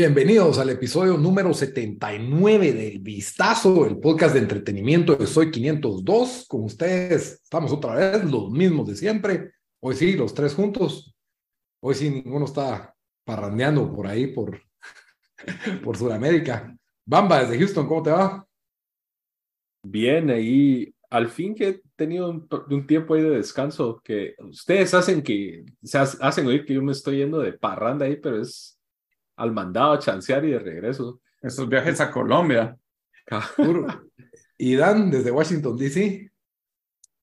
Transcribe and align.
Bienvenidos 0.00 0.60
al 0.60 0.70
episodio 0.70 1.16
número 1.16 1.52
79 1.52 2.72
del 2.72 3.00
Vistazo, 3.00 3.84
el 3.84 3.98
podcast 3.98 4.32
de 4.32 4.38
entretenimiento 4.38 5.16
de 5.16 5.26
Soy 5.26 5.50
502. 5.50 6.46
Con 6.46 6.62
ustedes 6.62 7.40
estamos 7.42 7.72
otra 7.72 7.96
vez, 7.96 8.22
los 8.22 8.48
mismos 8.48 8.86
de 8.86 8.94
siempre. 8.94 9.54
Hoy 9.80 9.96
sí, 9.96 10.12
los 10.12 10.32
tres 10.32 10.54
juntos. 10.54 11.16
Hoy 11.82 11.96
sí, 11.96 12.10
ninguno 12.10 12.44
está 12.44 12.94
parrandeando 13.24 13.92
por 13.92 14.06
ahí, 14.06 14.28
por, 14.28 14.62
por 15.82 15.96
Sudamérica. 15.96 16.76
Bamba, 17.04 17.40
desde 17.40 17.58
Houston, 17.58 17.88
¿cómo 17.88 18.02
te 18.04 18.10
va? 18.10 18.46
Bien, 19.82 20.30
ahí 20.30 20.94
al 21.10 21.28
fin 21.28 21.56
que 21.56 21.82
tenido 21.98 22.30
un, 22.30 22.48
un, 22.70 22.86
tiempo 22.86 23.14
ahí 23.14 23.22
de 23.22 23.30
descanso, 23.30 24.00
que 24.02 24.36
ustedes 24.38 24.94
hacen 24.94 25.20
que, 25.20 25.64
se 25.82 25.98
hacen 25.98 26.46
oír 26.46 26.64
que 26.64 26.74
yo 26.74 26.82
me 26.82 26.92
estoy 26.92 27.18
yendo 27.18 27.40
de 27.40 27.52
parranda 27.52 28.06
ahí, 28.06 28.16
pero 28.16 28.40
es 28.40 28.78
al 29.36 29.52
mandado 29.52 29.92
a 29.92 29.98
chancear 29.98 30.44
y 30.44 30.52
de 30.52 30.60
regreso. 30.60 31.20
Esos 31.42 31.68
viajes 31.68 32.00
a 32.00 32.10
Colombia. 32.10 32.76
y 34.58 34.76
Dan, 34.76 35.10
desde 35.10 35.30
Washington, 35.30 35.76
D.C. 35.76 36.30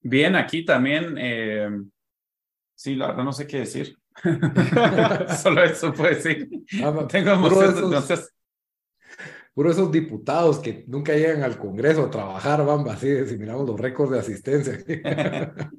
Bien, 0.01 0.35
aquí 0.35 0.65
también. 0.65 1.15
Eh, 1.17 1.69
sí, 2.75 2.95
la 2.95 3.07
verdad 3.07 3.23
no 3.23 3.33
sé 3.33 3.47
qué 3.47 3.59
decir. 3.59 3.97
Solo 5.41 5.63
eso 5.63 5.93
puedo 5.93 6.13
decir. 6.13 6.49
Ah, 6.83 7.07
Tengo 7.09 7.31
emociones, 7.31 7.77
entonces 7.77 8.34
puro 9.55 9.71
esos 9.71 9.89
diputados 9.89 10.59
que 10.59 10.83
nunca 10.87 11.13
llegan 11.13 11.41
al 11.41 11.57
Congreso 11.57 12.03
a 12.03 12.11
trabajar, 12.11 12.63
van 12.65 12.87
así, 12.89 13.25
si 13.25 13.37
miramos 13.37 13.65
los 13.65 13.79
récords 13.79 14.11
de 14.11 14.19
asistencia. 14.19 14.83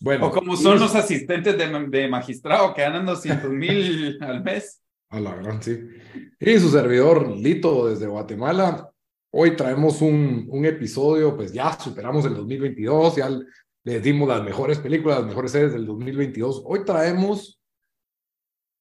bueno. 0.00 0.28
O 0.28 0.30
como 0.30 0.56
son 0.56 0.78
los 0.78 0.94
asistentes 0.94 1.58
de, 1.58 1.88
de, 1.88 2.08
magistrado 2.08 2.72
que 2.72 2.82
ganan 2.82 3.04
200 3.04 3.50
mil 3.50 4.18
al 4.22 4.44
mes. 4.44 4.80
A 5.10 5.18
la 5.18 5.34
gran, 5.34 5.60
sí. 5.60 5.76
Y 6.38 6.58
su 6.60 6.70
servidor, 6.70 7.36
Lito, 7.36 7.88
desde 7.88 8.06
Guatemala. 8.06 8.88
Hoy 9.30 9.56
traemos 9.56 10.00
un, 10.00 10.46
un 10.48 10.64
episodio, 10.64 11.36
pues 11.36 11.52
ya 11.52 11.72
superamos 11.72 12.24
el 12.24 12.34
2022, 12.34 13.16
ya 13.16 13.28
les 13.82 14.02
dimos 14.02 14.28
las 14.28 14.44
mejores 14.44 14.78
películas, 14.78 15.18
las 15.18 15.26
mejores 15.26 15.50
series 15.50 15.72
del 15.72 15.86
2022. 15.86 16.62
Hoy 16.64 16.84
traemos... 16.84 17.60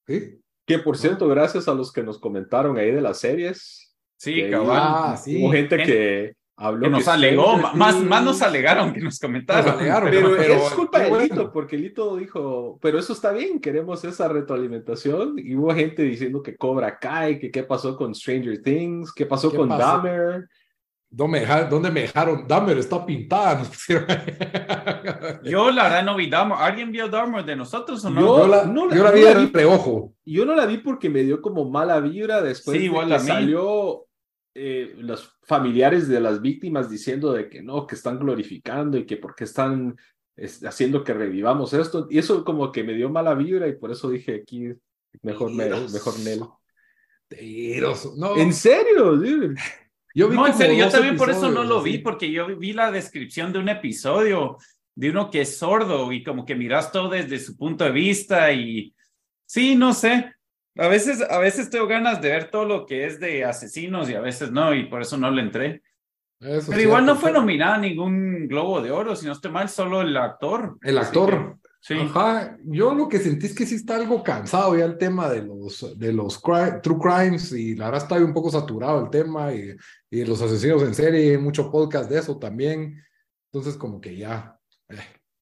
¿Sí? 0.06 0.40
Que 0.66 0.80
por 0.80 0.98
cierto, 0.98 1.28
gracias 1.28 1.68
a 1.68 1.74
los 1.74 1.92
que 1.92 2.04
nos 2.04 2.20
comentaron 2.20 2.78
ahí 2.78 2.92
de 2.92 3.02
las 3.02 3.20
series, 3.20 3.87
Sí, 4.18 4.50
cabal. 4.50 4.78
Ah, 4.82 5.18
sí. 5.18 5.42
Hubo 5.42 5.52
gente 5.52 5.78
que 5.78 6.34
habló. 6.58 6.86
Que 6.86 6.90
nos 6.90 7.08
alegó, 7.08 7.58
más, 7.58 8.04
más 8.04 8.24
nos 8.24 8.42
alegaron 8.42 8.94
que 8.94 9.00
nos 9.00 9.20
comentaron. 9.20 9.76
pero, 9.78 10.36
es 10.36 10.72
culpa 10.72 11.00
de 11.00 11.20
Lito, 11.20 11.52
porque 11.52 11.78
Lito 11.78 12.18
dijo, 12.18 12.80
pero 12.82 13.00
eso 13.00 13.14
está 13.14 13.32
bien, 13.32 13.60
queremos 13.60 14.04
esa 14.04 14.28
retroalimentación. 14.28 15.36
Y 15.38 15.56
hubo 15.56 15.74
gente 15.74 16.02
diciendo 16.02 16.42
que 16.42 16.58
Cobra 16.58 16.98
Kai, 16.98 17.40
que 17.40 17.52
qué 17.52 17.64
pasó 17.64 17.96
con 17.96 18.14
Stranger 18.14 18.62
Things, 18.62 19.14
qué 19.14 19.26
pasó 19.26 19.54
con 19.54 19.70
Dahmer. 19.70 20.48
¿Dónde 21.10 21.40
me, 21.40 21.70
¿Dónde 21.70 21.90
me 21.90 22.02
dejaron? 22.02 22.46
Dahmer 22.46 22.78
está 22.80 23.06
pintada. 23.06 23.64
yo 25.44 25.72
la 25.72 25.84
verdad 25.84 26.04
no 26.04 26.18
vi 26.18 26.30
Dahmer. 26.30 26.58
¿Alguien 26.60 26.92
vio 26.92 27.08
Dahmer 27.08 27.46
de 27.46 27.56
nosotros 27.56 28.04
o 28.04 28.10
no? 28.10 28.20
Yo 28.20 28.48
la, 28.48 28.66
no, 28.66 28.94
yo 28.94 29.04
la 29.04 29.12
vi 29.12 29.22
de 29.22 29.34
reojo. 29.34 30.14
Yo 30.26 30.44
no 30.44 30.54
la 30.54 30.66
vi 30.66 30.80
porque 30.80 31.10
me 31.10 31.24
dio 31.24 31.42
como 31.42 31.70
mala 31.70 32.02
vibra 32.02 32.42
después 32.42 32.78
sí, 32.78 32.86
igual 32.86 33.08
de 33.08 33.16
que 33.16 33.22
salió 33.22 34.07
eh, 34.60 34.96
los 34.98 35.38
familiares 35.44 36.08
de 36.08 36.20
las 36.20 36.42
víctimas 36.42 36.90
diciendo 36.90 37.32
de 37.32 37.48
que 37.48 37.62
no, 37.62 37.86
que 37.86 37.94
están 37.94 38.18
glorificando 38.18 38.98
y 38.98 39.06
que 39.06 39.18
porque 39.18 39.44
están 39.44 39.96
haciendo 40.66 41.04
que 41.04 41.14
revivamos 41.14 41.74
esto. 41.74 42.08
Y 42.10 42.18
eso 42.18 42.44
como 42.44 42.72
que 42.72 42.84
me 42.84 42.96
dio 42.96 43.08
mala 43.08 43.36
vibra 43.36 43.68
y 43.68 43.76
por 43.76 43.92
eso 43.92 44.10
dije 44.10 44.42
aquí, 44.42 44.74
mejor, 45.22 45.52
me, 45.52 45.70
mejor 45.70 46.20
Nel. 46.22 46.40
No. 48.16 48.38
¿En 48.38 48.52
serio? 48.52 49.22
Yo 50.16 50.30
no, 50.30 50.48
en 50.48 50.54
serio, 50.56 50.86
yo 50.86 50.90
también 50.90 51.18
por 51.18 51.30
eso 51.30 51.52
no 51.52 51.64
lo 51.64 51.84
vi, 51.84 52.00
porque 52.00 52.32
yo 52.32 52.48
vi 52.58 52.74
la 52.74 52.90
descripción 52.90 53.54
de 53.54 53.60
un 53.60 53.70
episodio 53.70 54.58
de 54.96 55.12
uno 55.12 55.30
que 55.30 55.42
es 55.42 55.58
sordo 55.58 56.12
y 56.12 56.24
como 56.24 56.46
que 56.46 56.56
miras 56.56 56.92
todo 56.92 57.10
desde 57.10 57.38
su 57.38 57.56
punto 57.56 57.84
de 57.84 57.92
vista 57.92 58.52
y 58.52 58.96
sí, 59.46 59.76
no 59.76 59.94
sé, 59.94 60.34
a 60.78 60.88
veces, 60.88 61.22
a 61.30 61.40
veces 61.40 61.70
tengo 61.70 61.88
ganas 61.88 62.22
de 62.22 62.30
ver 62.30 62.52
todo 62.52 62.66
lo 62.66 62.86
que 62.86 63.06
es 63.06 63.20
de 63.20 63.46
asesinos 63.46 64.10
y 64.10 64.16
a 64.16 64.22
veces 64.22 64.52
no, 64.52 64.74
y 64.74 64.86
por 64.86 65.02
eso 65.02 65.18
no 65.18 65.32
le 65.32 65.42
entré. 65.42 65.82
pero 66.40 66.82
igual 66.82 67.06
no 67.06 67.16
fue 67.16 67.32
nominada 67.32 67.78
ningún 67.78 68.48
Globo 68.48 68.82
de 68.82 68.92
Oro, 68.92 69.16
si 69.16 69.26
no 69.26 69.34
estoy 69.34 69.52
mal, 69.52 69.70
solo 69.70 70.02
el 70.02 70.16
actor. 70.16 70.78
El 70.82 70.98
actor. 70.98 71.58
sí. 71.80 71.96
Ajá. 71.96 72.58
Yo 72.64 72.94
lo 72.94 73.08
que 73.08 73.20
sentí 73.20 73.48
es 73.48 73.56
que 73.56 73.66
sí 73.66 73.76
está 73.76 73.96
algo 73.96 74.24
cansado 74.24 74.78
ya 74.78 74.86
el 74.86 74.98
tema 74.98 75.30
de 75.30 75.44
los, 75.44 75.98
de 75.98 76.14
los 76.14 76.42
true 76.42 77.00
crimes 77.00 77.52
y 77.52 77.76
la 77.76 77.86
verdad 77.86 78.04
está 78.04 78.16
un 78.24 78.34
poco 78.34 78.52
saturado 78.52 79.04
el 79.04 79.10
tema 79.10 79.54
y, 79.54 79.76
y 80.10 80.26
los 80.26 80.42
asesinos 80.42 80.84
en 80.84 80.94
serie, 80.94 81.38
mucho 81.38 81.72
podcast 81.72 82.10
de 82.10 82.20
eso 82.20 82.38
también. 82.38 83.02
Entonces 83.52 83.78
como 83.78 84.00
que 84.00 84.16
ya... 84.16 84.60
Eh, 84.90 84.98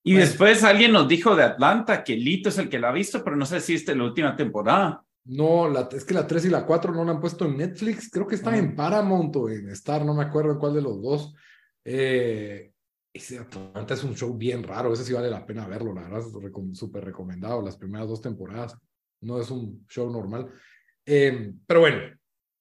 y 0.07 0.13
después 0.13 0.63
alguien 0.63 0.91
nos 0.91 1.07
dijo 1.07 1.35
de 1.35 1.43
Atlanta 1.43 2.03
que 2.03 2.15
Lito 2.15 2.49
es 2.49 2.59
el 2.59 2.69
que 2.69 2.77
la 2.77 2.89
ha 2.89 2.93
visto, 2.93 3.23
pero 3.23 3.35
no 3.35 3.45
sé 3.47 3.59
si 3.59 3.73
es 3.73 3.87
de 3.87 3.95
la 3.95 4.03
última 4.03 4.35
temporada. 4.35 5.03
No, 5.25 5.67
la, 5.67 5.89
es 5.91 6.05
que 6.05 6.13
la 6.13 6.27
3 6.27 6.45
y 6.45 6.49
la 6.49 6.65
4 6.65 6.93
no 6.93 7.03
la 7.03 7.13
han 7.13 7.19
puesto 7.19 7.45
en 7.45 7.57
Netflix, 7.57 8.09
creo 8.11 8.27
que 8.27 8.35
está 8.35 8.55
en 8.55 8.75
Paramount 8.75 9.35
o 9.35 9.49
en 9.49 9.69
Star, 9.69 10.05
no 10.05 10.13
me 10.13 10.23
acuerdo 10.23 10.51
en 10.51 10.59
cuál 10.59 10.75
de 10.75 10.81
los 10.83 11.01
dos. 11.01 11.33
Eh, 11.83 12.71
ese 13.11 13.39
Atlanta 13.39 13.95
es 13.95 14.03
un 14.03 14.15
show 14.15 14.35
bien 14.37 14.61
raro, 14.61 14.93
ese 14.93 15.03
sí 15.03 15.13
vale 15.13 15.29
la 15.31 15.45
pena 15.45 15.67
verlo, 15.67 15.93
la 15.93 16.03
verdad, 16.03 16.19
es 16.19 16.77
súper 16.77 17.05
recomendado, 17.05 17.61
las 17.63 17.75
primeras 17.75 18.07
dos 18.07 18.21
temporadas, 18.21 18.77
no 19.21 19.41
es 19.41 19.49
un 19.49 19.87
show 19.89 20.11
normal. 20.11 20.51
Eh, 21.03 21.53
pero 21.65 21.79
bueno, 21.79 21.99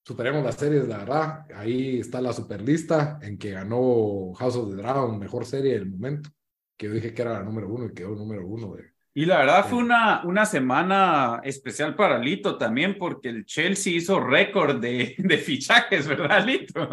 superemos 0.03 0.43
las 0.43 0.55
series, 0.55 0.89
la 0.89 0.99
verdad, 0.99 1.47
ahí 1.55 2.01
está 2.01 2.23
la 2.23 2.33
superlista 2.33 3.19
en 3.21 3.37
que 3.37 3.51
ganó 3.51 4.33
House 4.35 4.57
of 4.57 4.71
the 4.71 4.77
Dragon, 4.77 5.19
mejor 5.19 5.45
serie 5.45 5.75
del 5.75 5.91
momento, 5.91 6.31
que 6.79 6.87
yo 6.87 6.95
dije 6.95 7.13
que 7.13 7.23
era 7.23 7.35
la 7.35 7.43
número 7.43 7.69
uno 7.69 7.87
y 7.87 7.93
quedó 7.93 8.15
número 8.15 8.47
uno 8.47 8.75
de, 8.75 8.94
y 9.15 9.27
la 9.27 9.39
verdad 9.39 9.67
fue 9.69 9.79
una, 9.79 10.23
una 10.25 10.45
semana 10.45 11.41
especial 11.45 11.95
para 11.95 12.19
Lito 12.19 12.59
también, 12.59 12.99
porque 12.99 13.29
el 13.29 13.47
Chelsea 13.47 13.93
hizo 13.93 14.19
récord 14.19 14.81
de, 14.81 15.15
de 15.19 15.39
fichajes, 15.39 16.09
¿verdad, 16.09 16.45
Lito? 16.45 16.89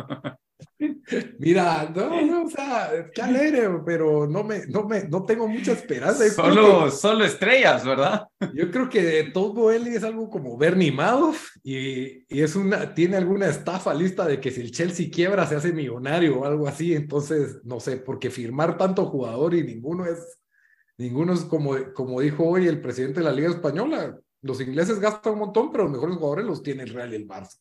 Mira, 1.39 1.91
no, 1.95 2.21
no, 2.21 2.43
o 2.43 2.49
sea, 2.49 3.09
qué 3.13 3.21
alegre, 3.21 3.67
pero 3.85 4.27
no 4.27 4.43
me, 4.43 4.65
no 4.67 4.87
me, 4.87 5.03
no 5.03 5.25
tengo 5.25 5.47
mucha 5.47 5.73
esperanza. 5.73 6.27
solo, 6.29 6.89
solo 6.89 7.25
estrellas, 7.25 7.85
¿verdad? 7.85 8.27
Yo 8.53 8.71
creo 8.71 8.89
que 8.89 9.29
todo 9.33 9.71
él 9.71 9.88
es 9.88 10.03
algo 10.03 10.29
como 10.29 10.57
Bernie 10.57 10.91
Madoff 10.91 11.55
y, 11.63 12.23
y, 12.33 12.41
es 12.41 12.55
una, 12.55 12.93
tiene 12.93 13.17
alguna 13.17 13.47
estafa 13.47 13.93
lista 13.93 14.25
de 14.25 14.39
que 14.39 14.51
si 14.51 14.61
el 14.61 14.71
Chelsea 14.71 15.09
quiebra 15.11 15.45
se 15.45 15.55
hace 15.55 15.73
millonario 15.73 16.39
o 16.39 16.45
algo 16.45 16.67
así. 16.67 16.93
Entonces, 16.93 17.59
no 17.63 17.79
sé, 17.79 17.97
porque 17.97 18.29
firmar 18.29 18.77
tanto 18.77 19.05
jugador 19.05 19.53
y 19.53 19.63
ninguno 19.63 20.05
es 20.05 20.41
Ninguno 20.97 21.34
es 21.34 21.41
como, 21.41 21.75
como 21.94 22.21
dijo 22.21 22.45
hoy 22.45 22.68
el 22.68 22.81
presidente 22.81 23.19
de 23.19 23.25
la 23.25 23.31
Liga 23.31 23.50
Española. 23.50 24.19
Los 24.42 24.62
ingleses 24.62 25.00
gastan 25.00 25.33
un 25.33 25.39
montón, 25.39 25.71
pero 25.71 25.83
los 25.83 25.94
mejores 25.94 26.15
jugadores 26.15 26.45
los 26.45 26.63
tiene 26.63 26.83
el 26.83 26.89
Real 26.89 27.13
y 27.13 27.15
el 27.15 27.27
Barça. 27.27 27.57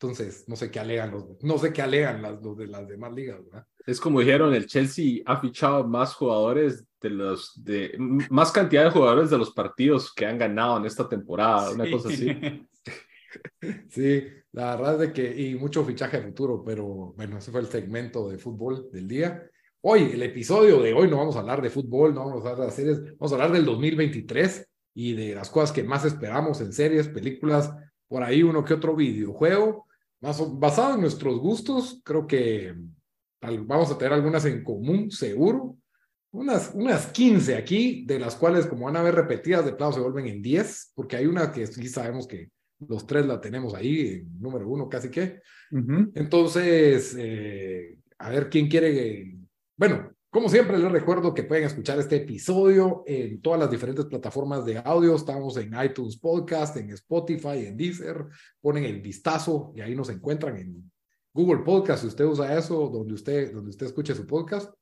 Entonces, 0.00 0.44
no 0.48 0.56
sé 0.56 0.70
qué 0.70 0.80
alegan 0.80 1.12
los, 1.12 1.24
no 1.42 1.56
sé 1.56 1.72
qué 1.72 1.80
alegan 1.80 2.20
las, 2.20 2.42
los 2.42 2.56
de 2.58 2.66
las 2.66 2.86
demás 2.86 3.12
ligas, 3.12 3.42
¿verdad? 3.44 3.66
Es 3.86 4.00
como 4.00 4.20
dijeron, 4.20 4.52
el 4.54 4.66
Chelsea 4.66 5.22
ha 5.24 5.40
fichado 5.40 5.86
más 5.86 6.14
jugadores 6.14 6.84
de 7.00 7.10
los, 7.10 7.52
de, 7.62 7.94
más 8.30 8.50
cantidad 8.50 8.84
de 8.84 8.90
jugadores 8.90 9.30
de 9.30 9.38
los 9.38 9.52
partidos 9.52 10.12
que 10.12 10.26
han 10.26 10.38
ganado 10.38 10.78
en 10.78 10.86
esta 10.86 11.08
temporada, 11.08 11.70
una 11.70 11.90
cosa 11.90 12.08
así. 12.08 12.28
Sí, 13.88 14.22
la 14.52 14.76
verdad 14.76 14.94
es 14.94 15.00
de 15.00 15.12
que, 15.12 15.42
y 15.42 15.56
mucho 15.56 15.84
fichaje 15.84 16.22
futuro, 16.22 16.62
pero 16.64 17.12
bueno, 17.16 17.38
ese 17.38 17.50
fue 17.50 17.60
el 17.60 17.66
segmento 17.66 18.28
de 18.28 18.38
fútbol 18.38 18.88
del 18.92 19.08
día. 19.08 19.50
Hoy, 19.86 20.12
el 20.14 20.22
episodio 20.22 20.80
de 20.80 20.94
hoy, 20.94 21.10
no 21.10 21.18
vamos 21.18 21.36
a 21.36 21.40
hablar 21.40 21.60
de 21.60 21.68
fútbol, 21.68 22.14
no 22.14 22.24
vamos 22.24 22.46
a 22.46 22.52
hablar 22.52 22.68
de 22.68 22.72
series, 22.72 23.02
vamos 23.18 23.32
a 23.32 23.34
hablar 23.34 23.52
del 23.52 23.66
2023 23.66 24.66
y 24.94 25.12
de 25.12 25.34
las 25.34 25.50
cosas 25.50 25.72
que 25.72 25.84
más 25.84 26.06
esperamos 26.06 26.62
en 26.62 26.72
series, 26.72 27.08
películas, 27.08 27.70
por 28.08 28.22
ahí 28.22 28.42
uno 28.42 28.64
que 28.64 28.72
otro 28.72 28.96
videojuego, 28.96 29.86
más 30.22 30.40
basado 30.58 30.94
en 30.94 31.02
nuestros 31.02 31.38
gustos, 31.38 32.00
creo 32.02 32.26
que 32.26 32.74
vamos 33.42 33.90
a 33.90 33.98
tener 33.98 34.14
algunas 34.14 34.46
en 34.46 34.64
común, 34.64 35.10
seguro. 35.10 35.76
unas, 36.30 36.72
unas 36.74 37.08
15 37.08 37.54
aquí, 37.54 38.06
de 38.06 38.18
las 38.18 38.36
cuales 38.36 38.66
como 38.66 38.86
van 38.86 38.96
a 38.96 39.02
ver 39.02 39.14
repetidas, 39.14 39.66
de 39.66 39.74
plano 39.74 39.92
se 39.92 40.00
vuelven 40.00 40.28
en 40.28 40.40
10, 40.40 40.92
porque 40.94 41.16
hay 41.16 41.26
una 41.26 41.52
que 41.52 41.66
sí 41.66 41.88
sabemos 41.88 42.26
que 42.26 42.48
los 42.88 43.06
tres 43.06 43.26
la 43.26 43.38
tenemos 43.38 43.74
ahí, 43.74 44.24
número 44.40 44.66
uno 44.66 44.88
casi 44.88 45.10
que. 45.10 45.42
Entonces, 46.14 47.14
eh, 47.18 47.98
a 48.16 48.30
ver 48.30 48.48
quién 48.48 48.66
quiere. 48.66 49.43
Bueno, 49.76 50.14
como 50.30 50.48
siempre, 50.48 50.78
les 50.78 50.90
recuerdo 50.90 51.34
que 51.34 51.42
pueden 51.42 51.64
escuchar 51.64 51.98
este 51.98 52.16
episodio 52.16 53.02
en 53.06 53.42
todas 53.42 53.58
las 53.58 53.70
diferentes 53.70 54.04
plataformas 54.06 54.64
de 54.64 54.78
audio. 54.78 55.16
Estamos 55.16 55.56
en 55.56 55.72
iTunes 55.84 56.16
Podcast, 56.16 56.76
en 56.76 56.90
Spotify, 56.90 57.66
en 57.66 57.76
Deezer. 57.76 58.24
Ponen 58.60 58.84
el 58.84 59.00
vistazo 59.00 59.72
y 59.74 59.80
ahí 59.80 59.96
nos 59.96 60.10
encuentran 60.10 60.56
en 60.58 60.92
Google 61.32 61.64
Podcast. 61.64 62.02
Si 62.02 62.06
usted 62.06 62.24
usa 62.24 62.56
eso, 62.56 62.88
donde 62.88 63.14
usted, 63.14 63.52
donde 63.52 63.70
usted 63.70 63.86
escuche 63.86 64.14
su 64.14 64.26
podcast. 64.26 64.72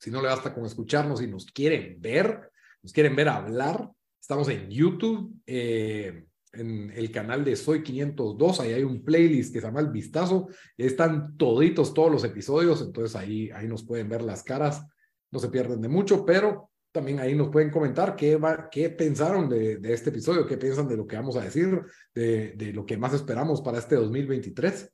Si 0.00 0.10
no 0.10 0.20
le 0.20 0.28
basta 0.28 0.52
con 0.52 0.66
escucharnos 0.66 1.22
y 1.22 1.28
nos 1.28 1.46
quieren 1.46 2.00
ver, 2.00 2.50
nos 2.82 2.92
quieren 2.92 3.14
ver 3.14 3.28
hablar, 3.28 3.88
estamos 4.20 4.48
en 4.48 4.68
YouTube. 4.68 5.32
Eh, 5.46 6.26
en 6.52 6.90
el 6.90 7.10
canal 7.10 7.44
de 7.44 7.56
Soy 7.56 7.82
502, 7.82 8.60
ahí 8.60 8.72
hay 8.72 8.82
un 8.82 9.02
playlist 9.02 9.52
que 9.52 9.60
se 9.60 9.66
llama 9.66 9.80
El 9.80 9.90
Vistazo, 9.90 10.48
están 10.76 11.36
toditos 11.36 11.94
todos 11.94 12.10
los 12.10 12.24
episodios, 12.24 12.82
entonces 12.82 13.16
ahí, 13.16 13.50
ahí 13.50 13.66
nos 13.66 13.84
pueden 13.84 14.08
ver 14.08 14.22
las 14.22 14.42
caras, 14.42 14.86
no 15.30 15.38
se 15.38 15.48
pierden 15.48 15.80
de 15.80 15.88
mucho, 15.88 16.24
pero 16.24 16.70
también 16.92 17.20
ahí 17.20 17.34
nos 17.34 17.48
pueden 17.48 17.70
comentar 17.70 18.14
qué, 18.14 18.36
va, 18.36 18.68
qué 18.70 18.90
pensaron 18.90 19.48
de, 19.48 19.78
de 19.78 19.94
este 19.94 20.10
episodio, 20.10 20.46
qué 20.46 20.58
piensan 20.58 20.86
de 20.86 20.96
lo 20.96 21.06
que 21.06 21.16
vamos 21.16 21.36
a 21.36 21.42
decir, 21.42 21.80
de, 22.14 22.52
de 22.52 22.72
lo 22.72 22.84
que 22.84 22.98
más 22.98 23.14
esperamos 23.14 23.62
para 23.62 23.78
este 23.78 23.96
2023. 23.96 24.92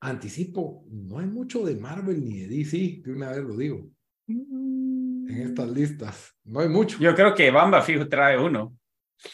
Anticipo, 0.00 0.84
no 0.90 1.20
hay 1.20 1.26
mucho 1.26 1.64
de 1.64 1.76
Marvel 1.76 2.24
ni 2.24 2.40
de 2.40 2.48
DC, 2.48 3.02
de 3.04 3.12
una 3.12 3.30
vez 3.30 3.44
lo 3.44 3.56
digo. 3.56 3.88
En 4.26 5.28
estas 5.30 5.70
listas, 5.70 6.34
no 6.42 6.58
hay 6.58 6.68
mucho. 6.68 6.98
Yo 6.98 7.14
creo 7.14 7.34
que 7.34 7.52
Bamba 7.52 7.82
Fijo 7.82 8.08
trae 8.08 8.36
uno. 8.36 8.76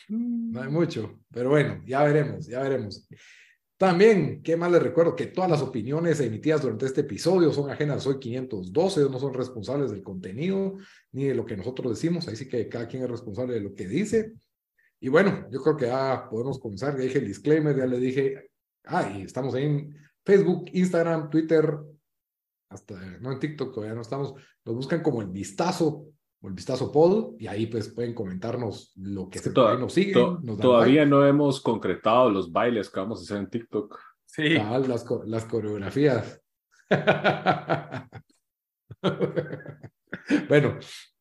No 0.09 0.63
hay 0.63 0.69
mucho, 0.69 1.21
pero 1.31 1.51
bueno, 1.51 1.83
ya 1.87 2.03
veremos, 2.05 2.47
ya 2.47 2.63
veremos. 2.63 3.07
También, 3.79 4.43
¿qué 4.43 4.57
más 4.57 4.73
les 4.73 4.83
recuerdo? 4.83 5.15
Que 5.15 5.27
todas 5.27 5.49
las 5.49 5.63
opiniones 5.63 6.19
emitidas 6.19 6.63
durante 6.63 6.87
este 6.87 7.03
episodio 7.03 7.53
son 7.53 7.71
ajenas 7.71 8.03
Soy 8.03 8.19
512, 8.19 9.09
no 9.09 9.21
son 9.21 9.33
responsables 9.33 9.93
del 9.93 10.03
contenido 10.03 10.75
ni 11.13 11.27
de 11.27 11.35
lo 11.35 11.47
que 11.47 11.57
nosotros 11.57 11.95
decimos, 11.95 12.27
ahí 12.27 12.35
sí 12.35 12.49
que 12.49 12.69
cada 12.69 12.89
quien 12.89 13.05
es 13.05 13.11
responsable 13.11 13.55
de 13.55 13.61
lo 13.61 13.75
que 13.75 13.87
dice. 13.87 14.33
Y 14.99 15.09
bueno, 15.09 15.47
yo 15.53 15.63
creo 15.63 15.77
que 15.77 15.87
ya 15.87 16.27
podemos 16.29 16.59
comenzar, 16.59 16.97
ya 16.97 17.05
dije 17.05 17.19
el 17.19 17.29
disclaimer, 17.29 17.77
ya 17.77 17.87
le 17.87 18.01
dije, 18.01 18.51
ah, 18.85 19.13
y 19.17 19.23
estamos 19.23 19.55
en 19.55 19.97
Facebook, 20.25 20.71
Instagram, 20.73 21.31
Twitter, 21.31 21.79
hasta, 22.69 23.01
no 23.21 23.31
en 23.31 23.39
TikTok 23.39 23.73
todavía 23.73 23.95
no 23.95 24.03
estamos, 24.03 24.35
nos 24.65 24.75
buscan 24.75 25.03
como 25.03 25.23
el 25.23 25.29
vistazo 25.29 26.09
o 26.41 26.49
el 26.49 26.55
vistazo 26.55 26.93
Paul 26.93 27.37
y 27.39 27.47
ahí 27.47 27.67
pues 27.67 27.89
pueden 27.89 28.15
comentarnos 28.15 28.93
lo 28.97 29.29
que, 29.29 29.39
se 29.39 29.51
nos 29.51 29.93
siguen. 29.93 30.39
todavía 30.61 31.05
no 31.05 31.27
hemos 31.27 31.61
concretado 31.61 32.31
los 32.31 32.53
bailes 32.53 32.89
que 32.91 33.01
vamos 33.01 33.21
a 33.21 33.23
hacer 33.25 33.39
en 33.39 33.51
TikTok. 33.51 33.99
Sí. 34.25 34.51
las, 34.51 35.05
las 35.27 35.45
coreografías. 35.47 36.41
bueno, 40.49 40.79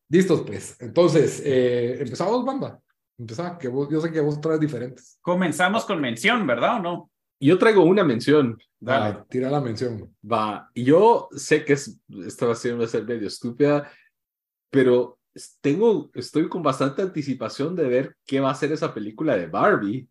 listos 0.10 0.42
pues. 0.46 0.76
Entonces, 0.80 1.42
eh, 1.44 1.98
empezamos, 2.02 2.46
banda. 2.46 2.80
Empezamos, 3.18 3.58
que 3.58 3.68
yo 3.68 4.02
sé 4.02 4.12
que 4.12 4.22
vos 4.22 4.40
traes 4.40 4.60
diferentes. 4.60 5.18
Comenzamos 5.22 5.86
con 5.86 6.00
mención, 6.00 6.46
¿verdad 6.46 6.78
o 6.78 6.80
no? 6.82 7.10
Yo 7.40 7.58
traigo 7.58 7.84
una 7.84 8.04
mención. 8.04 8.58
Dale. 8.80 9.24
tira 9.30 9.50
la 9.50 9.62
mención. 9.62 10.16
Va. 10.24 10.70
Yo 10.76 11.28
sé 11.32 11.66
que 11.66 11.74
es, 11.74 12.00
esta 12.26 12.46
va 12.46 12.54
a 12.54 12.56
ser 12.56 12.76
medio 12.76 13.28
estúpida, 13.28 13.92
pero 14.78 15.18
tengo, 15.60 16.12
estoy 16.14 16.48
con 16.48 16.62
bastante 16.62 17.02
anticipación 17.02 17.76
de 17.76 17.88
ver 17.88 18.16
qué 18.26 18.40
va 18.40 18.52
a 18.52 18.56
ser 18.56 18.72
esa 18.72 18.94
película 18.94 19.36
de 19.36 19.48
Barbie. 19.48 20.08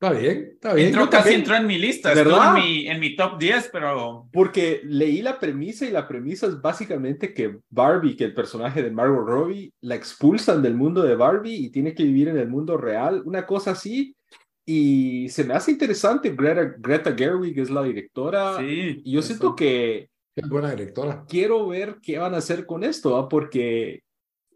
Está 0.00 0.18
bien, 0.18 0.50
está 0.54 0.72
bien. 0.72 0.88
Entró, 0.88 1.10
casi 1.10 1.34
entró 1.34 1.54
en 1.56 1.66
mi 1.66 1.76
lista, 1.76 2.14
¿verdad? 2.14 2.56
en 2.56 2.62
mi, 2.62 2.86
en 2.86 3.00
mi 3.00 3.14
top 3.14 3.38
10, 3.38 3.68
pero... 3.70 4.26
Porque 4.32 4.80
leí 4.84 5.20
la 5.20 5.38
premisa 5.38 5.84
y 5.84 5.90
la 5.90 6.08
premisa 6.08 6.46
es 6.46 6.62
básicamente 6.62 7.34
que 7.34 7.58
Barbie, 7.68 8.16
que 8.16 8.24
el 8.24 8.32
personaje 8.32 8.82
de 8.82 8.90
Margot 8.90 9.26
Robbie, 9.26 9.70
la 9.82 9.96
expulsan 9.96 10.62
del 10.62 10.74
mundo 10.74 11.02
de 11.02 11.16
Barbie 11.16 11.66
y 11.66 11.70
tiene 11.70 11.94
que 11.94 12.04
vivir 12.04 12.28
en 12.28 12.38
el 12.38 12.48
mundo 12.48 12.78
real, 12.78 13.22
una 13.26 13.44
cosa 13.44 13.72
así. 13.72 14.16
Y 14.64 15.28
se 15.28 15.44
me 15.44 15.52
hace 15.52 15.72
interesante, 15.72 16.30
Greta, 16.30 16.74
Greta 16.78 17.14
Gerwig 17.14 17.58
es 17.58 17.68
la 17.68 17.82
directora. 17.82 18.58
Sí. 18.58 19.02
Y 19.04 19.12
yo 19.12 19.20
siento 19.20 19.54
que 19.56 20.08
buena 20.46 20.70
directora. 20.70 21.24
Quiero 21.26 21.66
ver 21.68 21.98
qué 22.02 22.18
van 22.18 22.34
a 22.34 22.38
hacer 22.38 22.66
con 22.66 22.84
esto, 22.84 23.28
porque 23.28 24.02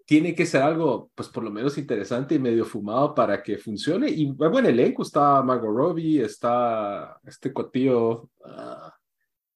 tiene 0.07 0.35
que 0.35 0.47
ser 0.47 0.63
algo, 0.63 1.11
pues 1.15 1.29
por 1.29 1.43
lo 1.43 1.51
menos 1.51 1.79
interesante 1.79 2.35
y 2.35 2.39
medio 2.39 2.65
fumado 2.65 3.15
para 3.15 3.43
que 3.43 3.59
funcione. 3.59 4.11
Y 4.11 4.27
buen 4.33 4.67
elenco, 4.67 5.03
está 5.03 5.43
Margot 5.43 5.75
Robbie, 5.75 6.23
está 6.23 7.19
este 7.25 7.53
cotillo, 7.53 8.29
ah, 8.45 8.95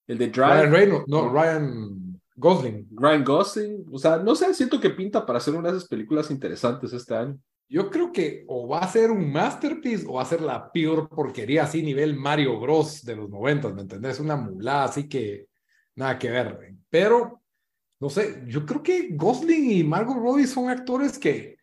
el 0.07 0.17
de 0.17 0.29
Drive. 0.29 0.47
Ryan 0.47 0.71
Reynolds, 0.71 1.07
no, 1.07 1.29
Ryan 1.29 2.19
Gosling. 2.35 2.87
Ryan 2.91 3.23
Gosling, 3.23 3.85
o 3.91 3.99
sea, 3.99 4.17
no 4.17 4.35
sé, 4.35 4.53
siento 4.53 4.79
que 4.79 4.91
pinta 4.91 5.25
para 5.25 5.37
hacer 5.37 5.53
una 5.53 5.71
de 5.71 5.77
esas 5.77 5.89
películas 5.89 6.31
interesantes 6.31 6.93
este 6.93 7.15
año. 7.15 7.37
Yo 7.69 7.89
creo 7.89 8.13
que 8.13 8.45
o 8.47 8.67
va 8.67 8.79
a 8.79 8.87
ser 8.87 9.11
un 9.11 9.29
masterpiece 9.29 10.05
o 10.07 10.13
va 10.13 10.21
a 10.21 10.25
ser 10.25 10.41
la 10.41 10.71
peor 10.71 11.09
porquería 11.09 11.63
así 11.63 11.83
nivel 11.83 12.15
Mario 12.15 12.57
Bros 12.59 13.03
de 13.03 13.15
los 13.17 13.29
noventas, 13.29 13.73
¿me 13.73 13.81
entendés? 13.81 14.21
Una 14.21 14.37
mulada 14.37 14.85
así 14.85 15.09
que 15.09 15.46
nada 15.97 16.17
que 16.17 16.29
ver. 16.29 16.77
Pero, 16.89 17.41
no 17.99 18.09
sé, 18.09 18.43
yo 18.47 18.65
creo 18.65 18.81
que 18.81 19.09
Gosling 19.11 19.71
y 19.71 19.83
Margot 19.83 20.15
Robbie 20.15 20.47
son 20.47 20.69
actores 20.69 21.19
que, 21.19 21.57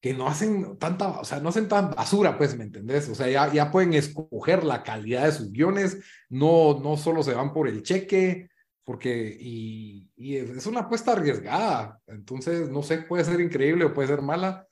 que 0.00 0.14
no 0.14 0.28
hacen 0.28 0.78
tanta, 0.78 1.20
o 1.20 1.24
sea, 1.24 1.40
no 1.40 1.48
hacen 1.48 1.68
tan 1.68 1.90
basura, 1.90 2.36
pues, 2.38 2.56
¿me 2.56 2.64
entendés? 2.64 3.08
O 3.08 3.14
sea, 3.14 3.28
ya, 3.28 3.52
ya 3.52 3.70
pueden 3.72 3.94
escoger 3.94 4.62
la 4.62 4.82
calidad 4.82 5.24
de 5.24 5.32
sus 5.32 5.50
guiones, 5.50 5.98
no, 6.28 6.78
no 6.80 6.96
solo 6.96 7.22
se 7.22 7.34
van 7.34 7.52
por 7.52 7.66
el 7.66 7.82
cheque, 7.82 8.50
porque, 8.84 9.36
y, 9.40 10.10
y 10.16 10.36
es 10.36 10.66
una 10.66 10.80
apuesta 10.80 11.12
arriesgada. 11.12 12.00
Entonces, 12.06 12.68
no 12.68 12.82
sé, 12.82 12.98
puede 12.98 13.24
ser 13.24 13.40
increíble 13.40 13.84
o 13.84 13.94
puede 13.94 14.08
ser 14.08 14.22
mala. 14.22 14.68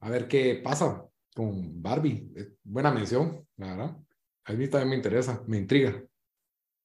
A 0.00 0.08
ver 0.08 0.26
qué 0.26 0.60
pasa 0.64 1.04
con 1.34 1.82
Barbie. 1.82 2.32
Buena 2.62 2.90
mención, 2.90 3.46
la 3.56 3.76
verdad. 3.76 3.96
A 4.44 4.52
mí 4.54 4.68
también 4.68 4.90
me 4.90 4.96
interesa, 4.96 5.42
me 5.46 5.58
intriga. 5.58 6.02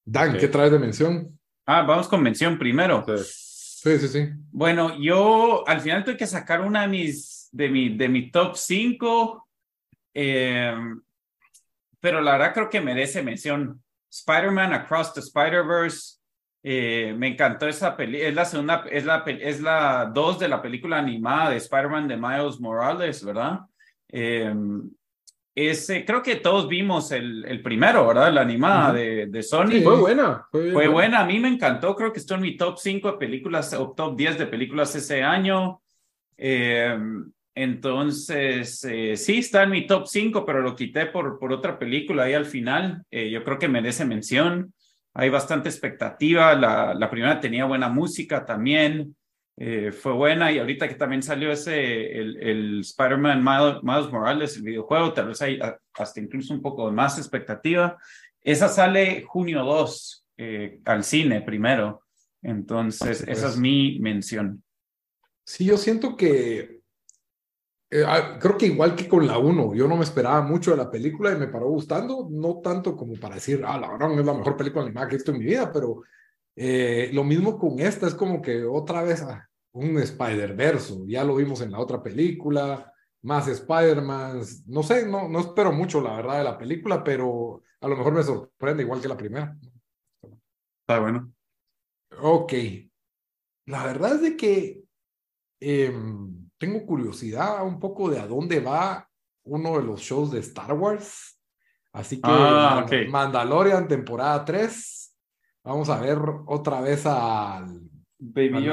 Dan, 0.05 0.37
¿qué 0.37 0.47
traes 0.47 0.71
de 0.71 0.79
mención? 0.79 1.39
Ah, 1.65 1.81
vamos 1.81 2.07
con 2.07 2.21
mención 2.21 2.59
primero. 2.59 3.03
Sí, 3.17 3.97
sí, 3.97 4.07
sí. 4.07 4.29
Bueno, 4.51 4.97
yo 4.99 5.67
al 5.67 5.81
final 5.81 6.03
tuve 6.03 6.15
que 6.15 6.27
sacar 6.27 6.61
una 6.61 6.83
de 6.83 6.87
mis, 6.87 7.49
de 7.51 7.69
mi, 7.69 7.97
de 7.97 8.07
mi 8.07 8.29
top 8.29 8.55
5, 8.55 9.47
em, 10.13 11.01
pero 11.99 12.21
la 12.21 12.33
verdad 12.33 12.53
creo 12.53 12.69
que 12.69 12.81
merece 12.81 13.23
mención. 13.23 13.81
Spider-Man 14.11 14.73
Across 14.73 15.15
the 15.15 15.19
Spider-Verse. 15.21 16.19
Eh, 16.63 17.13
me 17.17 17.27
encantó 17.27 17.67
esa 17.67 17.95
peli, 17.95 18.21
es 18.21 18.33
la 18.33 18.45
segunda, 18.45 18.85
es 18.89 19.05
la, 19.05 19.23
es 19.27 19.61
la 19.61 20.09
dos 20.11 20.39
de 20.39 20.47
la 20.47 20.61
película 20.61 20.97
animada 20.97 21.51
de 21.51 21.57
Spider-Man 21.57 22.07
de 22.07 22.17
Miles 22.17 22.59
Morales, 22.59 23.23
¿verdad? 23.23 23.59
Eh, 24.07 24.51
ese, 25.55 26.03
creo 26.03 26.21
que 26.21 26.35
todos 26.35 26.67
vimos 26.67 27.13
el, 27.13 27.45
el 27.45 27.61
primero, 27.61 28.05
¿verdad? 28.05 28.33
La 28.33 28.41
animada 28.41 28.91
de, 28.91 29.27
de, 29.27 29.41
Sony. 29.41 29.81
fue 29.81 29.97
buena. 29.97 30.45
Fue, 30.51 30.87
buena. 30.89 31.21
a 31.21 31.25
mí 31.25 31.39
me 31.39 31.47
encantó, 31.47 31.95
creo 31.95 32.11
que 32.11 32.19
estoy 32.19 32.35
en 32.35 32.41
mi 32.41 32.57
top 32.57 32.77
5 32.77 33.13
de 33.13 33.17
películas 33.17 33.73
o 33.73 33.91
top 33.91 34.17
10 34.17 34.37
de 34.37 34.47
películas 34.47 34.93
ese 34.95 35.23
año. 35.23 35.81
Eh, 36.37 36.97
entonces, 37.55 38.83
eh, 38.83 39.15
sí, 39.15 39.37
está 39.37 39.63
en 39.63 39.69
mi 39.69 39.87
top 39.87 40.07
5, 40.07 40.45
pero 40.45 40.59
lo 40.59 40.75
quité 40.75 41.05
por, 41.05 41.39
por 41.39 41.53
otra 41.53 41.79
película 41.79 42.23
ahí 42.23 42.33
al 42.33 42.45
final. 42.45 43.03
Eh, 43.09 43.29
yo 43.29 43.41
creo 43.45 43.57
que 43.57 43.69
merece 43.69 44.03
mención. 44.03 44.73
Hay 45.13 45.29
bastante 45.29 45.69
expectativa. 45.69 46.53
La, 46.53 46.93
la 46.93 47.09
primera 47.09 47.39
tenía 47.39 47.63
buena 47.63 47.87
música 47.87 48.43
también. 48.43 49.15
Eh, 49.57 49.93
fue 49.93 50.11
buena 50.11 50.51
y 50.51 50.59
ahorita 50.59 50.87
que 50.87 50.95
también 50.95 51.23
salió 51.23 51.49
ese, 51.51 52.19
el, 52.19 52.37
el 52.41 52.81
Spider-Man 52.81 53.41
Miles, 53.41 54.11
Morales, 54.11 54.57
el 54.57 54.63
videojuego, 54.63 55.13
tal 55.13 55.29
vez 55.29 55.41
hay 55.41 55.59
hasta 55.93 56.19
incluso 56.19 56.53
un 56.53 56.61
poco 56.61 56.91
más 56.91 57.17
expectativa. 57.17 57.97
Esa 58.41 58.67
sale 58.67 59.23
junio 59.23 59.63
2 59.63 60.27
eh, 60.37 60.81
al 60.85 61.03
cine 61.03 61.41
primero. 61.41 62.03
Entonces, 62.41 63.23
esa 63.27 63.47
es 63.47 63.57
mi 63.57 63.97
mención. 63.99 64.61
Sí, 65.43 65.65
yo 65.65 65.77
siento 65.77 66.15
que, 66.15 66.81
eh, 67.89 68.03
ah, 68.05 68.37
creo 68.39 68.57
que 68.57 68.67
igual 68.67 68.95
que 68.95 69.07
con 69.07 69.25
la 69.25 69.37
1, 69.37 69.73
yo 69.73 69.87
no 69.87 69.95
me 69.95 70.03
esperaba 70.03 70.41
mucho 70.41 70.71
de 70.71 70.77
la 70.77 70.91
película 70.91 71.31
y 71.31 71.37
me 71.37 71.47
paró 71.47 71.69
gustando, 71.69 72.27
no 72.29 72.59
tanto 72.61 72.95
como 72.95 73.13
para 73.13 73.35
decir, 73.35 73.63
ah, 73.65 73.79
la 73.79 73.89
verdad 73.89 74.19
es 74.19 74.25
la 74.25 74.33
mejor 74.33 74.57
película 74.57 74.83
animada 74.83 75.07
que 75.07 75.15
he 75.15 75.17
visto 75.17 75.31
en 75.31 75.39
mi 75.39 75.45
vida, 75.45 75.71
pero 75.71 76.03
eh, 76.55 77.09
lo 77.13 77.23
mismo 77.23 77.57
con 77.57 77.79
esta, 77.79 78.07
es 78.07 78.15
como 78.15 78.41
que 78.41 78.63
otra 78.63 79.03
vez 79.03 79.21
ah, 79.21 79.47
un 79.73 79.97
Spider-Verso, 79.97 81.05
ya 81.05 81.23
lo 81.23 81.35
vimos 81.35 81.61
en 81.61 81.71
la 81.71 81.79
otra 81.79 82.01
película, 82.01 82.93
más 83.23 83.47
Spider-Man, 83.47 84.41
no 84.67 84.83
sé, 84.83 85.07
no, 85.07 85.27
no 85.27 85.39
espero 85.39 85.71
mucho 85.71 85.99
la 85.99 86.15
verdad 86.15 86.37
de 86.37 86.43
la 86.43 86.57
película, 86.57 87.03
pero 87.03 87.63
a 87.81 87.87
lo 87.87 87.97
mejor 87.97 88.13
me 88.13 88.23
sorprende 88.23 88.83
igual 88.83 89.01
que 89.01 89.07
la 89.07 89.17
primera. 89.17 89.57
Está 90.81 90.99
bueno. 90.99 91.31
Ok. 92.19 92.53
la 93.65 93.83
verdad 93.85 94.15
es 94.15 94.21
de 94.21 94.37
que 94.37 94.83
em, 95.59 96.49
tengo 96.57 96.85
curiosidad 96.85 97.65
un 97.65 97.79
poco 97.79 98.09
de 98.09 98.19
a 98.19 98.27
dónde 98.27 98.59
va 98.59 99.09
uno 99.43 99.77
de 99.77 99.83
los 99.83 100.01
shows 100.01 100.31
de 100.31 100.39
Star 100.39 100.73
Wars. 100.73 101.39
Así 101.91 102.17
que 102.17 102.29
ah, 102.31 102.85
Mandalorian 103.09 103.87
temporada 103.87 104.43
3. 104.43 105.04
Vamos 105.65 105.89
a 105.89 105.99
ver 105.99 106.19
otra 106.45 106.79
vez 106.79 107.07
al, 107.07 107.89
Baby 108.19 108.69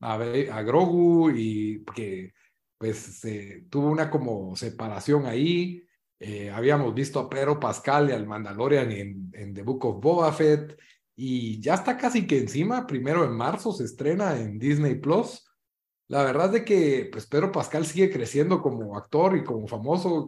a, 0.00 0.62
Grogu 0.62 1.30
y 1.30 1.84
que 1.94 2.32
pues 2.78 3.20
tuvo 3.68 3.90
una 3.90 4.10
como 4.10 4.56
separación 4.56 5.26
ahí. 5.26 5.84
Eh, 6.18 6.50
habíamos 6.50 6.94
visto 6.94 7.20
a 7.20 7.28
Pedro 7.28 7.60
Pascal 7.60 8.08
y 8.08 8.12
al 8.12 8.26
Mandalorian 8.26 8.90
en, 8.90 9.30
en 9.34 9.52
The 9.52 9.62
Book 9.62 9.84
of 9.84 10.00
Boba 10.00 10.32
Fett 10.32 10.78
y 11.14 11.60
ya 11.60 11.74
está 11.74 11.98
casi 11.98 12.26
que 12.26 12.38
encima, 12.38 12.86
primero 12.86 13.22
en 13.22 13.32
marzo 13.32 13.72
se 13.72 13.84
estrena 13.84 14.40
en 14.40 14.58
Disney 14.58 14.94
Plus. 14.94 15.46
La 16.08 16.22
verdad 16.22 16.46
es 16.46 16.52
de 16.52 16.64
que 16.64 17.10
pues 17.12 17.26
Pedro 17.26 17.52
Pascal 17.52 17.84
sigue 17.84 18.10
creciendo 18.10 18.62
como 18.62 18.96
actor 18.96 19.36
y 19.36 19.44
como 19.44 19.66
famoso. 19.66 20.26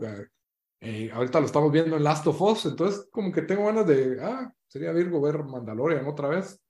Eh, 0.81 1.11
ahorita 1.15 1.41
lo 1.41 1.47
estamos 1.47 1.73
viendo 1.73 1.97
en 1.97 2.05
Last 2.05 2.27
of 2.27 2.43
Us, 2.43 2.67
entonces 2.67 3.09
como 3.11 3.33
que 3.33 3.41
tengo 3.41 3.65
ganas 3.65 3.87
de, 3.87 4.19
ah, 4.23 4.53
sería 4.69 4.93
Virgo 4.93 5.21
ver 5.21 5.43
Mandalorian 5.43 6.07
otra 6.07 6.29
vez. 6.29 6.63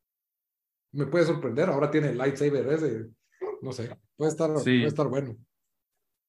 Me 0.92 1.06
puede 1.06 1.26
sorprender, 1.26 1.68
ahora 1.68 1.90
tiene 1.90 2.08
el 2.08 2.18
lightsaber 2.18 2.66
ese, 2.68 3.10
no 3.60 3.72
sé, 3.72 3.94
puede 4.16 4.30
estar, 4.30 4.50
puede 4.52 4.86
estar 4.86 5.06
bueno. 5.08 5.36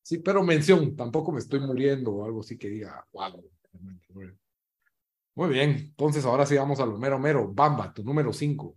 Sí, 0.01 0.17
pero 0.17 0.43
mención, 0.43 0.95
tampoco 0.95 1.31
me 1.31 1.39
estoy 1.39 1.59
muriendo 1.59 2.11
o 2.11 2.25
algo 2.25 2.41
así 2.41 2.57
que 2.57 2.69
diga, 2.69 3.05
wow. 3.13 3.43
Muy 5.35 5.49
bien, 5.49 5.69
entonces 5.69 6.25
ahora 6.25 6.45
sí 6.45 6.57
vamos 6.57 6.79
a 6.79 6.85
lo 6.85 6.97
mero 6.97 7.17
mero. 7.17 7.47
Bamba, 7.47 7.93
tu 7.93 8.03
número 8.03 8.33
5. 8.33 8.75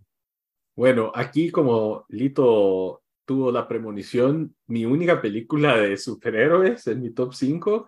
Bueno, 0.75 1.11
aquí 1.13 1.51
como 1.51 2.05
Lito 2.09 3.03
tuvo 3.25 3.51
la 3.51 3.67
premonición, 3.67 4.55
mi 4.67 4.85
única 4.85 5.21
película 5.21 5.77
de 5.77 5.97
superhéroes 5.97 6.87
en 6.87 7.01
mi 7.01 7.09
top 7.11 7.33
5, 7.33 7.87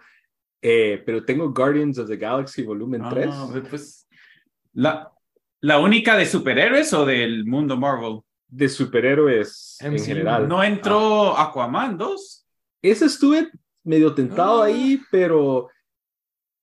eh, 0.61 1.01
pero 1.05 1.23
tengo 1.23 1.53
Guardians 1.53 1.99
of 1.99 2.07
the 2.07 2.17
Galaxy 2.17 2.63
Volumen 2.63 3.03
3. 3.09 3.27
Ah, 3.31 3.63
pues, 3.69 4.04
la, 4.75 5.15
¿La 5.65 5.79
única 5.79 6.15
de 6.15 6.27
superhéroes 6.27 6.93
o 6.93 7.07
del 7.07 7.43
mundo 7.43 7.75
Marvel? 7.75 8.19
De 8.47 8.69
superhéroes 8.69 9.77
en 9.81 9.97
general. 9.97 10.47
¿No 10.47 10.63
entró 10.63 11.35
ah. 11.35 11.45
Aquaman 11.45 11.97
2? 11.97 12.47
Ese 12.83 13.05
estuve 13.05 13.49
medio 13.83 14.13
tentado 14.13 14.61
ah. 14.61 14.65
ahí, 14.65 15.01
pero 15.09 15.71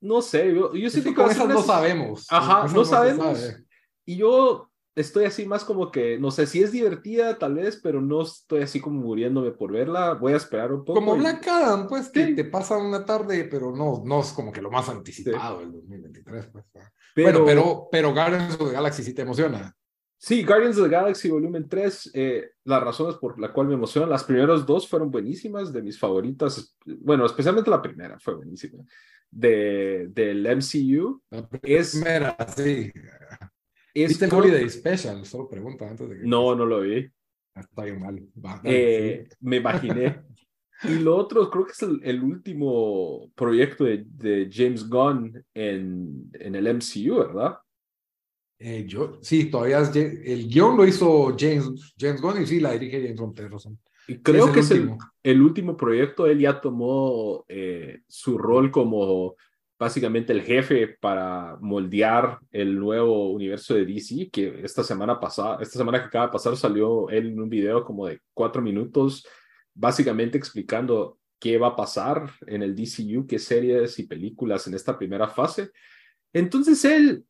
no 0.00 0.23
sé, 0.23 0.54
yo, 0.54 0.73
yo 0.73 0.88
siento 0.88 1.11
que... 1.11 1.16
Con 1.16 1.31
esas 1.33 1.49
no 1.49 1.62
sabemos. 1.62 2.26
Ajá, 2.31 2.73
no, 2.73 2.85
sabemos. 2.85 3.57
Y 4.07 4.19
yo 4.19 4.71
estoy 4.94 5.25
así 5.25 5.46
más 5.46 5.64
como 5.64 5.90
que, 5.90 6.18
no 6.18 6.30
sé 6.30 6.46
si 6.46 6.62
es 6.62 6.72
divertida 6.72 7.38
tal 7.38 7.54
vez, 7.54 7.80
pero 7.82 8.00
no 8.00 8.22
estoy 8.22 8.62
así 8.62 8.80
como 8.80 9.00
muriéndome 9.00 9.52
por 9.52 9.72
verla. 9.72 10.14
Voy 10.14 10.32
a 10.32 10.37
esperar 10.37 10.72
un 10.72 10.84
poco. 10.84 11.00
Como 11.00 11.16
Black 11.16 11.46
Adam, 11.49 11.87
pues, 11.88 12.08
que 12.08 12.34
te 12.34 12.44
pasa 12.44 12.76
una 12.76 13.04
tarde, 13.04 13.44
pero 13.50 13.75
no, 13.75 14.02
no 14.04 14.20
es 14.20 14.32
como 14.32 14.52
que 14.52 14.62
lo 14.62 14.70
más 14.70 14.88
anticipado 14.88 15.61
del 15.61 15.72
2023. 15.72 16.46
Pues, 16.52 16.64
pero, 17.14 17.44
bueno, 17.44 17.44
pero, 17.44 17.88
pero 17.90 18.12
Guardians 18.12 18.54
of 18.54 18.68
the 18.68 18.75
Galaxy 18.75 19.02
sí 19.02 19.14
te 19.14 19.22
emociona. 19.22 19.75
Sí, 20.18 20.44
Guardians 20.44 20.78
of 20.78 20.84
the 20.84 20.90
Galaxy 20.90 21.30
Volumen 21.30 21.68
3, 21.68 22.11
eh, 22.14 22.50
las 22.64 22.82
razones 22.82 23.16
por 23.16 23.40
la 23.40 23.52
cual 23.52 23.66
me 23.66 23.75
emocionan, 23.75 24.08
las 24.08 24.22
primeras 24.22 24.64
dos 24.64 24.88
fueron 24.88 25.11
buenísimas, 25.11 25.72
de 25.72 25.82
mis 25.82 25.99
favoritas, 25.99 26.76
bueno, 26.87 27.26
especialmente 27.26 27.68
la 27.68 27.82
primera 27.82 28.20
fue 28.20 28.37
buenísima 28.37 28.84
de, 29.32 30.08
del 30.11 30.46
MCU. 30.56 31.20
es, 31.62 31.92
primera, 31.92 32.37
sí. 32.54 32.92
Es 33.94 34.08
¿Viste 34.08 34.25
el 34.25 34.32
Holiday 34.32 34.68
Special? 34.70 35.25
Solo 35.25 35.49
pregunta 35.49 35.88
antes 35.88 36.08
de 36.08 36.18
que... 36.18 36.22
No, 36.25 36.54
no 36.54 36.64
lo 36.64 36.80
vi. 36.80 37.06
Ah, 37.54 37.61
está 37.61 37.84
bien 37.84 38.00
mal. 38.00 38.22
Eh, 38.64 39.28
me 39.40 39.56
imaginé. 39.56 40.22
y 40.84 40.99
lo 40.99 41.16
otro, 41.16 41.50
creo 41.50 41.66
que 41.66 41.72
es 41.72 41.82
el, 41.82 42.22
último 42.22 43.30
proyecto 43.34 43.84
de, 43.84 44.04
de, 44.06 44.49
James 44.50 44.88
Gunn 44.88 45.44
en, 45.52 46.30
en 46.32 46.54
el 46.54 46.75
MCU, 46.75 47.18
¿verdad? 47.18 47.58
Eh, 48.58 48.84
yo, 48.87 49.18
sí, 49.20 49.50
todavía 49.50 49.80
es, 49.80 49.94
el 49.94 50.49
guion 50.49 50.76
lo 50.76 50.87
hizo 50.87 51.37
James, 51.37 51.94
James 51.99 52.20
Gunn 52.20 52.42
y 52.42 52.46
sí, 52.46 52.61
la 52.61 52.72
dirige 52.72 53.02
James 53.02 53.20
Gunn, 53.20 53.34
y 54.08 54.18
creo 54.18 54.52
que 54.52 54.61
es 54.61 54.70
el, 54.70 55.42
último 55.42 55.76
proyecto. 55.76 56.26
Él 56.26 56.38
ya 56.38 56.61
tomó 56.61 57.44
eh, 57.49 58.00
su 58.08 58.38
rol 58.38 58.70
como 58.70 59.37
básicamente 59.82 60.32
el 60.32 60.42
jefe 60.42 60.96
para 61.00 61.56
moldear 61.60 62.38
el 62.52 62.78
nuevo 62.78 63.32
universo 63.32 63.74
de 63.74 63.84
DC, 63.84 64.30
que 64.30 64.60
esta 64.62 64.84
semana 64.84 65.18
pasada, 65.18 65.58
esta 65.60 65.76
semana 65.76 65.98
que 65.98 66.06
acaba 66.06 66.26
de 66.26 66.32
pasar, 66.32 66.56
salió 66.56 67.10
él 67.10 67.30
en 67.30 67.40
un 67.40 67.48
video 67.48 67.84
como 67.84 68.06
de 68.06 68.20
cuatro 68.32 68.62
minutos, 68.62 69.26
básicamente 69.74 70.38
explicando 70.38 71.18
qué 71.40 71.58
va 71.58 71.68
a 71.68 71.76
pasar 71.76 72.30
en 72.46 72.62
el 72.62 72.76
DCU, 72.76 73.26
qué 73.26 73.40
series 73.40 73.98
y 73.98 74.06
películas 74.06 74.68
en 74.68 74.74
esta 74.74 74.96
primera 74.96 75.26
fase. 75.26 75.72
Entonces 76.32 76.84
él, 76.84 77.24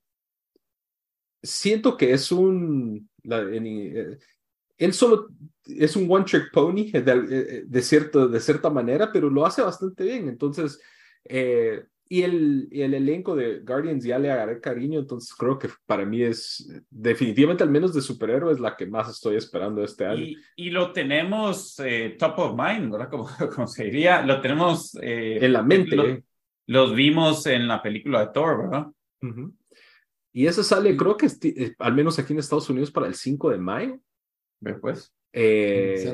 siento 1.43 1.97
que 1.97 2.13
es 2.13 2.31
un, 2.31 3.09
eh, 3.25 4.19
él 4.77 4.93
solo 4.93 5.29
es 5.65 5.97
un 5.97 6.07
one 6.11 6.27
trick 6.27 6.53
pony 6.53 6.91
de, 6.93 7.13
eh, 7.31 7.65
de, 7.67 7.83
cierto, 7.83 8.29
de 8.29 8.41
cierta 8.41 8.69
manera, 8.69 9.11
pero 9.11 9.31
lo 9.31 9.47
hace 9.47 9.63
bastante 9.63 10.05
bien. 10.05 10.29
Entonces, 10.29 10.79
eh, 11.25 11.87
y, 12.13 12.23
el, 12.23 12.69
el 12.71 12.95
elenco 12.95 13.35
de 13.35 13.61
Guardians 13.61 14.05
ya 14.05 14.19
le 14.19 14.31
agarré 14.31 14.61
cariño, 14.61 15.01
entonces 15.01 15.35
creo 15.35 15.59
que 15.59 15.69
para 15.87 16.05
mí 16.05 16.23
es 16.23 16.69
definitivamente, 16.91 17.65
al 17.65 17.71
menos 17.71 17.95
de 17.95 18.01
superhéroes, 18.01 18.61
la 18.61 18.77
que 18.77 18.87
más 18.87 19.11
estoy 19.11 19.37
esperando 19.37 19.83
este 19.83 20.05
año. 20.05 20.27
Y, 20.57 20.71
lo 20.71 20.93
tenemos 20.93 21.79
eh, 21.81 22.17
top 22.19 22.39
of 22.39 22.59
mind, 22.59 22.93
¿verdad? 22.93 23.11
Como, 23.11 23.29
se 23.67 23.85
diría, 23.85 24.23
lo 24.23 24.41
tenemos 24.41 24.97
en 25.01 25.53
la 25.53 25.63
mente. 25.63 26.25
los 26.67 26.95
vimos 26.95 27.47
en 27.47 27.67
la 27.69 27.83
película 27.83 28.27
de 28.27 28.33
Thor, 28.33 28.69
¿verdad? 28.69 28.87
Y 30.33 30.47
eso 30.47 30.63
sale, 30.63 30.97
creo 30.97 31.17
que 31.17 31.29
al 31.79 31.95
menos 31.95 32.19
aquí 32.19 32.33
en 32.33 32.39
Estados 32.39 32.71
Unidos, 32.71 32.91
para 32.91 33.07
el 33.07 33.15
5 33.15 33.51
de 33.51 33.59
mayo. 33.59 34.01
Después. 34.61 35.13
Eh, 35.33 36.05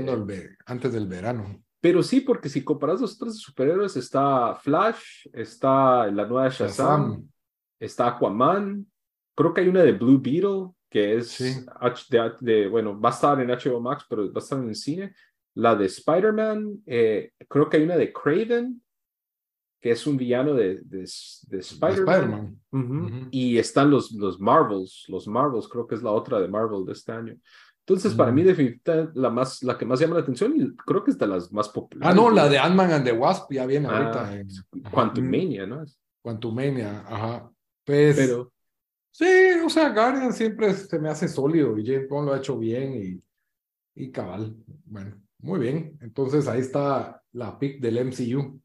antes 0.64 0.92
del 0.92 1.06
verano. 1.06 1.62
Pero 1.80 2.02
sí, 2.02 2.20
porque 2.20 2.48
si 2.48 2.64
comparas 2.64 3.00
los 3.00 3.14
otros 3.14 3.38
superhéroes, 3.38 3.96
está 3.96 4.54
Flash, 4.56 5.28
está 5.32 6.06
la 6.10 6.26
nueva 6.26 6.48
Shazam, 6.48 7.28
está 7.78 8.08
Aquaman, 8.08 8.84
creo 9.38 9.54
que 9.54 9.60
hay 9.60 9.68
una 9.68 9.82
de 9.82 9.92
Blue 9.92 10.20
Beetle, 10.20 10.72
que 10.90 11.16
es 11.16 11.38
de, 12.40 12.66
bueno, 12.66 12.98
va 12.98 13.10
a 13.10 13.12
estar 13.12 13.40
en 13.40 13.48
HBO 13.48 13.80
Max, 13.80 14.04
pero 14.08 14.24
va 14.32 14.36
a 14.36 14.38
estar 14.38 14.58
en 14.58 14.68
el 14.68 14.74
cine. 14.74 15.14
La 15.54 15.76
de 15.76 15.86
Spider-Man, 15.86 16.82
eh, 16.86 17.32
creo 17.48 17.68
que 17.68 17.76
hay 17.76 17.84
una 17.84 17.96
de 17.96 18.12
Craven, 18.12 18.82
que 19.80 19.92
es 19.92 20.06
un 20.08 20.16
villano 20.16 20.54
de, 20.54 20.80
de, 20.82 21.04
Spider-Man. 21.04 22.58
Y 23.30 23.58
están 23.58 23.90
los, 23.90 24.10
los 24.12 24.40
Marvels, 24.40 25.04
los 25.08 25.28
Marvels, 25.28 25.68
creo 25.68 25.86
que 25.86 25.94
es 25.94 26.02
la 26.02 26.10
otra 26.10 26.40
de 26.40 26.48
Marvel 26.48 26.84
de 26.84 26.92
este 26.92 27.12
año. 27.12 27.36
Entonces, 27.88 28.14
para 28.14 28.30
mí, 28.30 28.42
definitivamente, 28.42 29.18
la, 29.18 29.30
más, 29.30 29.62
la 29.62 29.78
que 29.78 29.86
más 29.86 29.98
llama 29.98 30.16
la 30.16 30.20
atención 30.20 30.54
y 30.54 30.76
creo 30.76 31.02
que 31.02 31.10
es 31.10 31.16
de 31.16 31.26
las 31.26 31.50
más 31.50 31.70
populares. 31.70 32.12
Ah, 32.12 32.14
no, 32.14 32.28
la 32.28 32.46
de 32.46 32.58
Ant-Man 32.58 32.92
and 32.92 33.04
the 33.06 33.12
Wasp 33.12 33.50
ya 33.50 33.64
viene 33.64 33.88
ahorita. 33.88 34.38
En, 34.38 34.48
Quantumania, 34.90 35.66
¿no? 35.66 35.86
Quantumania, 36.20 37.02
ajá. 37.06 37.50
Pues, 37.86 38.14
Pero, 38.14 38.52
sí, 39.10 39.24
o 39.64 39.70
sea, 39.70 39.88
Guardian 39.88 40.34
siempre 40.34 40.74
se 40.74 40.98
me 40.98 41.08
hace 41.08 41.28
sólido 41.28 41.78
y 41.78 41.86
James 41.86 42.10
Bond 42.10 42.28
lo 42.28 42.34
ha 42.34 42.38
hecho 42.38 42.58
bien 42.58 43.22
y, 43.96 44.02
y 44.02 44.10
cabal. 44.10 44.54
Bueno, 44.84 45.22
muy 45.38 45.58
bien. 45.58 45.96
Entonces, 46.02 46.46
ahí 46.46 46.60
está 46.60 47.22
la 47.32 47.58
pick 47.58 47.80
del 47.80 48.04
MCU. 48.04 48.60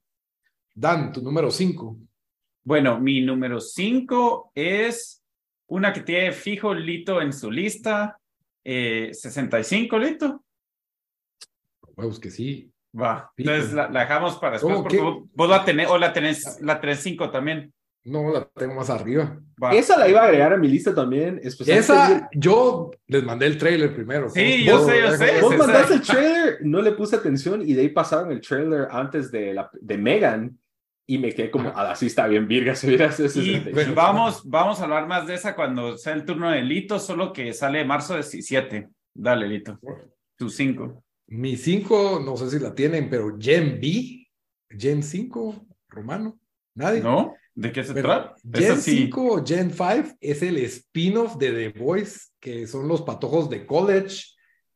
Dan, 0.75 1.13
tu 1.13 1.21
número 1.21 1.49
5. 1.49 1.97
Bueno, 2.65 2.99
mi 2.99 3.21
número 3.21 3.61
5 3.61 4.51
es 4.53 5.23
una 5.67 5.93
que 5.93 6.01
tiene 6.01 6.33
fijo 6.33 6.73
Lito 6.73 7.21
en 7.21 7.31
su 7.31 7.49
lista 7.49 8.19
eh, 8.63 9.09
65, 9.13 9.99
¿listo? 9.99 10.43
Pues 11.95 12.19
que 12.19 12.31
sí. 12.31 12.71
Va. 12.99 13.31
Entonces 13.37 13.73
la, 13.73 13.87
dejamos 13.87 14.37
para 14.37 14.53
después 14.53 14.77
porque 14.77 14.99
vos, 15.33 15.49
la 15.49 15.65
tenés, 15.65 15.89
o 15.89 15.97
la 15.97 16.13
tenés, 16.13 16.61
la 16.61 16.79
tenés 16.79 16.99
5 16.99 17.31
también. 17.31 17.73
No, 18.05 18.31
la 18.31 18.45
tengo 18.53 18.75
más 18.75 18.89
arriba. 18.89 19.39
Esa 19.71 19.97
la 19.97 20.09
iba 20.09 20.21
a 20.21 20.25
agregar 20.25 20.53
a 20.53 20.57
mi 20.57 20.67
lista 20.67 20.93
también. 20.93 21.39
Esa, 21.41 22.29
yo 22.33 22.91
les 23.07 23.23
mandé 23.23 23.45
el 23.45 23.57
trailer 23.57 23.93
primero. 23.95 24.29
Sí, 24.29 24.65
yo 24.65 24.83
sé, 24.85 25.01
yo 25.01 25.11
sé. 25.11 25.41
Vos 25.41 25.57
mandaste 25.57 25.93
el 25.95 26.01
trailer, 26.01 26.57
no 26.61 26.81
le 26.81 26.91
puse 26.91 27.15
atención 27.15 27.61
y 27.61 27.73
de 27.73 27.81
ahí 27.81 27.89
pasaron 27.89 28.31
el 28.31 28.41
trailer 28.41 28.87
antes 28.91 29.31
de, 29.31 29.53
la, 29.53 29.69
de 29.73 29.97
Megan 29.97 30.59
y 31.05 31.17
me 31.17 31.33
quedé 31.33 31.51
como, 31.51 31.69
ah, 31.69 31.91
así 31.91 32.05
está 32.05 32.27
bien, 32.27 32.47
Virga, 32.47 32.75
se 32.75 32.87
hubiera 32.87 33.13
y 33.35 33.59
pues 33.71 33.93
vamos, 33.93 34.47
vamos 34.49 34.79
a 34.79 34.83
hablar 34.83 35.07
más 35.07 35.27
de 35.27 35.35
esa 35.35 35.55
cuando 35.55 35.97
sea 35.97 36.13
el 36.13 36.25
turno 36.25 36.49
de 36.49 36.61
Lito, 36.61 36.99
solo 36.99 37.33
que 37.33 37.53
sale 37.53 37.83
marzo 37.83 38.13
17. 38.13 38.87
Dale, 39.13 39.47
Lito. 39.47 39.79
Tu 40.37 40.49
5. 40.49 41.03
Mi 41.27 41.57
5, 41.57 42.21
no 42.23 42.37
sé 42.37 42.49
si 42.49 42.59
la 42.59 42.73
tienen, 42.73 43.09
pero 43.09 43.37
Gen 43.39 43.79
B, 43.81 44.27
Gen 44.69 45.03
5, 45.03 45.65
romano, 45.89 46.39
nadie. 46.75 47.01
¿No? 47.01 47.35
¿De 47.55 47.71
qué 47.71 47.83
se 47.83 47.93
trata? 47.93 48.35
Gen 48.51 48.77
5 48.77 49.33
o 49.33 49.45
Gen 49.45 49.71
5 49.71 50.17
es 50.21 50.41
el 50.41 50.57
spin-off 50.57 51.37
de 51.37 51.51
The 51.51 51.79
Voice, 51.79 52.29
que 52.39 52.65
son 52.65 52.87
los 52.87 53.01
patojos 53.01 53.49
de 53.49 53.65
college 53.65 54.33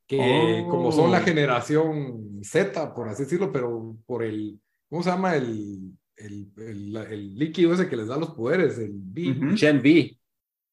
que 0.08 0.66
como 0.70 0.92
son 0.94 1.12
la 1.12 1.20
oh. 1.20 1.24
generación 1.24 2.40
Z, 2.42 2.94
por 2.94 3.10
así 3.10 3.24
decirlo, 3.24 3.52
pero 3.52 3.98
por 4.06 4.24
el, 4.24 4.58
¿cómo 4.90 5.04
se 5.04 5.10
llama? 5.10 5.36
El, 5.36 5.92
el, 6.18 6.52
el, 6.58 7.36
líquido 7.36 7.74
ese 7.74 7.88
que 7.88 7.96
les 7.96 8.08
da 8.08 8.18
los 8.18 8.32
poderes, 8.32 8.78
el 8.78 8.94
B. 8.94 9.56
Gen 9.56 9.82
B. 9.82 10.18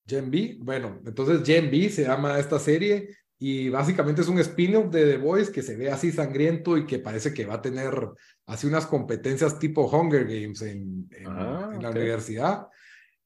Gen 0.07 0.31
B, 0.31 0.59
bueno, 0.61 1.01
entonces 1.07 1.43
Gen 1.45 1.71
B 1.71 1.89
se 1.89 2.03
llama 2.03 2.39
esta 2.39 2.59
serie 2.59 3.09
y 3.39 3.69
básicamente 3.69 4.23
es 4.23 4.29
un 4.29 4.39
spin-off 4.39 4.91
de 4.91 5.13
The 5.13 5.17
Voice 5.19 5.53
que 5.53 5.63
se 5.63 5.77
ve 5.77 5.91
así 5.91 6.13
sangriento 6.13 6.77
y 6.77 6.87
que 6.87 6.99
parece 6.99 7.33
que 7.33 7.47
va 7.47 7.55
a 7.55 7.63
tener 7.63 7.95
así 8.47 8.67
unas 8.67 8.87
competencias 8.87 9.59
tipo 9.59 9.87
Hunger 9.87 10.25
Games 10.25 10.63
en, 10.63 11.09
en, 11.11 11.27
ah, 11.27 11.71
la 11.81 11.91
universidad. 11.91 12.69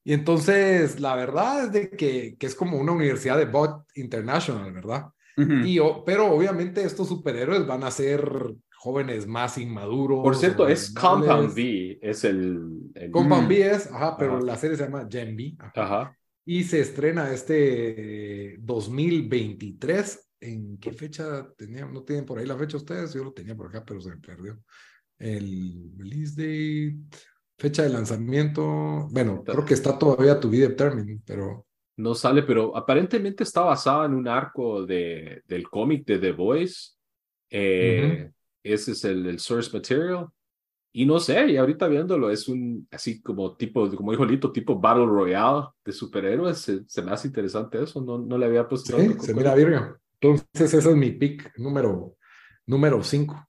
Y 0.03 0.13
entonces 0.13 0.99
la 0.99 1.15
verdad 1.15 1.65
es 1.65 1.71
de 1.71 1.89
que, 1.89 2.35
que 2.37 2.47
es 2.47 2.55
como 2.55 2.77
una 2.77 2.93
universidad 2.93 3.37
de 3.37 3.45
bot 3.45 3.85
international, 3.95 4.71
¿verdad? 4.71 5.05
y, 5.37 5.79
pero 6.05 6.33
obviamente 6.33 6.83
estos 6.83 7.07
superhéroes 7.07 7.65
van 7.65 7.83
a 7.85 7.91
ser 7.91 8.29
jóvenes 8.79 9.27
más 9.27 9.57
inmaduros. 9.57 10.23
Por 10.23 10.35
cierto, 10.35 10.67
es 10.67 10.93
Compound 10.93 11.51
V, 11.51 11.99
es 12.01 12.23
el... 12.23 12.91
Compound 13.11 13.47
V 13.47 13.71
es, 13.71 13.91
ajá, 13.91 14.17
pero 14.17 14.39
la 14.39 14.57
serie 14.57 14.75
se 14.75 14.85
llama 14.85 15.07
Gen 15.09 15.35
V. 15.35 15.57
Ajá 15.75 16.15
y 16.49 16.63
se 16.63 16.79
estrena 16.79 17.31
este 17.31 18.57
2023. 18.61 20.31
¿En 20.41 20.79
qué 20.79 20.93
fecha 20.93 21.47
tenía? 21.55 21.85
¿No 21.85 22.01
tienen 22.01 22.25
por 22.25 22.39
ahí 22.39 22.47
la 22.47 22.57
fecha 22.57 22.77
ustedes? 22.77 23.13
Yo 23.13 23.23
lo 23.23 23.33
tenía 23.33 23.55
por 23.55 23.67
acá, 23.67 23.83
pero 23.85 24.01
se 24.01 24.09
me 24.09 24.17
perdió. 24.17 24.59
El 25.19 25.91
release 25.95 26.31
date, 26.35 27.19
fecha 27.55 27.83
de 27.83 27.89
lanzamiento. 27.89 29.07
Bueno, 29.11 29.43
creo 29.43 29.63
que 29.63 29.75
está 29.75 29.95
todavía 29.99 30.39
tu 30.39 30.49
video 30.49 30.75
termin, 30.75 31.21
pero. 31.23 31.67
No 31.97 32.15
sale, 32.15 32.41
pero 32.41 32.75
aparentemente 32.75 33.43
está 33.43 33.61
basada 33.61 34.07
en 34.07 34.15
un 34.15 34.27
arco 34.27 34.87
de, 34.87 35.43
del 35.45 35.69
cómic 35.69 36.03
de 36.07 36.17
The 36.17 36.31
Voice. 36.31 36.93
Eh, 37.47 38.31
ese 38.73 38.91
es 38.91 39.03
el, 39.05 39.25
el 39.25 39.39
source 39.39 39.71
material. 39.71 40.27
Y 40.91 41.05
no 41.05 41.19
sé, 41.19 41.45
y 41.47 41.57
ahorita 41.57 41.87
viéndolo 41.87 42.31
es 42.31 42.47
un 42.47 42.87
así 42.91 43.21
como 43.21 43.55
tipo, 43.55 43.87
como 43.95 44.11
dijo 44.11 44.25
Lito, 44.25 44.51
tipo 44.51 44.79
Battle 44.79 45.05
Royale 45.05 45.67
de 45.85 45.91
superhéroes. 45.91 46.57
Se, 46.87 47.01
me 47.03 47.11
hace 47.11 47.27
interesante 47.27 47.81
eso, 47.81 48.01
no, 48.01 48.17
no 48.17 48.37
le 48.37 48.47
había 48.47 48.67
puesto. 48.67 48.97
Sí, 48.97 49.13
se 49.19 49.33
mira 49.35 49.53
virga. 49.53 49.99
Entonces 50.19 50.73
ese 50.73 50.77
es 50.77 50.95
mi 50.95 51.11
pick 51.11 51.57
número 51.57 52.15
número 52.65 53.03
5. 53.03 53.47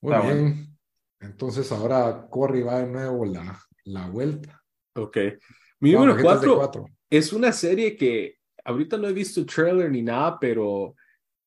Muy 0.00 0.14
bien. 0.22 0.78
Entonces 1.20 1.70
ahora 1.72 2.26
corre 2.30 2.60
y 2.60 2.62
va 2.62 2.80
de 2.80 2.86
nuevo 2.86 3.24
la, 3.26 3.60
la 3.84 4.08
vuelta. 4.08 4.62
Ok. 4.94 5.18
Mi 5.80 5.92
número 5.92 6.16
4 6.20 6.86
es 7.10 7.32
una 7.32 7.52
serie 7.52 7.96
que 7.96 8.36
ahorita 8.64 8.96
no 8.96 9.08
he 9.08 9.12
visto 9.12 9.44
trailer 9.46 9.90
ni 9.90 10.02
nada, 10.02 10.38
pero 10.38 10.94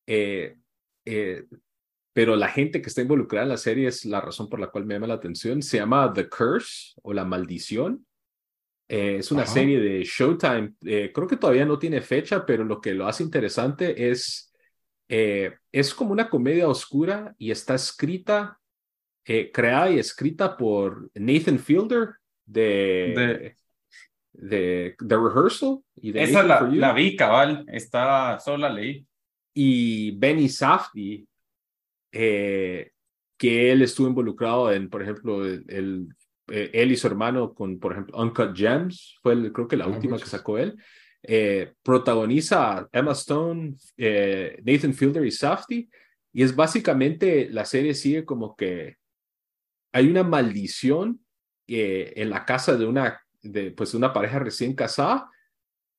eh, 0.06 0.56
eh, 1.04 1.46
pero 2.12 2.36
la 2.36 2.48
gente 2.48 2.82
que 2.82 2.88
está 2.88 3.00
involucrada 3.00 3.44
en 3.44 3.50
la 3.50 3.56
serie 3.56 3.88
es 3.88 4.04
la 4.04 4.20
razón 4.20 4.48
por 4.48 4.60
la 4.60 4.66
cual 4.68 4.84
me 4.84 4.94
llama 4.94 5.06
la 5.06 5.14
atención. 5.14 5.62
Se 5.62 5.78
llama 5.78 6.12
The 6.12 6.28
Curse 6.28 6.94
o 7.02 7.12
La 7.12 7.24
Maldición. 7.24 8.06
Eh, 8.88 9.16
es 9.20 9.32
una 9.32 9.46
serie 9.46 9.80
de 9.80 10.04
Showtime. 10.04 10.74
Eh, 10.84 11.10
creo 11.14 11.26
que 11.26 11.38
todavía 11.38 11.64
no 11.64 11.78
tiene 11.78 12.02
fecha, 12.02 12.44
pero 12.44 12.64
lo 12.64 12.80
que 12.80 12.92
lo 12.92 13.06
hace 13.06 13.22
interesante 13.22 14.10
es, 14.10 14.52
eh, 15.08 15.54
es 15.70 15.94
como 15.94 16.12
una 16.12 16.28
comedia 16.28 16.68
oscura 16.68 17.34
y 17.38 17.50
está 17.50 17.74
escrita, 17.74 18.58
creada 19.24 19.90
y 19.90 19.98
escrita 19.98 20.56
por 20.56 21.10
Nathan 21.14 21.58
Fielder 21.58 22.10
de, 22.44 23.54
de, 24.32 24.96
The 24.98 25.16
Rehearsal. 25.16 25.78
Y 25.94 26.12
de 26.12 26.24
Esa 26.24 26.42
la, 26.42 26.60
la, 26.60 26.92
vi, 26.92 27.16
cabal. 27.16 27.64
Está, 27.68 28.38
solo 28.38 28.58
la 28.58 28.70
leí. 28.70 29.06
Y 29.54 30.10
Benny 30.18 30.50
Safdie 30.50 31.26
eh, 32.12 32.92
que 33.36 33.72
él 33.72 33.82
estuvo 33.82 34.06
involucrado 34.06 34.72
en, 34.72 34.88
por 34.88 35.02
ejemplo, 35.02 35.44
el, 35.44 36.08
eh, 36.48 36.70
él 36.72 36.92
y 36.92 36.96
su 36.96 37.06
hermano 37.06 37.54
con, 37.54 37.78
por 37.78 37.92
ejemplo, 37.92 38.18
Uncut 38.18 38.56
Gems, 38.56 39.18
fue 39.22 39.52
creo 39.52 39.66
que 39.66 39.76
la 39.76 39.88
última 39.88 40.18
que 40.18 40.26
sacó 40.26 40.58
él. 40.58 40.76
Eh, 41.24 41.72
protagoniza 41.82 42.88
Emma 42.92 43.12
Stone, 43.12 43.74
Nathan 43.96 44.94
Fielder 44.94 45.24
y 45.24 45.30
Safety, 45.30 45.88
y 46.32 46.42
es 46.42 46.54
básicamente 46.54 47.48
la 47.50 47.64
serie 47.64 47.94
sigue 47.94 48.24
como 48.24 48.56
que 48.56 48.96
hay 49.92 50.08
una 50.08 50.22
maldición 50.22 51.20
en 51.66 52.30
la 52.30 52.44
casa 52.44 52.76
de 52.76 52.86
una, 52.86 53.20
de, 53.42 53.70
pues, 53.70 53.92
de 53.92 53.98
una 53.98 54.12
pareja 54.12 54.38
recién 54.38 54.74
casada 54.74 55.30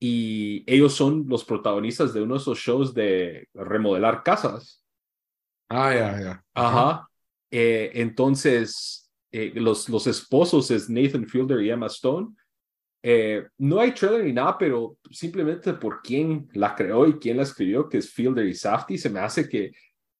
y 0.05 0.65
ellos 0.67 0.93
son 0.95 1.25
los 1.29 1.45
protagonistas 1.45 2.13
de 2.13 2.21
uno 2.21 2.33
de 2.33 2.41
esos 2.41 2.59
shows 2.59 2.93
de 2.93 3.47
remodelar 3.53 4.21
casas. 4.21 4.82
Ah, 5.69 5.93
ya, 5.93 6.21
ya. 6.21 6.43
Ajá. 6.53 7.07
Eh, 7.49 7.91
entonces, 7.95 9.11
eh, 9.31 9.51
los, 9.55 9.89
los 9.89 10.07
esposos 10.07 10.71
es 10.71 10.89
Nathan 10.89 11.27
Fielder 11.27 11.61
y 11.61 11.69
Emma 11.69 11.87
Stone. 11.87 12.35
Eh, 13.01 13.45
no 13.57 13.79
hay 13.79 13.93
trailer 13.93 14.23
ni 14.23 14.33
nada, 14.33 14.57
pero 14.57 14.97
simplemente 15.11 15.73
por 15.73 16.01
quién 16.01 16.47
la 16.53 16.73
creó 16.73 17.05
y 17.05 17.19
quién 17.19 17.37
la 17.37 17.43
escribió, 17.43 17.89
que 17.89 17.97
es 17.97 18.11
Fielder 18.11 18.45
y 18.45 18.53
Safety, 18.53 18.97
se 18.97 19.09
me 19.09 19.19
hace 19.19 19.49
que 19.49 19.71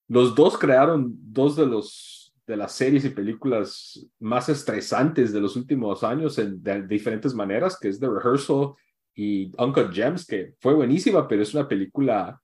los 0.10 0.36
dos 0.36 0.58
crearon 0.58 1.14
dos 1.16 1.56
de 1.56 1.66
los 1.66 2.24
de 2.46 2.58
las 2.58 2.74
series 2.74 3.06
y 3.06 3.10
películas 3.10 4.06
más 4.20 4.50
estresantes 4.50 5.32
de 5.32 5.40
los 5.40 5.56
últimos 5.56 6.04
años 6.04 6.38
en 6.38 6.62
de, 6.62 6.86
diferentes 6.86 7.34
maneras, 7.34 7.78
que 7.80 7.88
es 7.88 8.00
The 8.00 8.10
Rehearsal 8.10 8.74
y 9.16 9.52
Uncle 9.58 9.90
Gems, 9.94 10.26
que 10.26 10.54
fue 10.60 10.74
buenísima, 10.74 11.28
pero 11.28 11.42
es 11.42 11.54
una 11.54 11.68
película 11.68 12.40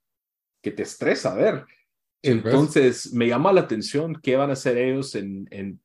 que 0.62 0.70
te 0.70 0.84
estresa 0.84 1.34
ver. 1.34 1.66
Pues. 2.22 2.34
Entonces, 2.34 3.12
me 3.14 3.28
llama 3.28 3.52
la 3.52 3.62
atención 3.62 4.18
qué 4.22 4.36
van 4.36 4.50
a 4.50 4.54
hacer 4.54 4.76
ellos 4.76 5.14
en, 5.14 5.48
en 5.50 5.80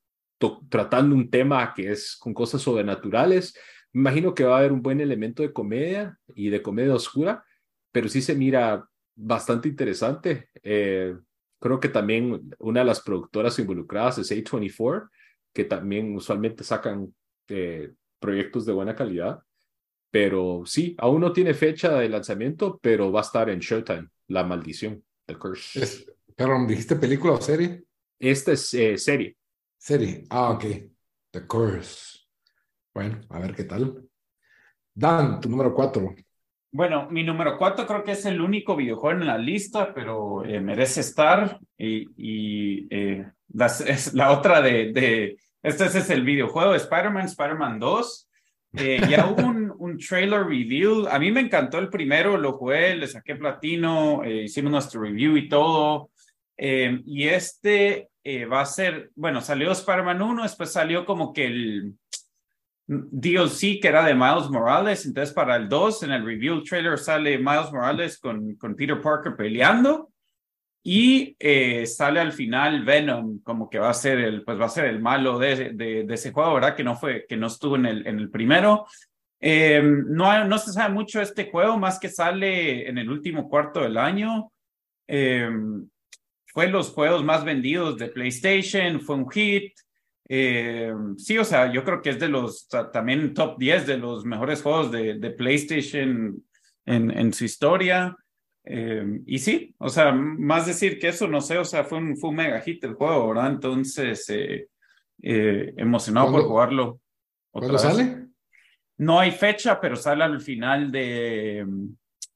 tratando 0.69 1.15
un 1.15 1.29
tema 1.29 1.73
que 1.73 1.91
es 1.91 2.15
con 2.17 2.33
cosas 2.33 2.61
sobrenaturales. 2.61 3.57
Me 3.93 4.01
imagino 4.01 4.33
que 4.33 4.43
va 4.43 4.55
a 4.55 4.59
haber 4.59 4.73
un 4.73 4.81
buen 4.81 4.99
elemento 4.99 5.43
de 5.43 5.53
comedia 5.53 6.17
y 6.35 6.49
de 6.49 6.61
comedia 6.61 6.93
oscura, 6.93 7.43
pero 7.91 8.09
sí 8.09 8.21
se 8.21 8.35
mira 8.35 8.87
bastante 9.15 9.69
interesante. 9.69 10.49
Eh, 10.61 11.15
creo 11.59 11.79
que 11.79 11.89
también 11.89 12.51
una 12.59 12.81
de 12.81 12.85
las 12.85 13.01
productoras 13.01 13.57
involucradas 13.59 14.17
es 14.17 14.31
A24, 14.31 15.09
que 15.53 15.63
también 15.63 16.13
usualmente 16.15 16.63
sacan 16.63 17.13
eh, 17.47 17.93
proyectos 18.19 18.65
de 18.65 18.73
buena 18.73 18.95
calidad. 18.95 19.39
Pero 20.11 20.63
sí, 20.65 20.95
aún 20.97 21.21
no 21.21 21.33
tiene 21.33 21.53
fecha 21.53 21.97
de 21.99 22.09
lanzamiento, 22.09 22.79
pero 22.81 23.11
va 23.11 23.21
a 23.21 23.23
estar 23.23 23.49
en 23.49 23.59
Showtime, 23.59 24.09
La 24.27 24.43
Maldición, 24.43 25.03
The 25.25 25.35
Curse. 25.35 26.14
Pero, 26.35 26.65
¿dijiste 26.65 26.97
película 26.97 27.33
o 27.33 27.41
serie? 27.41 27.83
Esta 28.19 28.51
es 28.51 28.73
eh, 28.73 28.97
serie. 28.97 29.37
Serie. 29.77 30.25
Ah, 30.29 30.51
ok. 30.51 30.65
The 31.31 31.47
Curse. 31.47 32.19
Bueno, 32.93 33.21
a 33.29 33.39
ver 33.39 33.55
qué 33.55 33.63
tal. 33.63 34.03
Dan, 34.93 35.39
tu 35.39 35.49
número 35.49 35.73
cuatro. 35.73 36.13
Bueno, 36.71 37.07
mi 37.09 37.23
número 37.23 37.57
cuatro 37.57 37.87
creo 37.87 38.03
que 38.03 38.11
es 38.11 38.25
el 38.25 38.41
único 38.41 38.75
videojuego 38.75 39.21
en 39.21 39.27
la 39.27 39.37
lista, 39.37 39.93
pero 39.93 40.43
eh, 40.43 40.59
merece 40.59 41.01
estar. 41.01 41.59
Y, 41.77 42.09
y 42.17 42.87
eh, 42.89 43.31
es 43.87 44.13
la 44.13 44.31
otra 44.31 44.61
de, 44.61 44.91
de, 44.91 45.37
este 45.63 45.85
es 45.85 46.09
el 46.09 46.23
videojuego 46.23 46.75
Spider-Man, 46.75 47.25
Spider-Man 47.25 47.79
2. 47.79 48.29
ya 49.09 49.27
hubo 49.27 49.47
un, 49.47 49.73
un, 49.77 49.97
trailer 49.97 50.45
review. 50.45 51.07
A 51.07 51.17
mí 51.17 51.31
me 51.31 51.39
encantó 51.39 51.79
el 51.79 51.89
primero, 51.89 52.37
lo 52.37 52.53
jugué, 52.53 52.95
le 52.95 53.07
saqué 53.07 53.35
platino, 53.35 54.21
hicimos 54.25 54.71
nuestro 54.71 55.01
review 55.01 55.37
y 55.37 55.47
todo. 55.47 56.09
Eh, 56.57 57.01
y 57.05 57.27
este 57.27 58.09
eh, 58.23 58.45
va 58.45 58.61
a 58.61 58.65
ser, 58.65 59.11
bueno, 59.15 59.41
salió 59.41 59.71
Spider-Man 59.71 60.21
1, 60.21 60.43
después 60.43 60.71
salió 60.71 61.05
como 61.05 61.33
que 61.33 61.45
el 61.45 61.95
DLC 62.87 63.79
que 63.81 63.87
era 63.87 64.03
de 64.03 64.15
Miles 64.15 64.49
Morales, 64.49 65.05
entonces 65.05 65.33
para 65.33 65.55
el 65.55 65.67
2 65.67 66.03
en 66.03 66.11
el 66.11 66.25
review 66.25 66.63
trailer 66.63 66.97
sale 66.97 67.37
Miles 67.37 67.71
Morales 67.71 68.19
con, 68.19 68.55
con 68.55 68.75
Peter 68.75 69.01
Parker 69.01 69.35
peleando 69.35 70.11
y 70.83 71.35
eh, 71.39 71.85
sale 71.87 72.19
al 72.19 72.31
final 72.31 72.85
Venom 72.85 73.41
como 73.41 73.69
que 73.69 73.79
va 73.79 73.89
a 73.89 73.93
ser 73.93 74.19
el, 74.19 74.43
pues 74.43 74.59
va 74.59 74.65
a 74.65 74.69
ser 74.69 74.85
el 74.85 75.01
malo 75.01 75.39
de, 75.39 75.71
de, 75.73 76.05
ese 76.13 76.31
juego, 76.31 76.53
¿verdad? 76.53 76.75
Que 76.75 76.83
no 76.83 76.95
fue, 76.95 77.25
que 77.27 77.35
no 77.35 77.47
estuvo 77.47 77.75
en 77.75 77.87
el, 77.87 78.07
en 78.07 78.19
el 78.19 78.29
primero. 78.29 78.85
no, 79.41 80.45
no 80.45 80.57
se 80.59 80.71
sabe 80.71 80.93
mucho 80.93 81.17
de 81.17 81.25
este 81.25 81.49
juego, 81.49 81.79
más 81.79 81.99
que 81.99 82.07
sale 82.07 82.87
en 82.87 82.99
el 82.99 83.09
último 83.09 83.49
cuarto 83.49 83.81
del 83.81 83.97
año. 83.97 84.51
Eh, 85.07 85.49
fue 86.55 86.69
los 86.69 86.91
juegos 86.91 87.21
más 87.21 87.43
vendidos 87.43 87.97
de 87.97 88.07
PlayStation, 88.07 89.01
fue 89.01 89.17
un 89.17 89.29
hit. 89.29 89.73
Eh, 90.29 90.93
sí, 91.17 91.37
o 91.37 91.43
sea, 91.43 91.69
yo 91.69 91.83
creo 91.83 92.01
que 92.01 92.11
es 92.11 92.19
de 92.19 92.29
los 92.29 92.69
también 92.93 93.33
top 93.33 93.59
10 93.59 93.85
de 93.85 93.97
los 93.97 94.23
mejores 94.23 94.61
juegos 94.61 94.89
de, 94.89 95.19
de 95.19 95.31
PlayStation 95.31 96.41
en, 96.85 97.11
en, 97.11 97.33
su 97.33 97.43
historia. 97.43 98.15
Eh, 98.63 99.19
y 99.25 99.37
sí, 99.37 99.75
o 99.79 99.89
sea, 99.89 100.13
más 100.13 100.65
decir 100.65 100.97
que 100.97 101.09
eso, 101.09 101.27
no 101.27 101.41
sé, 101.41 101.57
o 101.57 101.65
sea, 101.65 101.83
fue 101.83 101.97
un, 101.97 102.15
fue 102.15 102.29
un 102.29 102.37
mega 102.37 102.61
hit 102.61 102.81
el 102.85 102.93
juego, 102.93 103.27
¿verdad? 103.27 103.51
Entonces, 103.51 104.25
eh, 104.29 104.67
emocionado 105.21 106.31
por 106.31 106.43
jugarlo. 106.43 107.01
¿Cuándo 107.51 107.77
sale? 107.77 108.27
No 108.97 109.19
hay 109.19 109.31
fecha, 109.31 109.77
pero 109.81 109.97
sale 109.97 110.23
al 110.23 110.39
final 110.39 110.89
de 110.89 111.67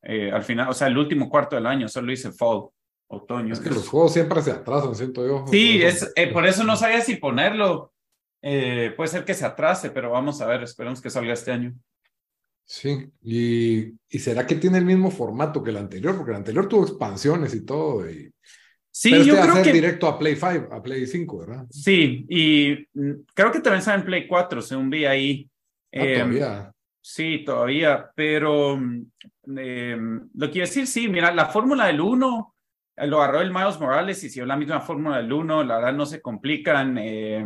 eh, 0.02 0.32
al 0.32 0.44
final, 0.44 0.70
o 0.70 0.74
sea, 0.74 0.88
el 0.88 0.98
último 0.98 1.30
cuarto 1.30 1.56
del 1.56 1.66
año, 1.66 1.88
solo 1.88 2.12
hice 2.12 2.32
fall, 2.32 2.70
otoño. 3.10 3.54
Es 3.54 3.60
que 3.60 3.70
los 3.70 3.88
juegos 3.88 4.14
siempre 4.14 4.42
se 4.42 4.52
atrasan, 4.52 4.96
siento 4.96 5.26
yo. 5.26 5.46
Sí, 5.50 5.82
es, 5.82 6.12
eh, 6.16 6.28
por 6.28 6.46
eso 6.46 6.64
no 6.64 6.78
sabía 6.78 7.02
si 7.02 7.18
ponerlo. 7.18 7.92
Eh, 8.42 8.94
puede 8.96 9.10
ser 9.10 9.26
que 9.26 9.34
se 9.34 9.46
atrase, 9.46 9.90
pero 9.90 10.12
vamos 10.12 10.40
a 10.40 10.48
ver, 10.48 10.64
esperemos 10.64 11.02
que 11.02 11.10
salga 11.10 11.34
este 11.34 11.52
año. 11.52 11.74
Sí, 12.64 13.10
y, 13.22 13.96
y 14.10 14.20
será 14.20 14.46
que 14.46 14.56
tiene 14.56 14.78
el 14.78 14.86
mismo 14.86 15.10
formato 15.10 15.64
que 15.64 15.72
el 15.72 15.78
anterior, 15.78 16.16
porque 16.16 16.32
el 16.32 16.38
anterior 16.38 16.68
tuvo 16.70 16.84
expansiones 16.84 17.54
y 17.56 17.66
todo. 17.66 18.10
Y... 18.10 18.32
Sí, 18.92 19.10
yo 19.12 19.34
este 19.34 19.50
creo 19.50 19.64
que 19.64 19.74
directo 19.74 20.08
a 20.08 20.20
Play 20.20 20.36
5, 20.36 20.74
a 20.74 20.82
Play 20.82 21.08
5, 21.08 21.38
¿verdad? 21.40 21.66
Sí, 21.70 22.26
y 22.30 22.88
mm, 22.94 23.12
creo 23.34 23.52
que 23.52 23.60
también 23.60 23.80
está 23.80 23.96
en 23.96 24.06
Play 24.06 24.28
4, 24.28 24.62
según 24.62 24.90
vi 24.90 25.06
ahí. 25.06 25.50
Ah, 25.94 26.06
todavía. 26.14 26.72
Sí, 27.02 27.44
todavía, 27.44 28.12
pero 28.16 28.80
eh, 29.58 29.98
lo 30.36 30.52
quiero 30.52 30.68
decir, 30.68 30.86
sí, 30.86 31.08
mira, 31.08 31.34
la 31.34 31.48
fórmula 31.48 31.88
del 31.88 32.02
1 32.02 32.56
eh, 32.58 32.59
lo 33.08 33.22
agarró 33.22 33.42
el 33.42 33.54
Miles 33.54 33.80
Morales 33.80 34.24
y 34.24 34.30
si 34.30 34.40
es 34.40 34.48
la 34.48 34.56
misma 34.56 34.82
fórmula 34.82 35.18
del 35.18 35.32
1, 35.32 35.64
la 35.64 35.78
verdad 35.78 35.94
no 35.94 36.06
se 36.06 36.22
complican. 36.22 36.98
Eh, 36.98 37.46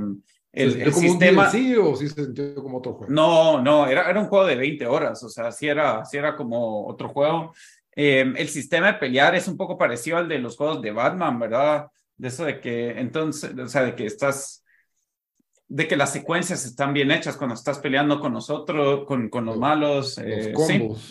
el, 0.52 0.82
el 0.82 0.94
sistema. 0.94 1.50
sí 1.50 1.76
o 1.76 1.96
sí 1.96 2.08
se 2.10 2.26
sintió 2.26 2.56
como 2.56 2.78
otro 2.78 2.94
juego? 2.94 3.12
No, 3.12 3.62
no, 3.62 3.88
era, 3.88 4.10
era 4.10 4.20
un 4.20 4.28
juego 4.28 4.46
de 4.46 4.56
20 4.56 4.86
horas, 4.86 5.24
o 5.24 5.30
sea, 5.30 5.52
sí 5.52 5.68
era, 5.68 6.06
sí 6.06 6.18
era 6.18 6.36
como 6.36 6.88
otro 6.88 7.10
juego. 7.10 7.54
el 7.92 8.48
sistema 8.50 8.88
de 8.88 9.00
pelear 9.00 9.36
es 9.36 9.48
un 9.48 9.58
poco 9.58 9.78
parecido 9.78 10.18
al 10.18 10.28
de 10.28 10.40
los 10.40 10.56
juegos 10.56 10.82
de 10.82 10.92
Batman, 10.92 11.40
¿verdad? 11.40 11.88
De 12.16 12.28
eso 12.28 12.46
de 12.46 12.60
que, 12.60 12.92
entonces, 12.92 13.58
o 13.58 13.68
sea, 13.68 13.84
de 13.84 13.96
que 13.96 14.06
estás 14.06 14.64
de 15.74 15.88
que 15.88 15.98
las 15.98 16.14
secuencias 16.14 16.66
están 16.66 16.94
bien 16.94 17.10
hechas 17.10 17.36
cuando 17.36 17.56
estás 17.56 17.80
peleando 17.80 18.20
con 18.20 18.32
nosotros, 18.32 19.06
con, 19.08 19.28
con 19.30 19.44
los 19.44 19.58
malos. 19.58 20.20
Eh, 20.20 20.54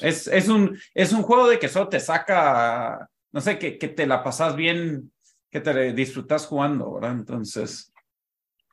es, 0.00 0.28
es, 0.28 0.48
un, 0.48 0.78
es 0.94 1.12
un 1.12 1.22
juego 1.22 1.48
de 1.48 1.59
que 1.59 1.68
solo 1.68 1.88
te 1.88 1.98
saca, 1.98 3.11
no 3.33 3.40
sé, 3.40 3.59
que, 3.59 3.79
que 3.79 3.88
te 3.88 4.07
la 4.07 4.23
pasas 4.23 4.55
bien, 4.55 5.12
que 5.51 5.61
te 5.61 5.92
disfrutas 5.92 6.47
jugando, 6.47 6.95
¿verdad? 6.95 7.12
Entonces. 7.12 7.92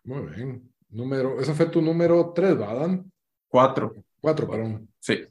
Muy 0.04 0.34
bien. 0.34 0.74
Número, 0.90 1.40
ese 1.40 1.54
fue 1.54 1.68
tu 1.68 1.82
número 1.82 2.32
tres, 2.34 2.58
¿verdad? 2.58 3.04
Cuatro. 3.48 3.94
Cuatro, 4.20 4.50
perdón. 4.50 4.90
Sí. 5.00 5.26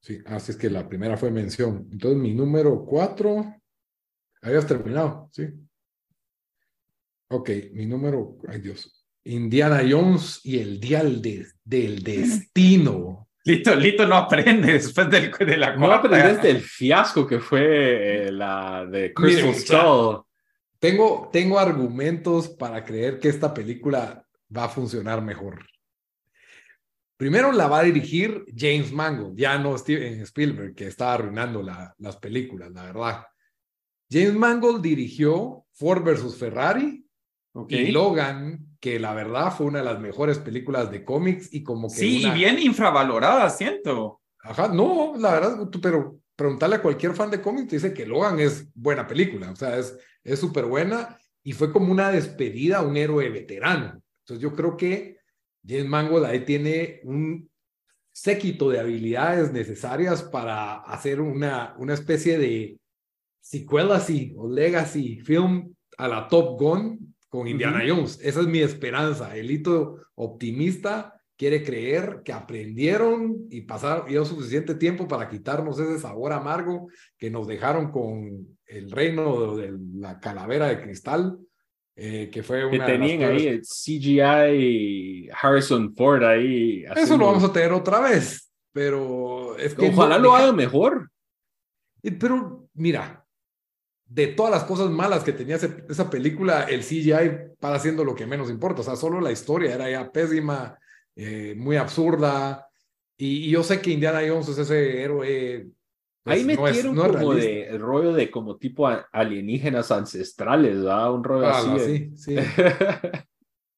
Sí, 0.00 0.18
así 0.26 0.52
es 0.52 0.58
que 0.58 0.68
la 0.68 0.88
primera 0.88 1.16
fue 1.16 1.30
mención. 1.30 1.88
Entonces, 1.90 2.20
mi 2.20 2.34
número 2.34 2.84
cuatro. 2.84 3.54
Habías 4.40 4.66
terminado, 4.66 5.28
¿sí? 5.32 5.48
Ok, 7.28 7.50
mi 7.72 7.86
número. 7.86 8.36
Ay, 8.48 8.60
Dios. 8.60 9.06
Indiana 9.24 9.80
Jones 9.88 10.40
y 10.42 10.58
el 10.58 10.80
Dial 10.80 11.22
del 11.22 12.02
Destino. 12.02 13.28
Lito, 13.44 13.74
Lito 13.74 14.06
no 14.06 14.16
aprende 14.16 14.74
después 14.74 15.10
del, 15.10 15.32
de 15.32 15.56
la 15.56 15.76
No 15.76 15.90
aprendes 15.92 16.42
del 16.42 16.60
fiasco 16.60 17.26
que 17.26 17.40
fue 17.40 18.26
eh, 18.26 18.32
la 18.32 18.86
de 18.86 19.12
Crystal 19.12 19.54
Skull. 19.54 20.24
Tengo, 20.78 21.28
tengo 21.32 21.58
argumentos 21.58 22.48
para 22.48 22.84
creer 22.84 23.18
que 23.18 23.28
esta 23.28 23.52
película 23.52 24.24
va 24.56 24.64
a 24.64 24.68
funcionar 24.68 25.22
mejor. 25.22 25.64
Primero 27.16 27.52
la 27.52 27.68
va 27.68 27.80
a 27.80 27.84
dirigir 27.84 28.44
James 28.56 28.90
Mangold, 28.92 29.38
ya 29.38 29.56
no 29.58 29.78
Steven 29.78 30.20
Spielberg, 30.22 30.74
que 30.74 30.88
está 30.88 31.14
arruinando 31.14 31.62
las 31.62 32.16
películas, 32.16 32.72
la 32.72 32.84
verdad. 32.84 33.26
James 34.10 34.34
Mangold 34.34 34.82
dirigió 34.82 35.64
Ford 35.70 36.02
versus 36.02 36.36
Ferrari 36.36 37.06
y 37.68 37.92
Logan 37.92 38.71
que 38.82 38.98
la 38.98 39.14
verdad 39.14 39.54
fue 39.56 39.66
una 39.66 39.78
de 39.78 39.84
las 39.84 40.00
mejores 40.00 40.40
películas 40.40 40.90
de 40.90 41.04
cómics 41.04 41.54
y 41.54 41.62
como 41.62 41.86
que... 41.86 41.94
Sí, 41.94 42.26
y 42.26 42.30
bien 42.32 42.58
infravalorada, 42.58 43.48
siento. 43.48 44.20
Ajá, 44.40 44.66
no, 44.66 45.14
la 45.16 45.34
verdad, 45.34 45.68
pero 45.80 46.18
preguntarle 46.34 46.76
a 46.76 46.82
cualquier 46.82 47.14
fan 47.14 47.30
de 47.30 47.40
cómics 47.40 47.68
te 47.68 47.76
dice 47.76 47.94
que 47.94 48.04
Logan 48.04 48.40
es 48.40 48.66
buena 48.74 49.06
película, 49.06 49.52
o 49.52 49.54
sea, 49.54 49.78
es 49.78 50.40
súper 50.40 50.64
buena 50.64 51.16
y 51.44 51.52
fue 51.52 51.72
como 51.72 51.92
una 51.92 52.10
despedida 52.10 52.78
a 52.78 52.82
un 52.82 52.96
héroe 52.96 53.30
veterano. 53.30 54.02
Entonces 54.24 54.42
yo 54.42 54.52
creo 54.52 54.76
que 54.76 55.18
James 55.64 55.86
Mangold 55.86 56.24
ahí 56.24 56.44
tiene 56.44 57.02
un 57.04 57.48
séquito 58.10 58.68
de 58.68 58.80
habilidades 58.80 59.52
necesarias 59.52 60.24
para 60.24 60.78
hacer 60.80 61.20
una, 61.20 61.76
una 61.78 61.94
especie 61.94 62.36
de 62.36 62.80
secuela 63.40 63.94
así 63.94 64.34
o 64.36 64.50
legacy 64.50 65.20
film 65.20 65.72
a 65.98 66.08
la 66.08 66.26
Top 66.26 66.58
Gun 66.58 67.11
con 67.32 67.48
Indiana 67.48 67.82
Jones. 67.88 68.20
Esa 68.22 68.40
es 68.40 68.46
mi 68.46 68.58
esperanza. 68.58 69.34
El 69.34 69.50
hito 69.50 69.96
optimista 70.16 71.18
quiere 71.34 71.64
creer 71.64 72.20
que 72.22 72.30
aprendieron 72.30 73.46
y 73.48 73.62
pasaron 73.62 74.26
suficiente 74.26 74.74
tiempo 74.74 75.08
para 75.08 75.30
quitarnos 75.30 75.78
ese 75.78 75.98
sabor 75.98 76.34
amargo 76.34 76.88
que 77.16 77.30
nos 77.30 77.46
dejaron 77.46 77.90
con 77.90 78.58
el 78.66 78.90
reino 78.90 79.56
de, 79.56 79.72
la 79.94 80.20
calavera 80.20 80.68
de 80.68 80.82
cristal, 80.82 81.38
eh, 81.96 82.28
que 82.30 82.42
fue 82.42 82.66
una. 82.66 82.84
Que 82.84 82.92
tenían 82.92 83.22
ahí 83.22 83.46
el 83.46 83.62
CGI 83.62 85.30
Harrison 85.32 85.94
Ford 85.96 86.24
ahí. 86.24 86.84
Eso 86.94 87.16
lo 87.16 87.28
vamos 87.28 87.44
a 87.44 87.52
tener 87.52 87.72
otra 87.72 88.00
vez, 88.00 88.52
pero 88.72 89.56
es 89.56 89.74
que. 89.74 89.88
Ojalá 89.88 90.18
lo 90.18 90.36
haga 90.36 90.52
mejor. 90.52 91.10
Pero 92.02 92.68
mira, 92.74 93.21
de 94.14 94.26
todas 94.26 94.52
las 94.52 94.64
cosas 94.64 94.90
malas 94.90 95.24
que 95.24 95.32
tenía 95.32 95.56
esa 95.56 96.10
película, 96.10 96.64
el 96.64 96.82
CGI 96.82 97.54
para 97.58 97.76
haciendo 97.76 98.04
lo 98.04 98.14
que 98.14 98.26
menos 98.26 98.50
importa. 98.50 98.82
O 98.82 98.84
sea, 98.84 98.94
solo 98.94 99.20
la 99.20 99.32
historia 99.32 99.74
era 99.74 99.90
ya 99.90 100.12
pésima, 100.12 100.78
eh, 101.16 101.54
muy 101.56 101.76
absurda. 101.76 102.68
Y, 103.16 103.48
yo 103.48 103.62
sé 103.62 103.80
que 103.80 103.90
Indiana 103.90 104.20
Jones 104.26 104.48
es 104.48 104.58
ese 104.58 105.02
héroe. 105.02 105.70
Pues, 106.22 106.36
Ahí 106.36 106.44
metieron 106.44 106.94
como 106.94 107.34
de 107.34 107.68
el 107.68 107.80
rollo 107.80 108.12
de 108.12 108.30
como 108.30 108.58
tipo 108.58 108.86
alienígenas 109.12 109.90
ancestrales, 109.90 110.76
¿verdad? 110.76 111.14
Un 111.14 111.24
rollo 111.24 111.48
así. 111.48 111.78
Sí, 111.78 112.16
sí. 112.16 112.36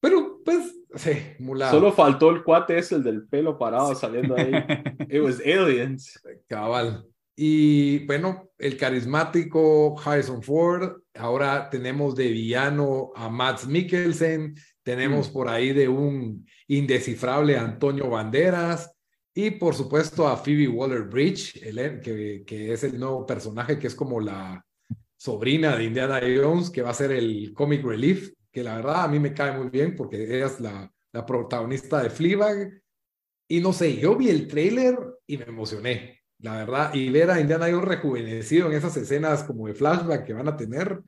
Pero, 0.00 0.40
pues, 0.44 0.74
sí, 0.96 1.12
mulado. 1.38 1.78
Solo 1.78 1.92
faltó 1.92 2.30
el 2.30 2.42
cuate 2.42 2.76
ese, 2.76 2.96
el 2.96 3.04
del 3.04 3.28
pelo 3.28 3.56
parado 3.56 3.94
saliendo 3.94 4.34
ahí. 4.36 4.52
It 5.08 5.22
was 5.22 5.40
aliens. 5.40 6.20
Cabal. 6.48 7.06
Y 7.36 8.06
bueno, 8.06 8.50
el 8.58 8.76
carismático 8.76 9.98
Harrison 10.00 10.42
Ford, 10.42 11.02
ahora 11.14 11.68
tenemos 11.68 12.14
de 12.14 12.28
villano 12.28 13.10
a 13.14 13.28
Matt 13.28 13.64
Mikkelsen, 13.64 14.54
tenemos 14.82 15.30
mm. 15.30 15.32
por 15.32 15.48
ahí 15.48 15.72
de 15.72 15.88
un 15.88 16.46
indescifrable 16.68 17.56
Antonio 17.56 18.08
Banderas 18.08 18.94
y 19.34 19.50
por 19.50 19.74
supuesto 19.74 20.28
a 20.28 20.36
Phoebe 20.36 20.68
Waller-Bridge, 20.68 21.60
que, 22.00 22.44
que 22.46 22.72
es 22.72 22.84
el 22.84 23.00
nuevo 23.00 23.26
personaje 23.26 23.80
que 23.80 23.88
es 23.88 23.94
como 23.96 24.20
la 24.20 24.64
sobrina 25.16 25.76
de 25.76 25.84
Indiana 25.84 26.20
Jones, 26.20 26.70
que 26.70 26.82
va 26.82 26.90
a 26.90 26.94
ser 26.94 27.10
el 27.10 27.52
comic 27.52 27.82
relief, 27.84 28.32
que 28.52 28.62
la 28.62 28.76
verdad 28.76 29.04
a 29.04 29.08
mí 29.08 29.18
me 29.18 29.34
cae 29.34 29.58
muy 29.58 29.70
bien 29.70 29.96
porque 29.96 30.22
ella 30.22 30.46
es 30.46 30.60
la, 30.60 30.88
la 31.12 31.26
protagonista 31.26 32.00
de 32.00 32.10
Fleabag. 32.10 32.80
Y 33.48 33.60
no 33.60 33.72
sé, 33.72 33.96
yo 33.96 34.14
vi 34.14 34.28
el 34.28 34.46
trailer 34.46 34.96
y 35.26 35.38
me 35.38 35.46
emocioné 35.46 36.23
la 36.44 36.56
verdad, 36.56 36.92
y 36.92 37.08
ver 37.08 37.30
a 37.30 37.40
Indiana 37.40 37.68
Jones 37.70 37.88
rejuvenecido 37.88 38.66
en 38.66 38.74
esas 38.74 38.94
escenas 38.98 39.44
como 39.44 39.66
de 39.66 39.72
flashback 39.72 40.26
que 40.26 40.34
van 40.34 40.46
a 40.46 40.58
tener, 40.58 41.00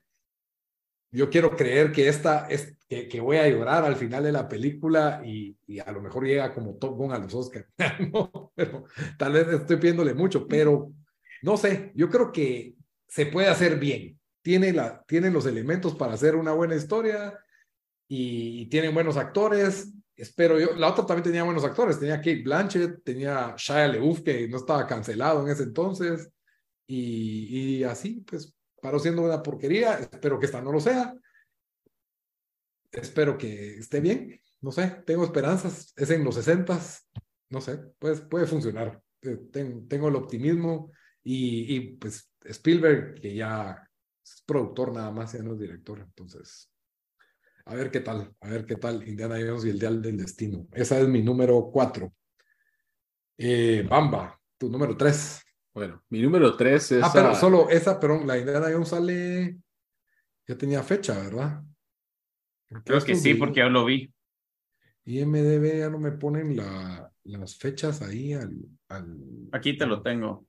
yo 1.11 1.29
quiero 1.29 1.55
creer 1.55 1.91
que 1.91 2.07
esta 2.07 2.47
es 2.47 2.75
que, 2.89 3.07
que 3.07 3.19
voy 3.21 3.37
a 3.37 3.47
llorar 3.47 3.85
al 3.85 3.95
final 3.95 4.23
de 4.23 4.31
la 4.31 4.47
película 4.47 5.21
y, 5.23 5.55
y, 5.67 5.77
a 5.77 5.91
lo 5.91 6.01
mejor 6.01 6.25
llega 6.25 6.51
como 6.55 6.77
Top 6.77 6.97
Gun 6.97 7.11
a 7.11 7.19
los 7.19 7.35
Oscars. 7.35 7.67
no, 8.11 8.51
pero 8.55 8.85
tal 9.19 9.33
vez 9.33 9.47
estoy 9.49 9.77
pidiéndole 9.77 10.15
mucho, 10.15 10.47
pero 10.47 10.91
no 11.43 11.55
sé, 11.55 11.91
yo 11.93 12.09
creo 12.09 12.31
que 12.31 12.73
se 13.07 13.27
puede 13.27 13.47
hacer 13.47 13.77
bien. 13.77 14.19
Tiene, 14.41 14.73
la, 14.73 15.03
tiene 15.03 15.29
los 15.29 15.45
elementos 15.45 15.93
para 15.93 16.13
hacer 16.13 16.35
una 16.35 16.53
buena 16.53 16.75
historia 16.75 17.37
y, 18.07 18.61
y 18.61 18.65
tienen 18.69 18.95
buenos 18.95 19.17
actores 19.17 19.93
espero 20.17 20.59
yo. 20.59 20.75
La 20.75 20.89
otra 20.89 21.05
también 21.05 21.23
tenía 21.23 21.43
buenos 21.43 21.63
actores. 21.63 21.99
Tenía 21.99 22.17
Kate 22.17 22.41
Blanchett, 22.43 23.03
tenía 23.03 23.55
Shia 23.55 23.87
LeUf, 23.87 24.21
que 24.21 24.47
no 24.47 24.57
estaba 24.57 24.85
cancelado 24.87 25.45
en 25.45 25.51
ese 25.51 25.63
entonces. 25.63 26.29
Y, 26.87 27.83
así, 27.83 28.23
pues, 28.27 28.55
paró 28.81 28.99
siendo 28.99 29.21
una 29.21 29.43
porquería. 29.43 29.99
Espero 29.99 30.39
que 30.39 30.47
esta 30.47 30.61
no 30.61 30.71
lo 30.71 30.79
sea. 30.79 31.13
Espero 32.91 33.37
que 33.37 33.77
esté 33.77 33.99
bien. 34.01 34.41
No 34.61 34.71
sé, 34.71 35.03
tengo 35.05 35.23
esperanzas. 35.23 35.93
Es 35.95 36.09
en 36.09 36.23
los 36.23 36.35
60 36.35 36.79
No 37.49 37.61
sé, 37.61 37.77
pues 37.99 38.21
puede 38.21 38.47
funcionar. 38.47 39.01
Eh, 39.21 39.37
tengo, 39.51 39.85
tengo 39.87 40.07
el 40.07 40.15
optimismo. 40.15 40.91
Y, 41.23 41.75
y 41.75 41.79
pues 41.97 42.31
Spielberg, 42.43 43.19
que 43.21 43.35
ya 43.35 43.87
es 44.23 44.43
productor 44.45 44.93
nada 44.93 45.11
más, 45.11 45.33
ya 45.33 45.43
no 45.43 45.53
es 45.53 45.59
director. 45.59 45.99
Entonces, 45.99 46.71
a 47.67 47.75
ver 47.75 47.91
qué 47.91 47.99
tal, 47.99 48.33
a 48.39 48.49
ver 48.49 48.65
qué 48.65 48.75
tal 48.75 49.07
Indiana 49.07 49.35
Jones 49.35 49.65
y 49.65 49.69
el 49.69 49.79
Dial 49.79 50.01
del 50.01 50.17
Destino. 50.17 50.67
Esa 50.71 50.99
es 50.99 51.07
mi 51.07 51.21
número 51.21 51.69
cuatro. 51.71 52.13
Eh, 53.37 53.85
Bamba, 53.87 54.39
tu 54.57 54.69
número 54.69 54.95
tres. 54.95 55.41
Bueno, 55.73 56.03
mi 56.09 56.21
número 56.21 56.55
tres 56.55 56.91
es. 56.93 57.03
Ah, 57.03 57.11
pero 57.13 57.35
solo 57.35 57.69
esa, 57.69 57.99
pero 57.99 58.23
la 58.23 58.37
Indiana 58.37 58.69
Jones 58.71 58.89
sale. 58.89 59.57
Ya 60.47 60.57
tenía 60.57 60.81
fecha, 60.81 61.19
¿verdad? 61.19 61.61
Creo 62.85 63.01
que 63.01 63.15
sí, 63.15 63.33
porque 63.33 63.59
yo 63.59 63.69
lo 63.69 63.85
vi. 63.85 64.13
Y 65.03 65.25
MDB 65.25 65.79
ya 65.79 65.89
no 65.89 65.99
me 65.99 66.11
ponen 66.11 66.55
la, 66.55 67.11
las 67.23 67.57
fechas 67.57 68.01
ahí 68.01 68.33
al, 68.33 68.57
Aquí 69.51 69.77
te 69.77 69.85
lo 69.85 70.01
tengo. 70.01 70.47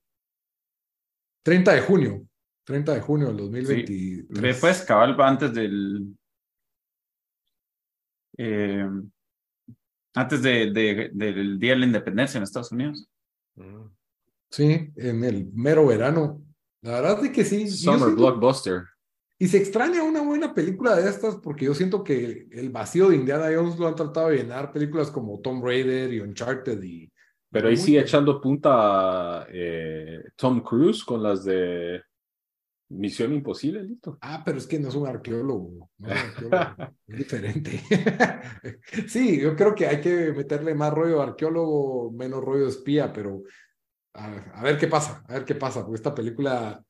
30 1.43 1.73
de 1.73 1.81
junio. 1.81 2.27
30 2.63 2.93
de 2.93 3.01
junio 3.01 3.27
del 3.27 3.37
2023. 3.37 4.27
Después, 4.29 4.81
cabal, 4.83 5.19
antes 5.19 5.53
del. 5.53 6.15
Eh, 8.41 8.87
antes 10.15 10.41
de, 10.41 10.71
del 11.13 11.59
Día 11.59 11.73
de 11.73 11.79
la 11.79 11.85
Independencia 11.85 12.37
en 12.37 12.43
Estados 12.45 12.71
Unidos. 12.71 13.09
Mm. 13.55 13.87
Sí, 14.49 14.91
en 14.95 15.23
el 15.25 15.51
mero 15.53 15.85
verano. 15.85 16.41
La 16.81 17.01
verdad 17.01 17.25
es 17.25 17.31
que 17.31 17.43
sí. 17.43 17.69
Summer 17.69 18.15
Blockbuster. 18.15 18.83
Y 19.37 19.47
se 19.47 19.57
extraña 19.57 20.03
una 20.03 20.21
buena 20.21 20.53
película 20.53 20.95
de 20.95 21.09
estas 21.09 21.35
porque 21.35 21.65
yo 21.65 21.73
siento 21.73 22.03
que 22.03 22.47
el 22.51 22.69
vacío 22.69 23.09
de 23.09 23.17
Indiana 23.17 23.49
Jones 23.53 23.77
lo 23.77 23.87
han 23.87 23.95
tratado 23.95 24.29
de 24.29 24.37
llenar 24.37 24.71
películas 24.71 25.11
como 25.11 25.39
Tomb 25.41 25.63
Raider 25.63 26.13
y 26.13 26.21
Uncharted 26.21 26.81
y... 26.81 27.11
Pero 27.51 27.67
ahí 27.67 27.77
sigue 27.77 27.99
echando 27.99 28.39
punta 28.39 29.47
eh, 29.49 30.23
Tom 30.35 30.61
Cruise 30.61 31.03
con 31.03 31.23
las 31.23 31.43
de 31.43 32.01
Misión 32.89 33.33
Imposible, 33.33 33.83
listo. 33.83 34.17
Ah, 34.21 34.41
pero 34.43 34.57
es 34.57 34.65
que 34.65 34.79
no 34.79 34.89
es 34.89 34.95
un 34.95 35.07
arqueólogo, 35.07 35.89
no 35.99 36.11
es, 36.11 36.17
es 37.07 37.17
diferente. 37.17 37.79
sí, 39.07 39.39
yo 39.39 39.55
creo 39.55 39.75
que 39.75 39.85
hay 39.85 40.01
que 40.01 40.33
meterle 40.33 40.73
más 40.73 40.93
rollo 40.93 41.21
arqueólogo, 41.21 42.11
menos 42.11 42.43
rollo 42.43 42.67
espía, 42.67 43.13
pero 43.13 43.43
a, 44.13 44.63
ver 44.63 44.77
qué 44.77 44.87
pasa, 44.87 45.23
a 45.27 45.33
ver 45.33 45.45
qué 45.45 45.55
pasa, 45.55 45.81
porque 45.81 45.97
esta 45.97 46.15
película, 46.15 46.83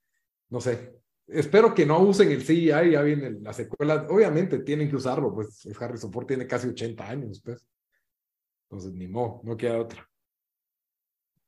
no 0.50 0.62
sé, 0.62 1.02
espero 1.28 1.74
que 1.74 1.86
no 1.86 2.00
usen 2.00 2.32
el 2.32 2.44
CGI, 2.44 2.92
ya 2.92 3.02
viene 3.02 3.32
la 3.42 3.52
secuela, 3.52 4.08
obviamente 4.10 4.60
tienen 4.60 4.90
que 4.90 4.96
usarlo, 4.96 5.34
pues 5.34 5.68
Harrison 5.80 6.14
Ford 6.14 6.26
tiene 6.26 6.48
casi 6.48 6.70
80 6.70 7.10
años, 7.10 7.42
pues. 7.44 7.68
Entonces, 8.70 8.94
ni 8.94 9.08
modo, 9.08 9.42
no 9.44 9.58
queda 9.58 9.80
otra. 9.80 10.08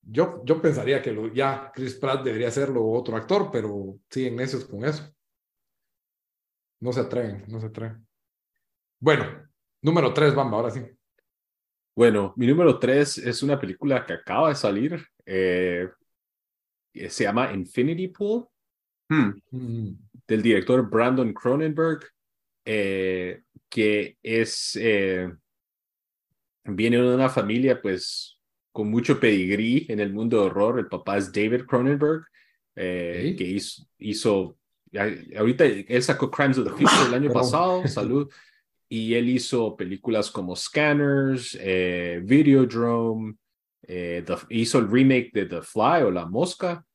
Yo, 0.03 0.41
yo 0.43 0.61
pensaría 0.61 1.01
que 1.01 1.11
lo, 1.11 1.31
ya 1.31 1.71
Chris 1.73 1.95
Pratt 1.95 2.23
debería 2.23 2.49
serlo 2.51 2.85
otro 2.89 3.15
actor, 3.15 3.49
pero 3.51 3.99
siguen 4.09 4.35
necios 4.35 4.65
con 4.65 4.83
eso. 4.83 5.13
No 6.79 6.91
se 6.91 7.01
atreven, 7.01 7.45
no 7.47 7.59
se 7.59 7.67
atreven. 7.67 8.05
Bueno, 8.99 9.49
número 9.81 10.13
tres, 10.13 10.33
Bamba, 10.33 10.57
ahora 10.57 10.71
sí. 10.71 10.81
Bueno, 11.95 12.33
mi 12.35 12.47
número 12.47 12.79
tres 12.79 13.17
es 13.17 13.43
una 13.43 13.59
película 13.59 14.05
que 14.05 14.13
acaba 14.13 14.49
de 14.49 14.55
salir. 14.55 15.05
Eh, 15.25 15.87
se 17.09 17.23
llama 17.23 17.53
Infinity 17.53 18.07
Pool, 18.07 18.47
hmm. 19.09 19.31
mm. 19.51 19.97
del 20.27 20.41
director 20.41 20.89
Brandon 20.89 21.33
Cronenberg, 21.33 22.01
eh, 22.65 23.43
que 23.69 24.17
es, 24.21 24.77
eh, 24.81 25.31
viene 26.63 26.97
de 26.97 27.15
una 27.15 27.29
familia 27.29 27.81
pues 27.81 28.40
con 28.71 28.89
mucho 28.89 29.19
pedigrí 29.19 29.85
en 29.89 29.99
el 29.99 30.13
mundo 30.13 30.37
de 30.37 30.45
horror. 30.45 30.79
El 30.79 30.87
papá 30.87 31.17
es 31.17 31.31
David 31.31 31.65
Cronenberg, 31.65 32.23
que 32.75 33.35
hizo, 33.39 33.83
hizo, 33.97 34.57
ahorita 35.37 35.65
él 35.65 36.03
sacó 36.03 36.31
Crimes 36.31 36.57
of 36.57 36.65
the 36.65 36.71
Future 36.71 37.07
el 37.07 37.13
año 37.13 37.31
pasado, 37.31 37.85
salud 37.87 38.31
y 38.91 39.13
él 39.13 39.29
hizo 39.29 39.77
películas 39.77 40.29
como 40.29 40.53
Scanners, 40.53 41.57
eh, 41.61 42.19
Videodrome, 42.25 43.35
eh, 43.83 44.21
hizo 44.49 44.79
el 44.79 44.91
remake 44.91 45.31
de 45.33 45.45
The 45.45 45.61
Fly 45.61 46.03
o 46.03 46.11
La 46.11 46.25
Mosca. 46.25 46.85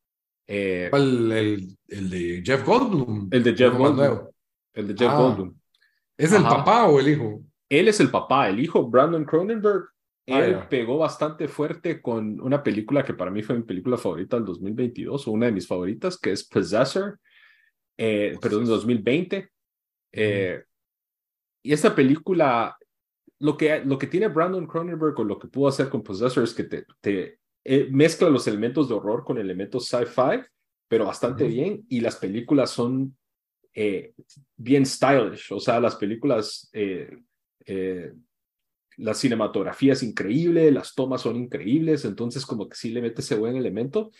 Eh, 0.46 0.90
el, 0.92 1.74
el, 1.88 2.10
de 2.10 2.42
Jeff 2.44 2.66
Goldblum. 2.66 3.28
El 3.30 3.42
de 3.42 3.54
Jeff 3.54 3.74
Goldblum. 3.74 4.28
El 4.74 4.88
de 4.88 4.94
Jeff 4.94 5.10
ah. 5.10 5.16
Goldblum. 5.16 5.54
¿Es 6.18 6.32
el 6.34 6.42
papá 6.42 6.86
o 6.86 7.00
el 7.00 7.08
hijo? 7.08 7.40
Él 7.66 7.88
es 7.88 7.98
el 7.98 8.10
papá, 8.10 8.50
el 8.50 8.60
hijo, 8.60 8.86
Brandon 8.86 9.24
Cronenberg. 9.24 9.86
Ah, 10.28 10.44
él 10.44 10.58
pegó 10.68 10.98
bastante 10.98 11.46
fuerte 11.46 12.02
con 12.02 12.40
una 12.40 12.62
película 12.62 13.04
que 13.04 13.14
para 13.14 13.30
mí 13.30 13.42
fue 13.42 13.56
mi 13.56 13.62
película 13.62 13.96
favorita 13.96 14.36
del 14.36 14.44
2022, 14.44 15.28
o 15.28 15.30
una 15.30 15.46
de 15.46 15.52
mis 15.52 15.66
favoritas, 15.66 16.18
que 16.18 16.32
es 16.32 16.44
Possessor, 16.44 17.20
eh, 17.96 18.36
perdón, 18.40 18.64
2020. 18.64 19.48
Eh, 20.12 20.62
y 21.62 21.72
esta 21.72 21.94
película, 21.94 22.76
lo 23.38 23.56
que, 23.56 23.84
lo 23.84 23.98
que 23.98 24.06
tiene 24.06 24.28
Brandon 24.28 24.66
Cronenberg 24.66 25.18
o 25.18 25.24
lo 25.24 25.38
que 25.38 25.48
pudo 25.48 25.68
hacer 25.68 25.88
con 25.88 26.02
Possessor 26.02 26.42
es 26.42 26.54
que 26.54 26.64
te, 26.64 26.84
te 27.00 27.38
eh, 27.64 27.88
mezcla 27.90 28.28
los 28.28 28.46
elementos 28.46 28.88
de 28.88 28.94
horror 28.94 29.24
con 29.24 29.38
elementos 29.38 29.88
sci-fi, 29.88 30.40
pero 30.88 31.06
bastante 31.06 31.48
bien. 31.48 31.84
Y 31.88 32.00
las 32.00 32.16
películas 32.16 32.70
son 32.70 33.16
eh, 33.74 34.14
bien 34.56 34.86
stylish, 34.86 35.52
o 35.52 35.58
sea, 35.60 35.80
las 35.80 35.96
películas, 35.96 36.70
eh, 36.72 37.10
la 38.96 39.14
cinematografía 39.14 39.92
es 39.92 40.02
increíble, 40.02 40.70
las 40.70 40.94
tomas 40.94 41.22
son 41.22 41.36
increíbles, 41.36 42.04
entonces 42.04 42.46
como 42.46 42.68
que 42.68 42.76
sí 42.76 42.90
le 42.90 43.02
mete 43.02 43.20
ese 43.20 43.36
buen 43.36 43.56
elemento. 43.56 44.10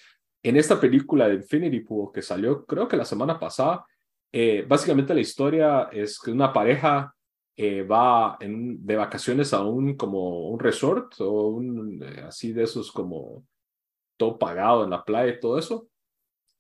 En 0.43 0.57
esta 0.57 0.81
película 0.81 1.29
de 1.29 1.37
Infinity 1.37 1.81
Pool 1.81 2.12
que 2.12 2.23
salió 2.23 2.65
creo 2.67 2.87
que 2.87 2.97
la 2.97 3.05
semana 3.05 3.39
pasada, 3.39 3.87
básicamente 4.69 5.15
la 5.15 5.21
historia 5.21 5.89
es 5.93 6.19
que 6.19 6.31
una 6.31 6.53
pareja 6.53 7.17
eh, 7.59 7.83
va 7.83 8.37
de 8.39 8.97
vacaciones 8.97 9.55
a 9.55 9.62
un 9.62 9.97
como 9.97 10.51
un 10.51 10.61
resort 10.61 11.15
o 11.21 11.49
un 11.49 12.03
eh, 12.03 12.21
así 12.29 12.53
de 12.53 12.65
esos 12.65 12.93
como 12.93 13.47
todo 14.19 14.39
pagado 14.39 14.85
en 14.85 14.91
la 14.91 15.03
playa 15.03 15.33
y 15.33 15.41
todo 15.41 15.59
eso. 15.59 15.89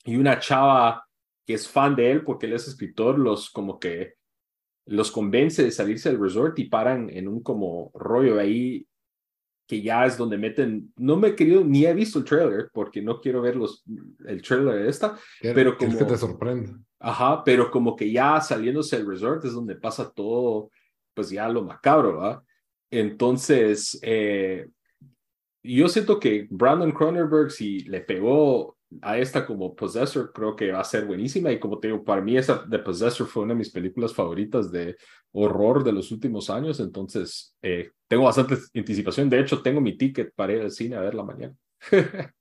Y 0.04 0.16
una 0.16 0.38
chava 0.38 1.06
que 1.46 1.54
es 1.54 1.68
fan 1.68 1.94
de 1.94 2.10
él 2.10 2.24
porque 2.24 2.46
él 2.46 2.54
es 2.54 2.66
escritor, 2.66 3.18
los 3.18 3.50
como 3.50 3.78
que 3.78 4.14
los 4.86 5.10
convence 5.10 5.62
de 5.62 5.70
salirse 5.70 6.10
del 6.10 6.20
resort 6.20 6.58
y 6.58 6.68
paran 6.68 7.10
en 7.10 7.28
un 7.28 7.42
como 7.42 7.90
rollo 7.94 8.38
ahí 8.38 8.86
que 9.66 9.82
ya 9.82 10.06
es 10.06 10.16
donde 10.16 10.38
meten, 10.38 10.92
no 10.96 11.16
me 11.16 11.28
he 11.28 11.34
querido, 11.34 11.64
ni 11.64 11.86
he 11.86 11.92
visto 11.92 12.20
el 12.20 12.24
trailer 12.24 12.70
porque 12.72 13.02
no 13.02 13.20
quiero 13.20 13.42
ver 13.42 13.56
los, 13.56 13.82
el 14.24 14.40
trailer 14.40 14.84
de 14.84 14.88
esta, 14.88 15.18
pero 15.40 15.76
como... 15.76 15.98
que 15.98 16.04
te 16.04 16.16
sorprende. 16.16 16.72
Ajá, 17.00 17.42
pero 17.44 17.70
como 17.70 17.96
que 17.96 18.10
ya 18.10 18.40
saliéndose 18.40 18.96
del 18.96 19.08
resort 19.08 19.44
es 19.44 19.52
donde 19.52 19.74
pasa 19.74 20.10
todo 20.12 20.70
pues 21.16 21.30
ya 21.30 21.48
lo 21.48 21.62
macabro, 21.62 22.18
¿va? 22.18 22.44
Entonces, 22.90 23.98
eh, 24.02 24.68
yo 25.62 25.88
siento 25.88 26.20
que 26.20 26.46
Brandon 26.50 26.92
Cronenberg, 26.92 27.50
si 27.50 27.80
le 27.80 28.02
pegó 28.02 28.75
a 29.02 29.18
esta 29.18 29.44
como 29.46 29.74
Possessor, 29.74 30.32
creo 30.32 30.54
que 30.54 30.72
va 30.72 30.80
a 30.80 30.84
ser 30.84 31.04
buenísima. 31.04 31.52
Y 31.52 31.58
como 31.58 31.78
te 31.78 31.88
digo, 31.88 32.04
para 32.04 32.20
mí 32.20 32.36
esa 32.36 32.64
de 32.66 32.78
Possessor 32.78 33.26
fue 33.26 33.42
una 33.42 33.54
de 33.54 33.58
mis 33.58 33.70
películas 33.70 34.14
favoritas 34.14 34.70
de 34.70 34.96
horror 35.32 35.84
de 35.84 35.92
los 35.92 36.10
últimos 36.12 36.50
años. 36.50 36.80
Entonces, 36.80 37.54
eh, 37.62 37.90
tengo 38.08 38.24
bastante 38.24 38.56
anticipación. 38.74 39.28
De 39.28 39.40
hecho, 39.40 39.62
tengo 39.62 39.80
mi 39.80 39.96
ticket 39.96 40.32
para 40.34 40.52
ir 40.52 40.62
al 40.62 40.70
cine 40.70 40.96
a 40.96 41.00
verla 41.00 41.22
mañana. 41.22 41.54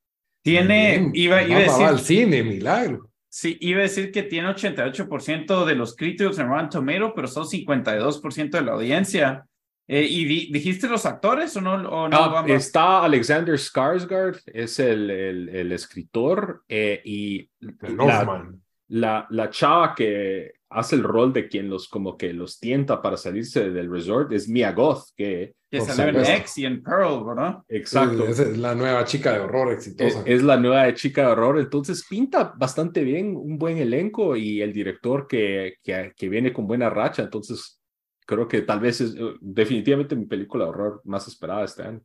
Tiene, 0.44 1.10
iba, 1.14 1.42
iba 1.42 1.58
a 1.58 1.62
decir... 1.62 1.86
al 1.86 2.00
cine, 2.00 2.44
milagro. 2.44 3.10
Sí, 3.28 3.58
iba 3.60 3.80
a 3.80 3.84
decir 3.84 4.12
que 4.12 4.24
tiene 4.24 4.48
88% 4.48 5.66
de 5.66 5.76
los 5.76 5.96
críticos 5.96 6.40
en 6.40 6.48
Rotten 6.48 6.70
Tomato, 6.70 7.14
pero 7.14 7.28
son 7.28 7.44
52% 7.46 8.50
de 8.52 8.62
la 8.62 8.72
audiencia. 8.74 9.46
Eh, 9.88 10.08
¿Y 10.10 10.52
dijiste 10.52 10.88
los 10.88 11.06
actores 11.06 11.56
o 11.58 11.62
no? 11.62 11.74
O 11.74 12.10
no 12.10 12.18
ah, 12.18 12.44
está 12.48 13.04
Alexander 13.04 13.56
Skarsgård, 13.56 14.42
es 14.48 14.80
el, 14.80 15.12
el, 15.12 15.72
escritor, 15.72 16.64
eh, 16.68 17.02
y 17.06 17.52
la, 17.60 18.52
la, 18.88 19.28
la, 19.30 19.50
chava 19.52 19.94
que 19.94 20.54
hace 20.70 20.96
el 20.96 21.04
rol 21.04 21.32
de 21.34 21.48
quien 21.48 21.70
los 21.70 21.88
como 21.88 22.18
que 22.18 22.34
los 22.34 22.60
tienta 22.60 23.00
para 23.00 23.16
salirse 23.16 23.70
del 23.70 23.92
resort 23.92 24.32
es 24.34 24.50
Mia 24.50 24.72
Goth, 24.72 25.10
que... 25.16 25.54
Que 25.70 25.82
salió 25.82 26.22
en 26.22 26.26
X 26.26 26.60
y 26.60 26.66
en 26.66 26.82
Pearl, 26.82 27.26
¿verdad? 27.26 27.58
Exacto. 27.68 28.26
Es, 28.28 28.58
la 28.58 28.74
nueva 28.76 29.04
chica 29.04 29.34
de 29.34 29.40
horror 29.40 29.74
exitosa. 29.74 30.24
Es, 30.26 30.42
la 30.42 30.58
nueva 30.58 30.94
chica 30.94 31.24
de 31.24 31.28
horror, 31.34 31.60
entonces 31.60 32.06
pinta 32.10 32.54
bastante 32.56 33.04
bien, 33.04 33.36
un 33.36 33.58
buen 33.58 33.78
elenco 33.78 34.38
y 34.38 34.62
el 34.62 34.72
director 34.72 35.28
que, 35.28 35.76
que, 35.84 36.14
que 36.16 36.30
viene 36.30 36.54
con 36.54 36.66
buena 36.66 36.90
racha, 36.90 37.24
entonces 37.24 37.82
creo 38.26 38.48
que 38.48 38.62
tal 38.62 38.80
vez 38.80 39.02
es 39.02 39.16
eh, 39.16 39.36
definitivamente 39.40 40.16
mi 40.16 40.26
película 40.26 40.66
de 40.66 40.72
horror 40.72 41.02
más 41.06 41.28
esperada 41.28 41.64
este 41.64 41.84
año. 41.84 42.02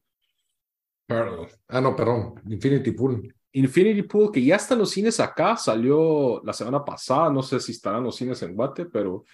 Pearl. 1.06 1.48
Ah, 1.68 1.80
no, 1.80 1.96
perdón, 1.96 2.34
Infinity 2.48 2.92
Pool. 2.92 3.34
Infinity 3.52 4.02
Pool, 4.04 4.30
que 4.30 4.44
ya 4.44 4.56
está 4.56 4.74
en 4.74 4.80
los 4.80 4.90
cines 4.90 5.18
acá, 5.18 5.56
salió 5.56 6.40
la 6.44 6.52
semana 6.52 6.84
pasada, 6.84 7.30
no 7.30 7.42
sé 7.42 7.58
si 7.58 7.72
estarán 7.72 8.04
los 8.04 8.14
cines 8.14 8.40
en 8.42 8.54
Guate, 8.54 8.86
pero, 8.86 9.24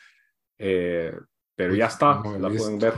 eh, 0.59 1.13
pero 1.55 1.75
ya 1.75 1.87
está, 1.87 2.23
la 2.39 2.49
pueden 2.49 2.79
ver. 2.79 2.95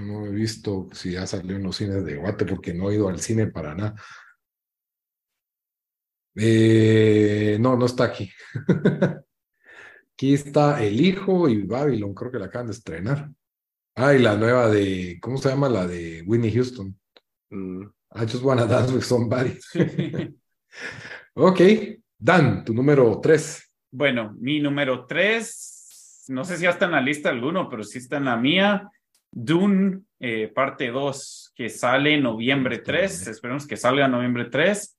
No 0.00 0.26
he 0.26 0.30
visto 0.30 0.88
si 0.92 1.12
ya 1.12 1.26
salió 1.26 1.56
en 1.56 1.64
los 1.64 1.76
cines 1.76 2.04
de 2.04 2.16
Guate 2.16 2.44
porque 2.44 2.72
no 2.72 2.90
he 2.90 2.94
ido 2.94 3.08
al 3.08 3.18
cine 3.18 3.48
para 3.48 3.74
nada. 3.74 3.94
Eh, 6.36 7.56
no, 7.60 7.76
no 7.76 7.86
está 7.86 8.04
aquí. 8.04 8.30
aquí 10.14 10.34
está 10.34 10.82
El 10.82 11.00
Hijo 11.00 11.48
y 11.48 11.62
Babylon, 11.62 12.14
creo 12.14 12.30
que 12.30 12.38
la 12.38 12.46
acaban 12.46 12.68
de 12.68 12.72
estrenar. 12.72 13.30
Ah, 13.96 14.14
y 14.14 14.18
la 14.18 14.36
nueva 14.36 14.68
de, 14.68 15.18
¿cómo 15.20 15.38
se 15.38 15.48
llama? 15.50 15.68
La 15.68 15.86
de 15.86 16.22
Winnie 16.26 16.52
Houston. 16.52 16.98
Mm. 17.50 17.82
I 18.16 18.20
just 18.20 18.42
wanna 18.42 18.66
dance 18.66 18.92
with 18.92 19.02
somebody. 19.02 19.58
Ok, 21.36 21.60
Dan, 22.16 22.64
tu 22.64 22.72
número 22.72 23.20
tres. 23.20 23.70
Bueno, 23.90 24.34
mi 24.38 24.60
número 24.60 25.04
tres, 25.04 26.24
no 26.28 26.44
sé 26.44 26.56
si 26.56 26.62
ya 26.62 26.70
está 26.70 26.86
en 26.86 26.92
la 26.92 27.00
lista 27.00 27.28
alguno, 27.28 27.68
pero 27.68 27.82
sí 27.82 27.98
está 27.98 28.18
en 28.18 28.26
la 28.26 28.36
mía. 28.36 28.88
Dune, 29.30 30.02
eh, 30.20 30.48
parte 30.54 30.90
2, 30.90 31.52
que 31.56 31.68
sale 31.68 32.20
noviembre 32.20 32.78
3. 32.78 33.26
Esperemos 33.26 33.66
que 33.66 33.76
salga 33.76 34.06
noviembre 34.06 34.44
3. 34.46 34.96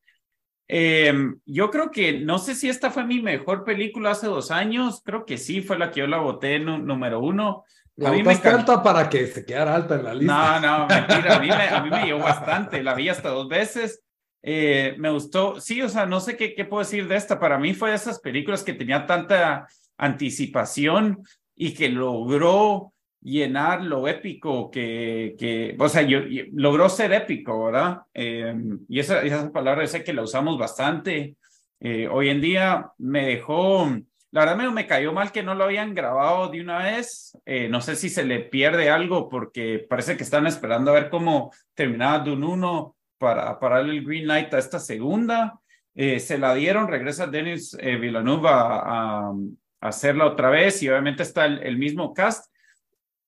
Em, 0.68 1.40
yo 1.46 1.70
creo 1.70 1.92
que, 1.92 2.20
no 2.20 2.40
sé 2.40 2.56
si 2.56 2.70
esta 2.70 2.90
fue 2.90 3.06
mi 3.06 3.22
mejor 3.22 3.64
película 3.64 4.12
hace 4.12 4.28
dos 4.28 4.50
años, 4.50 5.02
creo 5.06 5.26
que 5.26 5.38
sí, 5.38 5.62
fue 5.62 5.78
la 5.78 5.92
que 5.92 6.00
yo 6.00 6.08
la 6.08 6.18
voté 6.18 6.60
número 6.60 7.20
uno. 7.20 7.66
La 7.98 8.10
a 8.10 8.12
mí 8.12 8.24
me 8.24 8.34
alta 8.34 8.84
para 8.84 9.10
que 9.10 9.28
se 9.28 9.46
quedara 9.46 9.76
alta 9.76 9.96
en 9.96 10.04
la 10.04 10.14
lista. 10.14 10.60
No, 10.60 10.80
no, 10.80 10.88
mentira, 10.88 11.36
a 11.36 11.40
mí 11.40 11.48
me, 11.48 11.54
a 11.54 11.82
mí 11.82 11.90
me 11.90 12.06
llevó 12.06 12.20
bastante, 12.24 12.84
la 12.84 12.94
vi 12.94 13.10
hasta 13.10 13.30
dos 13.30 13.48
veces. 13.48 14.02
Eh, 14.42 14.96
me 14.98 15.10
gustó, 15.12 15.60
sí, 15.60 15.82
o 15.82 15.90
sea, 15.90 16.06
no 16.06 16.20
sé 16.20 16.36
qué, 16.36 16.54
qué 16.54 16.66
puedo 16.66 16.84
decir 16.84 17.08
de 17.08 17.16
esta. 17.16 17.40
Para 17.40 17.58
mí 17.58 17.74
fue 17.74 17.92
de 17.92 17.96
esas 17.96 18.20
películas 18.20 18.64
que 18.64 18.74
tenía 18.74 19.06
tanta 19.06 19.68
anticipación 19.98 21.24
y 21.56 21.74
que 21.74 21.90
logró 21.90 22.92
llenar 23.26 23.82
lo 23.84 24.08
épico 24.08 24.70
que, 24.70 25.36
que 25.40 25.76
o 25.80 25.90
sea, 25.90 26.04
yo, 26.04 26.20
logró 26.54 26.88
ser 26.90 27.12
épico, 27.12 27.66
¿verdad? 27.66 28.04
Eh, 28.14 28.56
y 28.88 29.00
esa, 29.00 29.24
esa 29.24 29.52
palabra 29.52 29.86
sé 29.88 30.04
que 30.04 30.14
la 30.14 30.22
usamos 30.22 30.60
bastante. 30.60 31.36
Eh, 31.80 32.08
hoy 32.08 32.30
en 32.30 32.40
día 32.40 32.92
me 33.00 33.26
dejó, 33.26 33.90
la 34.30 34.42
verdad 34.42 34.58
me, 34.58 34.70
me 34.70 34.86
cayó 34.86 35.12
mal 35.12 35.32
que 35.32 35.42
no 35.42 35.56
lo 35.56 35.64
habían 35.64 35.96
grabado 35.96 36.50
de 36.50 36.62
una 36.62 36.78
vez. 36.78 37.36
Eh, 37.48 37.68
no 37.68 37.82
sé 37.82 37.96
si 37.96 38.10
se 38.10 38.24
le 38.24 38.42
pierde 38.42 38.92
algo 38.92 39.28
porque 39.28 39.84
parece 39.90 40.16
que 40.16 40.24
están 40.24 40.46
esperando 40.46 40.92
a 40.92 40.94
ver 40.94 41.10
cómo 41.10 41.52
terminaba 41.74 42.20
Dune 42.20 42.46
1 42.46 42.96
para, 43.18 43.60
para 43.60 43.78
darle 43.78 43.98
el 43.98 44.06
green 44.06 44.28
light 44.28 44.54
a 44.54 44.60
esta 44.60 44.78
segunda. 44.78 45.60
se 45.96 46.38
la 46.38 46.54
dieron, 46.54 46.88
regresa 46.88 47.26
Denis 47.26 47.76
Villeneuve 47.76 48.50
a, 48.50 49.30
a, 49.32 49.34
hacerla 49.82 50.28
otra 50.28 50.50
vez 50.52 50.84
y 50.84 50.90
obviamente 50.90 51.24
está 51.24 51.46
el 51.46 51.78
mismo 51.78 52.14
cast 52.14 52.52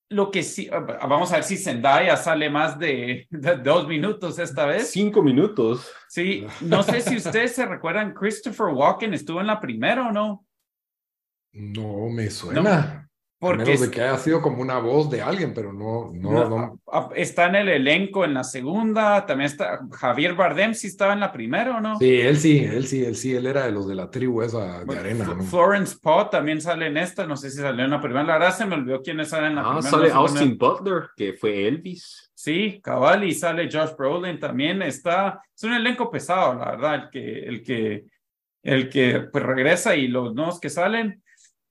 lo 0.10 0.32
que 0.32 0.44
sí, 0.44 0.70
ah, 0.72 0.80
vamos 1.08 1.32
a 1.32 1.36
ver 1.36 1.44
si 1.44 1.58
Zendaya 1.58 2.16
sale 2.16 2.50
más 2.50 2.80
de, 2.80 3.28
dos 3.64 3.88
minutos 3.88 4.40
esta 4.40 4.66
vez. 4.66 4.90
Cinco 4.90 5.22
minutos. 5.22 5.90
Sí, 6.08 6.46
no 6.62 6.84
sé 6.84 7.02
si 7.02 7.18
ustedes 7.18 7.54
se 7.56 7.66
recuerdan, 7.66 8.14
Christopher 8.14 8.68
Walken 8.68 9.14
estuvo 9.14 9.42
en 9.42 9.48
la 9.48 9.60
primera 9.60 10.08
o 10.08 10.12
no. 10.12 10.46
No 11.52 12.10
me 12.10 12.30
suena. 12.30 13.07
Porque 13.40 13.66
menos 13.66 13.82
de 13.82 13.92
que 13.92 14.02
haya 14.02 14.18
sido 14.18 14.42
como 14.42 14.64
una 14.64 14.80
voz 14.80 15.12
de 15.12 15.22
alguien, 15.22 15.54
pero 15.54 15.72
no, 15.72 16.12
no, 16.12 16.50
no, 16.50 16.80
Está 17.16 17.46
en 17.46 17.56
el 17.56 17.70
elenco 17.70 18.26
en 18.26 18.34
la 18.34 18.44
segunda, 18.44 19.28
también 19.28 19.52
está 19.52 19.80
Javier 19.92 20.34
Bardem, 20.34 20.74
sí 20.74 20.88
estaba 20.88 21.14
en 21.14 21.20
la 21.20 21.32
primera 21.32 21.78
o 21.78 21.80
no? 21.80 22.00
Sí, 22.00 22.20
él 22.20 22.38
sí, 22.38 22.58
él 22.58 22.88
sí, 22.88 23.06
él 23.06 23.16
sí, 23.16 23.36
él 23.36 23.46
era 23.46 23.66
de 23.66 23.72
los 23.72 23.88
de 23.88 23.94
la 23.94 24.10
tribu 24.10 24.42
esa 24.42 24.84
de 24.84 24.98
arena. 24.98 25.38
Florence 25.48 25.98
Poe 26.02 26.30
también 26.32 26.60
sale 26.62 26.88
en 26.88 26.98
esta, 26.98 27.28
no 27.28 27.38
sé 27.38 27.52
si 27.52 27.58
salió 27.58 27.86
en 27.86 27.92
la 27.92 28.02
primera, 28.02 28.24
la 28.24 28.34
verdad 28.40 28.56
se 28.56 28.66
me 28.66 28.74
olvidó 28.74 29.04
quiénes 29.04 29.30
salen 29.30 29.50
en 29.50 29.56
la 29.58 29.62
ah, 29.62 29.80
primera. 29.80 29.90
sale 29.92 30.12
Austin 30.12 30.58
Butler, 30.58 31.10
que 31.16 31.34
fue 31.34 31.68
Elvis. 31.68 32.32
Sí, 32.34 32.80
cabal, 32.84 33.24
y 33.24 33.34
sale 33.34 33.70
Josh 33.72 33.96
Brolin 33.96 34.40
también, 34.40 34.82
está, 34.82 35.42
es 35.56 35.64
un 35.64 35.74
elenco 35.74 36.10
pesado, 36.10 36.56
la 36.56 36.72
verdad, 36.72 36.96
el 36.96 37.10
que, 37.12 37.40
el 37.46 37.64
que, 37.64 38.06
el 38.64 38.90
que 38.90 39.20
pues 39.32 39.44
regresa 39.44 39.96
y 39.96 40.08
los 40.08 40.34
nuevos 40.34 40.60
que 40.60 40.72
salen 40.72 41.22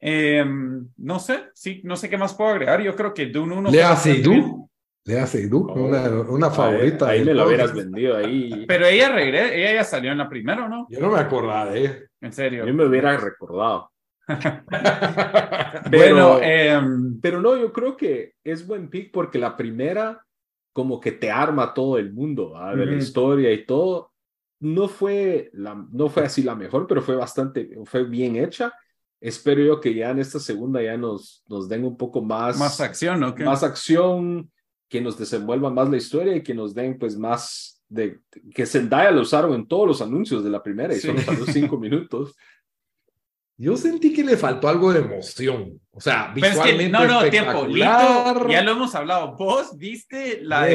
Em, 0.01 0.89
no 0.99 1.19
sé, 1.19 1.51
sí, 1.55 1.81
no 1.85 1.97
sé 1.97 2.09
qué 2.09 2.19
más 2.19 2.35
puedo 2.35 2.51
agregar. 2.51 2.83
Yo 2.83 2.95
creo 2.95 3.15
que 3.15 3.27
Dune 3.27 3.57
1. 3.57 3.71
Lea 3.71 3.97
Seydoux. 3.97 4.69
Lea 5.05 5.27
Seydoux, 5.27 5.73
una, 5.73 6.09
una 6.09 6.51
favorita. 6.51 7.09
Ahí, 7.09 7.25
me 7.25 7.33
lo 7.33 7.47
hubieras 7.47 7.73
vendido 7.75 8.17
ahí. 8.17 8.67
Pero 8.67 8.87
ella 8.87 9.11
regresa, 9.11 9.55
ella 9.55 9.75
ya 9.75 9.85
salió 9.85 10.13
en 10.13 10.19
la 10.19 10.29
primera, 10.29 10.69
¿no? 10.69 10.87
Yo 10.91 11.01
no 11.01 11.11
me 11.11 11.21
acordaba 11.21 11.71
de 11.71 11.81
ella. 11.81 11.99
En 12.21 12.33
serio. 12.33 12.67
Yo 12.67 12.75
me 12.75 12.85
hubiera 12.85 13.17
recordado. 13.17 13.93
pero, 14.29 15.91
bueno, 15.91 16.41
em, 16.43 17.21
pero 17.21 17.41
no, 17.41 17.57
yo 17.57 17.73
creo 17.73 17.97
que 17.97 18.35
es 18.43 18.67
buen 18.67 18.91
pick 18.91 19.13
porque 19.13 19.39
la 19.39 19.57
primera 19.57 20.21
como 20.73 21.01
que 21.01 21.13
te 21.13 21.31
arma 21.31 21.73
todo 21.73 21.97
el 21.97 22.13
mundo, 22.13 22.53
de 22.77 22.85
la 22.85 22.97
historia 22.97 23.51
y 23.51 23.65
todo. 23.65 24.13
No 24.61 24.89
fue, 24.89 25.49
la, 25.55 25.87
no 25.91 26.09
fue 26.11 26.25
así 26.25 26.43
la 26.43 26.55
mejor, 26.55 26.87
pero 26.87 27.01
fue 27.01 27.17
bastante, 27.17 27.79
fue 27.87 28.05
bien 28.05 28.37
hecha 28.37 28.75
espero 29.29 29.63
yo 29.63 29.81
que 29.81 29.95
ya 29.95 30.11
en 30.11 30.21
esta 30.21 30.39
segunda 30.39 30.83
ya 30.83 30.97
nos, 30.97 31.43
nos 31.49 31.69
den 31.69 31.85
un 31.85 31.97
poco 31.97 32.23
más... 32.23 32.59
Más 32.59 32.81
acción, 32.81 33.21
¿no? 33.21 33.35
Más 33.39 33.63
acción, 33.63 34.51
que 34.89 35.01
nos 35.01 35.19
desenvuelvan 35.19 35.75
más 35.75 35.91
la 35.91 35.97
historia 35.97 36.37
y 36.37 36.43
que 36.43 36.55
nos 36.55 36.75
den 36.75 36.99
pues 36.99 37.17
más 37.17 37.83
de... 37.89 38.21
Que 38.55 38.67
Zendaya 38.67 39.11
lo 39.11 39.23
usaron 39.23 39.55
en 39.55 39.67
todos 39.67 39.87
los 39.87 40.03
anuncios 40.03 40.45
de 40.45 40.51
la 40.51 40.63
primera 40.63 40.95
y 40.95 41.01
solo 41.01 41.21
salió 41.21 41.45
cinco 41.47 41.77
minutos. 41.79 42.37
Yo 43.59 43.77
sentí 43.77 44.13
que 44.13 44.23
le 44.23 44.37
faltó 44.37 44.69
algo 44.69 44.93
de 44.93 45.01
emoción. 45.01 45.81
O 45.91 46.01
sea, 46.01 46.31
visualmente 46.35 46.91
no, 46.91 47.07
no, 47.07 47.29
tiempo. 47.31 47.67
ya 47.69 48.63
lo 48.63 48.73
hemos 48.73 48.95
hablado. 48.95 49.35
Vos 49.35 49.79
viste 49.79 50.41
la, 50.43 50.69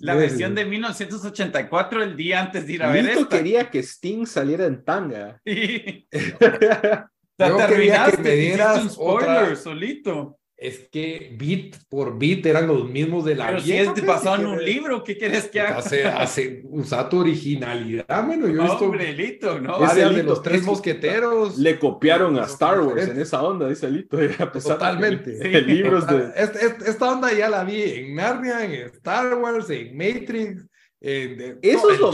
la 0.00 0.14
versión 0.14 0.54
de 0.54 0.64
1984 0.64 2.02
el 2.02 2.16
día 2.16 2.40
antes 2.40 2.64
de 2.66 2.72
ir 2.74 2.82
a 2.84 2.92
ver 2.92 3.06
esto. 3.06 3.28
quería 3.28 3.68
que 3.68 3.80
Sting 3.80 4.24
saliera 4.24 4.66
en 4.66 4.84
tanga. 4.84 5.42
Yo 7.48 7.66
quería 7.66 8.10
que 8.10 8.22
me 8.22 8.30
dieras 8.36 8.82
un 8.82 8.90
spoiler 8.90 9.56
solito. 9.56 10.38
Es 10.62 10.88
que 10.92 11.34
bit 11.36 11.74
por 11.88 12.16
bit 12.16 12.46
eran 12.46 12.68
los 12.68 12.88
mismos 12.88 13.24
de 13.24 13.34
la 13.34 13.48
Pero 13.48 13.60
si 13.60 13.72
es 13.72 13.88
pasado 14.06 14.36
en 14.36 14.46
un 14.46 14.64
libro, 14.64 15.02
¿qué 15.02 15.18
quieres 15.18 15.48
que 15.48 15.60
haga? 15.60 15.78
Hace, 15.78 16.04
hace, 16.04 16.62
usa 16.66 17.08
tu 17.08 17.18
originalidad, 17.18 18.24
bueno, 18.24 18.46
yo 18.46 18.62
Hombre, 18.76 19.12
Lito, 19.12 19.58
¿no? 19.58 19.80
de 19.80 20.22
los 20.22 20.40
tres 20.40 20.62
mosqueteros. 20.62 21.58
Le 21.58 21.80
copiaron 21.80 22.38
a 22.38 22.44
Star 22.44 22.80
Wars 22.80 23.08
en 23.08 23.20
esa 23.20 23.42
onda, 23.42 23.68
dice 23.68 23.90
Lito. 23.90 24.16
Totalmente. 24.62 25.32
De 25.32 25.62
libros 25.62 26.06
de... 26.06 26.30
Esta, 26.36 27.12
onda 27.12 27.32
ya 27.32 27.48
la 27.48 27.64
vi 27.64 27.82
en 27.82 28.14
Narnia, 28.14 28.64
en 28.64 28.72
Star 28.86 29.34
Wars, 29.34 29.68
en 29.68 29.96
Matrix. 29.96 30.64
En, 31.00 31.58
Eso 31.60 31.90
es 31.90 31.98
lo, 31.98 32.12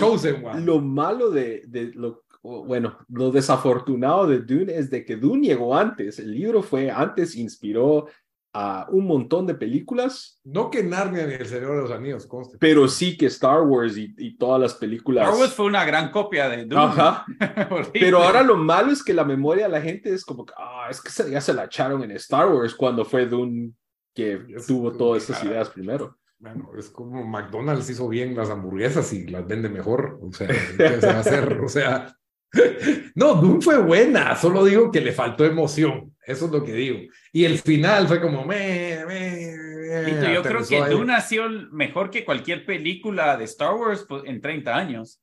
lo, 0.58 0.80
malo 0.80 1.30
de, 1.30 1.64
de 1.66 1.90
lo 1.94 2.24
bueno, 2.66 2.98
lo 3.08 3.30
desafortunado 3.30 4.26
de 4.26 4.40
Dune 4.40 4.74
es 4.76 4.90
de 4.90 5.04
que 5.04 5.16
Dune 5.16 5.48
llegó 5.48 5.76
antes. 5.76 6.18
El 6.18 6.32
libro 6.32 6.62
fue 6.62 6.90
antes, 6.90 7.36
inspiró 7.36 8.06
a 8.52 8.86
un 8.90 9.06
montón 9.06 9.46
de 9.46 9.54
películas. 9.54 10.40
No 10.44 10.70
que 10.70 10.82
Narnia 10.82 11.26
ni 11.26 11.34
El 11.34 11.46
Señor 11.46 11.76
de 11.76 11.82
los 11.82 11.90
Anillos, 11.90 12.26
conste. 12.26 12.56
Pero 12.58 12.88
sí 12.88 13.16
que 13.16 13.26
Star 13.26 13.62
Wars 13.62 13.96
y, 13.96 14.36
todas 14.36 14.60
las 14.60 14.74
películas. 14.74 15.26
Star 15.28 15.40
Wars 15.40 15.52
fue 15.52 15.66
una 15.66 15.84
gran 15.84 16.10
copia 16.10 16.48
de 16.48 16.64
Dune. 16.64 16.80
Ajá. 16.80 17.26
Pero 17.92 18.22
ahora 18.22 18.42
lo 18.42 18.56
malo 18.56 18.92
es 18.92 19.02
que 19.02 19.12
la 19.12 19.24
memoria 19.24 19.66
de 19.66 19.72
la 19.72 19.80
gente 19.80 20.12
es 20.12 20.24
como 20.24 20.46
que, 20.46 20.54
ah, 20.56 20.88
es 20.90 21.00
que 21.00 21.30
ya 21.30 21.40
se 21.40 21.54
la 21.54 21.64
echaron 21.64 22.02
en 22.02 22.12
Star 22.12 22.48
Wars 22.48 22.74
cuando 22.74 23.04
fue 23.04 23.26
Dune 23.26 23.72
que 24.14 24.42
tuvo 24.66 24.92
todas 24.92 25.22
esas 25.22 25.44
ideas 25.44 25.68
primero. 25.70 26.18
Bueno, 26.40 26.70
es 26.78 26.88
como 26.88 27.24
McDonald's 27.24 27.90
hizo 27.90 28.08
bien 28.08 28.36
las 28.36 28.50
hamburguesas 28.50 29.12
y 29.12 29.26
las 29.26 29.46
vende 29.46 29.68
mejor. 29.68 30.20
O 30.22 30.32
sea, 30.32 30.48
¿qué 30.48 30.54
se 31.00 31.06
va 31.06 31.14
a 31.14 31.20
hacer? 31.20 31.60
O 31.60 31.68
sea, 31.68 32.16
no, 33.14 33.34
Dune 33.34 33.60
fue 33.60 33.78
buena, 33.82 34.34
solo 34.36 34.64
digo 34.64 34.90
que 34.90 35.00
le 35.00 35.12
faltó 35.12 35.44
emoción, 35.44 36.16
eso 36.26 36.46
es 36.46 36.50
lo 36.50 36.64
que 36.64 36.72
digo. 36.72 36.98
Y 37.32 37.44
el 37.44 37.58
final 37.58 38.08
fue 38.08 38.20
como, 38.20 38.44
me, 38.44 39.04
me, 39.06 40.34
Yo 40.34 40.42
creo 40.42 40.66
que 40.66 40.80
Dune 40.90 41.14
ha 41.14 41.20
sido 41.20 41.48
mejor 41.72 42.10
que 42.10 42.24
cualquier 42.24 42.64
película 42.64 43.36
de 43.36 43.44
Star 43.44 43.74
Wars 43.74 44.04
pues, 44.08 44.22
en 44.24 44.40
30 44.40 44.74
años. 44.74 45.20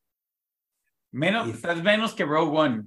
Menos, 1.11 1.47
menos 1.83 2.13
que 2.13 2.25
Rogue 2.25 2.57
One, 2.57 2.83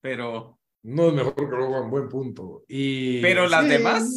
pero... 0.00 0.57
No 0.88 1.08
es 1.08 1.14
mejor 1.14 1.34
que 1.34 1.42
One, 1.54 1.90
buen 1.90 2.08
punto. 2.08 2.64
Y, 2.66 3.20
pero 3.20 3.46
las 3.46 3.68
demás, 3.68 4.10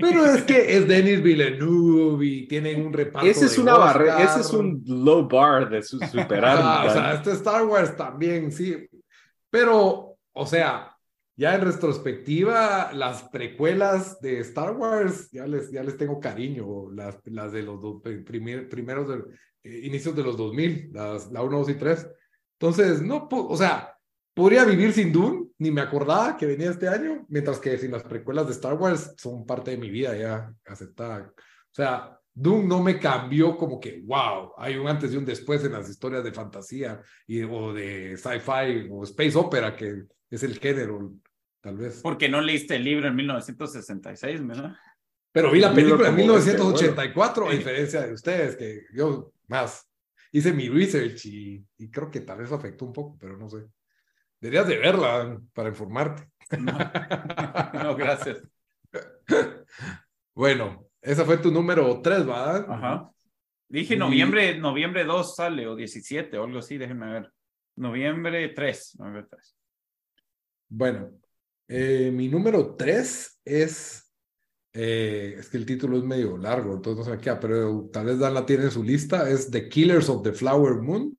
Pero 0.00 0.24
es 0.24 0.42
que 0.42 0.76
es 0.76 0.88
Denis 0.88 1.22
Villeneuve 1.22 2.26
y 2.26 2.48
tienen 2.48 2.84
un 2.84 2.92
reparto. 2.92 3.28
Ese 3.28 3.46
es 3.46 3.56
una 3.56 3.78
barrera, 3.78 4.20
ese 4.20 4.40
es 4.40 4.50
un 4.52 4.82
low 4.84 5.28
bar 5.28 5.70
de 5.70 5.80
superar. 5.82 6.58
ah, 6.60 6.84
o 6.88 6.92
sea, 6.92 7.14
este 7.14 7.30
Star 7.30 7.64
Wars 7.64 7.96
también, 7.96 8.50
sí. 8.50 8.84
Pero, 9.48 10.16
o 10.32 10.46
sea, 10.46 10.96
ya 11.36 11.54
en 11.54 11.60
retrospectiva, 11.60 12.92
las 12.92 13.22
precuelas 13.28 14.20
de 14.20 14.40
Star 14.40 14.72
Wars, 14.72 15.30
ya 15.30 15.46
les, 15.46 15.70
ya 15.70 15.84
les 15.84 15.96
tengo 15.96 16.18
cariño, 16.18 16.90
las, 16.90 17.20
las 17.26 17.52
de 17.52 17.62
los 17.62 17.78
primeros 18.02 19.06
de, 19.06 19.22
eh, 19.62 19.80
inicios 19.84 20.16
de 20.16 20.24
los 20.24 20.36
2000, 20.36 20.90
las, 20.92 21.30
la 21.30 21.42
1, 21.42 21.58
2 21.58 21.68
y 21.68 21.74
3. 21.74 22.08
Entonces, 22.58 23.02
no, 23.02 23.28
o 23.30 23.56
sea, 23.56 23.96
podría 24.34 24.64
vivir 24.64 24.92
sin 24.92 25.12
Dune, 25.12 25.48
ni 25.58 25.70
me 25.70 25.80
acordaba 25.80 26.36
que 26.36 26.46
venía 26.46 26.70
este 26.70 26.88
año, 26.88 27.26
mientras 27.28 27.58
que 27.58 27.78
sin 27.78 27.92
las 27.92 28.02
precuelas 28.02 28.46
de 28.46 28.52
Star 28.52 28.74
Wars 28.74 29.14
son 29.16 29.46
parte 29.46 29.72
de 29.72 29.76
mi 29.76 29.90
vida 29.90 30.16
ya 30.16 30.52
aceptada. 30.66 31.32
O 31.36 31.74
sea, 31.74 32.18
Dune 32.34 32.66
no 32.66 32.82
me 32.82 32.98
cambió 32.98 33.56
como 33.56 33.78
que, 33.78 34.00
wow, 34.04 34.52
hay 34.56 34.76
un 34.76 34.88
antes 34.88 35.12
y 35.12 35.16
un 35.16 35.24
después 35.24 35.64
en 35.64 35.72
las 35.72 35.88
historias 35.88 36.24
de 36.24 36.32
fantasía 36.32 37.00
y, 37.26 37.42
o 37.42 37.72
de 37.72 38.16
sci-fi 38.16 38.88
o 38.90 39.04
space 39.04 39.36
opera, 39.36 39.76
que 39.76 40.04
es 40.30 40.42
el 40.42 40.58
género, 40.58 41.12
tal 41.60 41.76
vez. 41.76 42.00
Porque 42.02 42.28
no 42.28 42.40
leíste 42.40 42.76
el 42.76 42.84
libro 42.84 43.08
en 43.08 43.14
1966, 43.14 44.46
¿verdad? 44.46 44.74
Pero 45.30 45.50
vi 45.50 45.60
la 45.60 45.74
película 45.74 46.08
en 46.08 46.16
1984, 46.16 47.48
a 47.48 47.52
diferencia 47.52 48.06
de 48.06 48.12
ustedes, 48.12 48.56
que 48.56 48.82
yo 48.94 49.32
más 49.48 49.88
hice 50.30 50.52
mi 50.52 50.68
research 50.68 51.26
y, 51.26 51.64
y 51.78 51.90
creo 51.90 52.10
que 52.10 52.20
tal 52.20 52.38
vez 52.38 52.52
afectó 52.52 52.86
un 52.86 52.92
poco, 52.92 53.16
pero 53.18 53.36
no 53.36 53.48
sé. 53.48 53.66
Deberías 54.42 54.66
de 54.66 54.76
verla 54.76 55.40
para 55.54 55.68
informarte. 55.68 56.28
No, 57.72 57.96
gracias. 57.96 58.42
bueno, 60.34 60.86
esa 61.00 61.24
fue 61.24 61.38
tu 61.38 61.50
número 61.50 62.02
3, 62.02 62.26
¿verdad? 62.26 62.66
Ajá. 62.68 63.10
Dije 63.68 63.96
noviembre, 63.96 64.58
noviembre 64.58 65.04
2 65.04 65.34
sale 65.34 65.66
o 65.66 65.74
17 65.74 66.36
o 66.36 66.44
algo 66.44 66.58
así, 66.58 66.76
déjenme 66.76 67.10
ver. 67.10 67.32
Noviembre 67.76 68.50
3. 68.50 68.98
Bueno, 70.68 71.12
eh, 71.68 72.10
mi 72.12 72.28
número 72.28 72.74
3 72.74 73.40
es. 73.44 74.12
Eh, 74.74 75.36
es 75.38 75.48
que 75.48 75.56
el 75.56 75.66
título 75.66 75.98
es 75.98 76.04
medio 76.04 76.36
largo, 76.36 76.74
entonces 76.74 77.06
no 77.06 77.14
sé 77.14 77.20
qué, 77.20 77.34
pero 77.36 77.88
tal 77.92 78.06
vez 78.06 78.18
Dan 78.18 78.34
la 78.34 78.44
tiene 78.44 78.64
en 78.64 78.70
su 78.70 78.82
lista. 78.82 79.30
Es 79.30 79.50
The 79.50 79.68
Killers 79.68 80.08
of 80.08 80.22
the 80.22 80.32
Flower 80.32 80.82
Moon. 80.82 81.16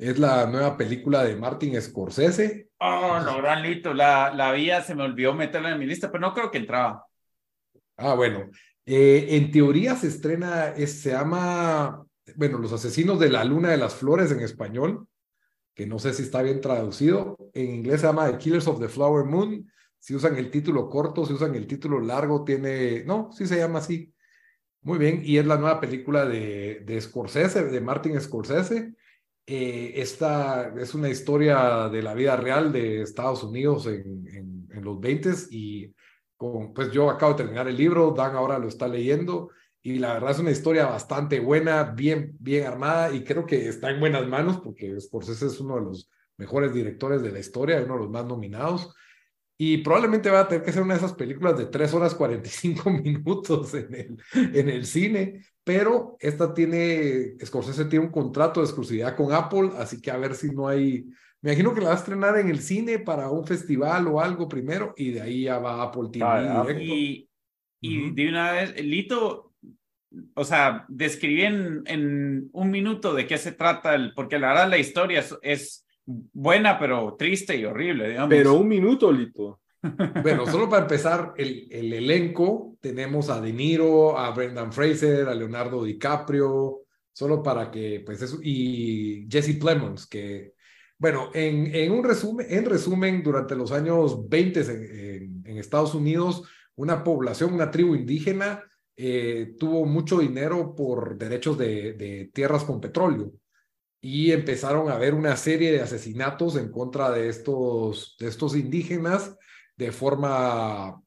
Es 0.00 0.18
la 0.18 0.46
nueva 0.46 0.78
película 0.78 1.22
de 1.24 1.36
Martin 1.36 1.78
Scorsese. 1.78 2.70
Oh, 2.78 3.20
no, 3.22 3.36
gran 3.36 3.62
Lito. 3.62 3.92
La, 3.92 4.32
la 4.34 4.50
vía 4.52 4.82
se 4.82 4.94
me 4.94 5.02
olvidó 5.02 5.34
meterla 5.34 5.72
en 5.72 5.78
mi 5.78 5.84
lista, 5.84 6.10
pero 6.10 6.22
no 6.22 6.32
creo 6.32 6.50
que 6.50 6.56
entraba. 6.56 7.04
Ah, 7.98 8.14
bueno. 8.14 8.48
Eh, 8.86 9.26
en 9.32 9.50
teoría 9.50 9.94
se 9.96 10.06
estrena, 10.06 10.74
se 10.74 11.10
llama, 11.10 12.02
bueno, 12.34 12.56
Los 12.56 12.72
Asesinos 12.72 13.20
de 13.20 13.28
la 13.28 13.44
Luna 13.44 13.68
de 13.68 13.76
las 13.76 13.94
Flores 13.94 14.32
en 14.32 14.40
español, 14.40 15.06
que 15.74 15.86
no 15.86 15.98
sé 15.98 16.14
si 16.14 16.22
está 16.22 16.40
bien 16.40 16.62
traducido. 16.62 17.36
En 17.52 17.68
inglés 17.74 18.00
se 18.00 18.06
llama 18.06 18.30
The 18.30 18.38
Killers 18.38 18.68
of 18.68 18.80
the 18.80 18.88
Flower 18.88 19.26
Moon. 19.26 19.70
Si 19.98 20.14
usan 20.14 20.34
el 20.38 20.50
título 20.50 20.88
corto, 20.88 21.26
si 21.26 21.34
usan 21.34 21.54
el 21.54 21.66
título 21.66 22.00
largo, 22.00 22.42
tiene, 22.42 23.04
no, 23.04 23.30
sí 23.32 23.46
se 23.46 23.58
llama 23.58 23.80
así. 23.80 24.14
Muy 24.80 24.96
bien, 24.96 25.20
y 25.22 25.36
es 25.36 25.44
la 25.44 25.58
nueva 25.58 25.78
película 25.78 26.24
de, 26.24 26.80
de 26.86 27.00
Scorsese, 27.02 27.64
de 27.64 27.80
Martin 27.82 28.18
Scorsese. 28.18 28.94
Eh, 29.46 29.92
esta 29.96 30.72
es 30.78 30.94
una 30.94 31.08
historia 31.08 31.88
de 31.88 32.02
la 32.02 32.14
vida 32.14 32.36
real 32.36 32.72
de 32.72 33.02
Estados 33.02 33.42
Unidos 33.42 33.86
en, 33.86 34.68
los 34.82 35.00
20 35.00 35.30
y 35.50 35.92
pues 36.74 36.90
yo 36.90 37.10
acabo 37.10 37.32
de 37.32 37.38
terminar 37.38 37.68
el 37.68 37.76
libro, 37.76 38.12
Dan 38.12 38.34
ahora 38.34 38.58
lo 38.58 38.68
está 38.68 38.88
leyendo 38.88 39.50
y 39.82 39.98
la 39.98 40.14
verdad 40.14 40.30
es 40.30 40.38
una 40.38 40.52
historia 40.52 40.86
bastante 40.86 41.40
buena, 41.40 41.82
bien, 41.82 42.36
bien 42.38 42.66
armada 42.66 43.12
y 43.12 43.24
creo 43.24 43.44
que 43.44 43.68
está 43.68 43.90
en 43.90 44.00
buenas 44.00 44.26
manos 44.26 44.58
porque 44.60 44.98
Scorsese 45.00 45.46
es 45.46 45.60
uno 45.60 45.76
de 45.76 45.82
los 45.82 46.10
mejores 46.38 46.72
directores 46.72 47.22
de 47.22 47.32
la 47.32 47.40
historia, 47.40 47.82
uno 47.84 47.94
de 47.94 48.00
los 48.00 48.10
más 48.10 48.24
nominados 48.24 48.94
y 49.62 49.76
probablemente 49.76 50.30
va 50.30 50.40
a 50.40 50.48
tener 50.48 50.64
que 50.64 50.72
ser 50.72 50.82
una 50.82 50.94
de 50.94 51.00
esas 51.00 51.12
películas 51.12 51.58
de 51.58 51.66
3 51.66 51.92
horas 51.92 52.14
45 52.14 52.90
minutos 53.04 53.74
en 53.74 53.94
el, 53.94 54.16
en 54.56 54.70
el 54.70 54.86
cine, 54.86 55.42
pero 55.62 56.16
esta 56.18 56.54
tiene, 56.54 57.36
Scorsese 57.44 57.84
tiene 57.84 58.06
un 58.06 58.10
contrato 58.10 58.60
de 58.60 58.66
exclusividad 58.66 59.14
con 59.14 59.34
Apple, 59.34 59.72
así 59.76 60.00
que 60.00 60.10
a 60.10 60.16
ver 60.16 60.34
si 60.34 60.50
no 60.50 60.66
hay 60.66 61.04
me 61.42 61.52
imagino 61.52 61.74
que 61.74 61.82
la 61.82 61.88
va 61.88 61.94
a 61.94 61.98
estrenar 61.98 62.38
en 62.38 62.48
el 62.48 62.60
cine 62.60 63.00
para 63.00 63.28
un 63.28 63.46
festival 63.46 64.06
o 64.06 64.18
algo 64.18 64.48
primero 64.48 64.94
y 64.96 65.10
de 65.10 65.20
ahí 65.20 65.42
ya 65.42 65.58
va 65.58 65.82
Apple 65.82 66.08
TV. 66.10 66.24
Ah, 66.24 66.66
y, 66.80 67.28
y 67.82 68.10
de 68.12 68.28
una 68.30 68.52
vez, 68.52 68.82
Lito, 68.82 69.52
o 70.34 70.44
sea, 70.44 70.86
describí 70.88 71.42
en, 71.42 71.82
en, 71.84 72.48
un 72.52 72.70
minuto 72.70 73.12
de 73.12 73.26
qué 73.26 73.36
se 73.36 73.52
trata, 73.52 73.94
el, 73.94 74.14
porque 74.14 74.38
la 74.38 74.48
verdad 74.48 74.70
la 74.70 74.78
historia 74.78 75.22
es, 75.42 75.86
buena, 76.32 76.78
pero 76.78 77.16
triste 77.18 77.56
y 77.56 77.64
horrible, 77.64 78.08
digamos. 78.08 78.30
Pero 78.30 78.54
un 78.54 78.68
minuto, 78.68 79.10
Lito. 79.12 79.60
Bueno, 80.22 80.46
solo 80.46 80.68
para 80.68 80.82
empezar, 80.82 81.32
el, 81.38 81.66
el 81.70 81.92
elenco, 81.92 82.76
tenemos 82.80 83.30
a 83.30 83.40
De 83.40 83.50
Niro, 83.50 84.18
a 84.18 84.30
Brendan 84.30 84.72
Fraser, 84.72 85.26
a 85.26 85.34
Leonardo 85.34 85.82
DiCaprio, 85.82 86.80
solo 87.12 87.42
para 87.42 87.70
que, 87.70 88.02
pues 88.04 88.20
eso, 88.20 88.38
y 88.42 89.26
Jesse 89.30 89.58
Plemons, 89.58 90.06
que 90.06 90.52
bueno, 91.00 91.30
en, 91.32 91.74
en, 91.74 91.92
un 91.92 92.04
resumen, 92.04 92.46
en 92.50 92.66
resumen, 92.66 93.22
durante 93.22 93.56
los 93.56 93.72
años 93.72 94.28
20 94.28 94.60
en, 94.60 95.42
en, 95.46 95.56
Estados 95.56 95.94
Unidos, 95.94 96.42
una 96.76 97.02
población, 97.02 97.54
una 97.54 97.70
tribu 97.70 97.94
indígena, 97.94 98.62
eh, 98.98 99.54
tuvo 99.58 99.86
mucho 99.86 100.18
dinero 100.18 100.74
por 100.74 101.16
derechos 101.16 101.56
de, 101.56 101.94
de, 101.94 102.30
tierras 102.34 102.64
con 102.64 102.82
petróleo 102.82 103.32
y 104.00 104.32
empezaron 104.32 104.88
a 104.88 104.94
haber 104.94 105.14
una 105.14 105.36
serie 105.36 105.72
de 105.72 105.82
asesinatos 105.82 106.56
en 106.56 106.70
contra 106.70 107.10
de 107.10 107.28
estos, 107.28 108.16
de 108.18 108.28
estos 108.28 108.56
indígenas 108.56 109.36
de 109.76 109.92
forma 109.92 111.02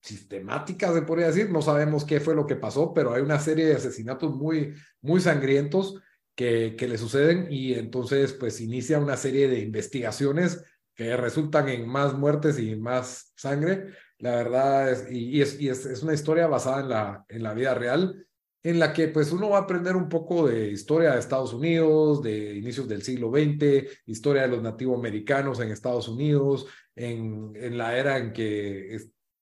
sistemática, 0.00 0.92
se 0.92 1.02
podría 1.02 1.28
decir. 1.28 1.50
No 1.50 1.62
sabemos 1.62 2.04
qué 2.04 2.20
fue 2.20 2.34
lo 2.34 2.46
que 2.46 2.56
pasó, 2.56 2.92
pero 2.92 3.14
hay 3.14 3.22
una 3.22 3.38
serie 3.40 3.66
de 3.66 3.76
asesinatos 3.76 4.34
muy, 4.34 4.74
muy 5.00 5.20
sangrientos 5.20 6.00
que, 6.34 6.76
le 6.78 6.98
suceden 6.98 7.46
y 7.50 7.74
entonces 7.74 8.32
pues 8.32 8.60
inicia 8.60 8.98
una 8.98 9.16
serie 9.16 9.48
de 9.48 9.60
investigaciones 9.60 10.64
que 10.94 11.16
resultan 11.16 11.68
en 11.68 11.88
más 11.88 12.14
muertes 12.14 12.58
y 12.58 12.76
más 12.76 13.32
sangre. 13.36 13.94
La 14.18 14.36
verdad 14.36 14.90
es, 14.90 15.10
y, 15.10 15.40
es, 15.40 15.60
y 15.60 15.68
es, 15.68 15.86
es, 15.86 16.02
una 16.02 16.14
historia 16.14 16.46
basada 16.46 16.80
en 16.80 16.88
la, 16.88 17.24
en 17.28 17.42
la 17.42 17.54
vida 17.54 17.74
real, 17.74 18.26
en 18.62 18.78
la 18.78 18.92
que 18.92 19.08
pues 19.08 19.32
uno 19.32 19.50
va 19.50 19.58
a 19.58 19.62
aprender 19.62 19.96
un 19.96 20.08
poco 20.08 20.46
de 20.46 20.70
historia 20.70 21.12
de 21.12 21.18
Estados 21.18 21.52
Unidos, 21.52 22.22
de 22.22 22.54
inicios 22.56 22.88
del 22.88 23.02
siglo 23.02 23.30
XX, 23.30 23.88
historia 24.06 24.42
de 24.42 24.48
los 24.48 24.62
nativos 24.62 24.98
americanos 24.98 25.60
en 25.60 25.70
Estados 25.70 26.08
Unidos, 26.08 26.66
en, 26.94 27.52
en 27.56 27.76
la 27.76 27.98
era 27.98 28.18
en 28.18 28.32
que 28.32 28.98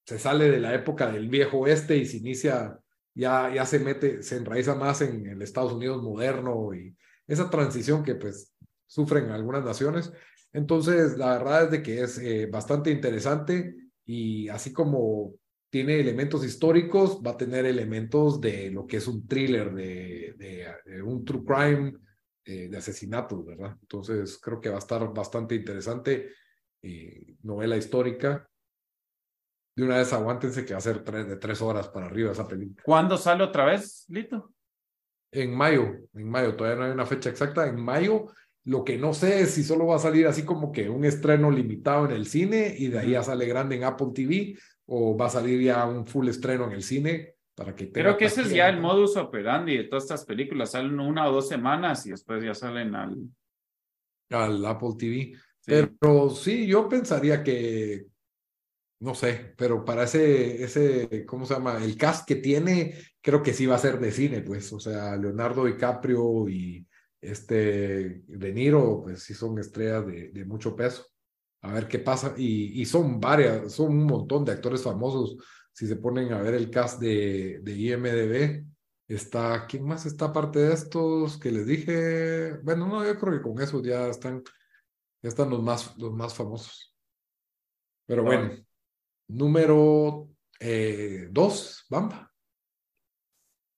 se 0.06 0.18
sale 0.18 0.50
de 0.50 0.60
la 0.60 0.74
época 0.74 1.10
del 1.10 1.28
viejo 1.28 1.58
oeste 1.58 1.96
y 1.96 2.06
se 2.06 2.16
inicia 2.18 2.78
ya, 3.14 3.52
ya 3.54 3.66
se 3.66 3.78
mete, 3.78 4.22
se 4.22 4.36
enraiza 4.36 4.74
más 4.74 5.02
en 5.02 5.26
el 5.26 5.42
Estados 5.42 5.72
Unidos 5.72 6.02
moderno 6.02 6.74
y 6.74 6.96
esa 7.26 7.50
transición 7.50 8.02
que 8.02 8.14
pues 8.14 8.54
sufren 8.86 9.30
algunas 9.30 9.64
naciones. 9.64 10.12
Entonces, 10.52 11.16
la 11.16 11.38
verdad 11.38 11.64
es 11.64 11.70
de 11.70 11.82
que 11.82 12.00
es 12.02 12.18
eh, 12.18 12.46
bastante 12.46 12.90
interesante 12.90 13.76
y 14.04 14.48
así 14.48 14.72
como 14.72 15.34
tiene 15.70 16.00
elementos 16.00 16.44
históricos, 16.44 17.22
va 17.24 17.30
a 17.30 17.36
tener 17.36 17.64
elementos 17.64 18.40
de 18.40 18.70
lo 18.70 18.86
que 18.86 18.96
es 18.96 19.06
un 19.06 19.26
thriller, 19.26 19.72
de, 19.72 20.34
de, 20.84 21.02
un 21.02 21.24
true 21.24 21.44
crime, 21.44 21.94
eh, 22.44 22.68
de 22.68 22.76
asesinatos, 22.76 23.46
¿verdad? 23.46 23.76
Entonces, 23.80 24.38
creo 24.42 24.60
que 24.60 24.68
va 24.68 24.76
a 24.76 24.80
estar 24.80 25.12
bastante 25.14 25.54
interesante. 25.54 26.32
Eh, 26.82 27.36
novela 27.42 27.76
histórica 27.76 28.48
de 29.76 29.84
una 29.84 29.98
vez 29.98 30.12
aguántense 30.12 30.64
que 30.64 30.72
va 30.72 30.78
a 30.78 30.82
ser 30.82 31.04
tres, 31.04 31.28
de 31.28 31.36
tres 31.36 31.62
horas 31.62 31.88
para 31.88 32.06
arriba 32.06 32.32
esa 32.32 32.48
película. 32.48 32.82
¿Cuándo 32.84 33.16
sale 33.16 33.44
otra 33.44 33.66
vez, 33.66 34.04
Lito? 34.08 34.52
En 35.30 35.54
mayo, 35.54 35.94
en 36.14 36.28
mayo, 36.28 36.56
todavía 36.56 36.80
no 36.80 36.86
hay 36.86 36.92
una 36.92 37.06
fecha 37.06 37.30
exacta, 37.30 37.68
en 37.68 37.80
mayo. 37.80 38.26
Lo 38.64 38.84
que 38.84 38.98
no 38.98 39.14
sé 39.14 39.42
es 39.42 39.52
si 39.52 39.62
solo 39.62 39.86
va 39.86 39.96
a 39.96 40.00
salir 40.00 40.26
así 40.26 40.44
como 40.44 40.72
que 40.72 40.90
un 40.90 41.04
estreno 41.04 41.50
limitado 41.50 42.06
en 42.06 42.12
el 42.12 42.26
cine 42.26 42.74
y 42.76 42.88
de 42.88 42.98
ahí 42.98 43.10
ya 43.12 43.22
sale 43.22 43.46
grande 43.46 43.76
en 43.76 43.84
Apple 43.84 44.08
TV 44.12 44.58
o 44.92 45.16
va 45.16 45.26
a 45.26 45.30
salir 45.30 45.62
ya 45.62 45.86
un 45.86 46.04
full 46.04 46.28
estreno 46.28 46.66
en 46.66 46.72
el 46.72 46.82
cine 46.82 47.36
para 47.54 47.76
que 47.76 47.92
Creo 47.92 48.16
que 48.16 48.24
ese 48.24 48.42
es 48.42 48.50
ya 48.50 48.68
el 48.68 48.80
modus 48.80 49.16
operandi 49.16 49.76
de 49.76 49.84
todas 49.84 50.04
estas 50.04 50.24
películas. 50.24 50.72
Salen 50.72 50.98
una 50.98 51.28
o 51.28 51.32
dos 51.32 51.46
semanas 51.48 52.06
y 52.06 52.10
después 52.10 52.42
ya 52.42 52.54
salen 52.54 52.94
al... 52.96 53.16
Al 54.30 54.66
Apple 54.66 54.94
TV. 54.98 55.32
Pero 55.64 56.30
sí, 56.30 56.66
yo 56.66 56.88
pensaría 56.88 57.42
que, 57.44 58.06
no 59.00 59.14
sé, 59.14 59.54
pero 59.56 59.84
para 59.84 60.04
ese, 60.04 60.64
ese, 60.64 61.24
¿cómo 61.24 61.46
se 61.46 61.54
llama? 61.54 61.78
El 61.84 61.96
cast 61.96 62.26
que 62.26 62.36
tiene, 62.36 62.94
creo 63.20 63.42
que 63.42 63.52
sí 63.52 63.66
va 63.66 63.76
a 63.76 63.78
ser 63.78 64.00
de 64.00 64.10
cine, 64.10 64.40
pues, 64.40 64.72
o 64.72 64.80
sea, 64.80 65.16
Leonardo 65.16 65.66
DiCaprio 65.66 66.48
y 66.48 66.84
este 67.20 68.22
De 68.26 68.52
Niro, 68.52 69.02
pues 69.04 69.22
sí 69.22 69.34
son 69.34 69.58
estrellas 69.58 70.06
de, 70.06 70.30
de 70.30 70.44
mucho 70.44 70.74
peso. 70.74 71.09
A 71.62 71.72
ver 71.72 71.88
qué 71.88 71.98
pasa. 71.98 72.34
Y, 72.36 72.80
y, 72.80 72.86
son 72.86 73.20
varias, 73.20 73.72
son 73.72 73.90
un 73.90 74.04
montón 74.06 74.44
de 74.44 74.52
actores 74.52 74.82
famosos. 74.82 75.36
Si 75.72 75.86
se 75.86 75.96
ponen 75.96 76.32
a 76.32 76.40
ver 76.40 76.54
el 76.54 76.70
cast 76.70 77.00
de, 77.00 77.60
de 77.62 77.72
IMDB, 77.72 78.66
está, 79.06 79.66
¿quién 79.66 79.84
más 79.84 80.06
está 80.06 80.26
aparte 80.26 80.58
de 80.58 80.72
estos 80.72 81.38
que 81.38 81.50
les 81.50 81.66
dije? 81.66 82.58
Bueno, 82.62 82.86
no, 82.86 83.04
yo 83.04 83.18
creo 83.18 83.34
que 83.34 83.42
con 83.42 83.60
eso 83.60 83.82
ya 83.82 84.08
están, 84.08 84.42
ya 85.22 85.28
están 85.28 85.50
los 85.50 85.62
más, 85.62 85.96
los 85.98 86.12
más 86.12 86.34
famosos. 86.34 86.94
Pero 88.06 88.24
bueno. 88.24 88.50
Número 89.28 90.28
eh, 90.58 91.28
dos, 91.30 91.86
Bamba. 91.88 92.32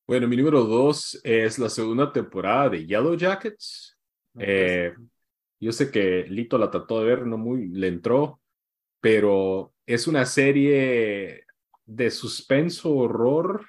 Bueno, 0.06 0.26
mi 0.26 0.36
número 0.36 0.64
dos 0.64 1.20
es 1.22 1.58
la 1.58 1.68
segunda 1.68 2.10
temporada 2.10 2.70
de 2.70 2.86
Yellow 2.86 3.14
Jackets. 3.14 3.98
Eh, 4.38 4.94
yo 5.64 5.72
sé 5.72 5.90
que 5.90 6.24
Lito 6.28 6.58
la 6.58 6.70
trató 6.70 7.00
de 7.00 7.06
ver, 7.06 7.26
no 7.26 7.38
muy 7.38 7.68
le 7.68 7.88
entró, 7.88 8.40
pero 9.00 9.72
es 9.86 10.06
una 10.06 10.26
serie 10.26 11.44
de 11.84 12.10
suspenso 12.10 12.94
horror 12.94 13.66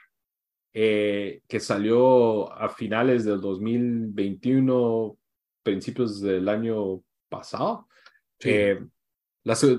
eh, 0.74 1.42
que 1.48 1.60
salió 1.60 2.52
a 2.52 2.70
finales 2.70 3.26
del 3.26 3.42
2021, 3.42 5.18
principios 5.64 6.22
del 6.22 6.50
año 6.50 7.02
pasado. 7.30 7.88
Sí 8.40 8.52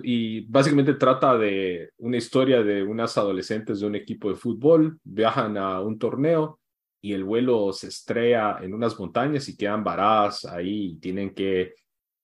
y 0.02 0.40
básicamente 0.42 0.94
trata 0.94 1.38
de 1.38 1.90
una 1.98 2.16
historia 2.16 2.62
de 2.62 2.82
unas 2.82 3.16
adolescentes 3.16 3.80
de 3.80 3.86
un 3.86 3.94
equipo 3.94 4.28
de 4.28 4.36
fútbol, 4.36 4.98
viajan 5.02 5.56
a 5.56 5.80
un 5.80 5.98
torneo 5.98 6.60
y 7.00 7.12
el 7.12 7.24
vuelo 7.24 7.72
se 7.72 7.88
estrella 7.88 8.58
en 8.60 8.74
unas 8.74 8.98
montañas 8.98 9.48
y 9.48 9.56
quedan 9.56 9.82
varadas 9.82 10.44
ahí 10.44 10.92
y 10.92 10.96
tienen 10.96 11.34
que 11.34 11.74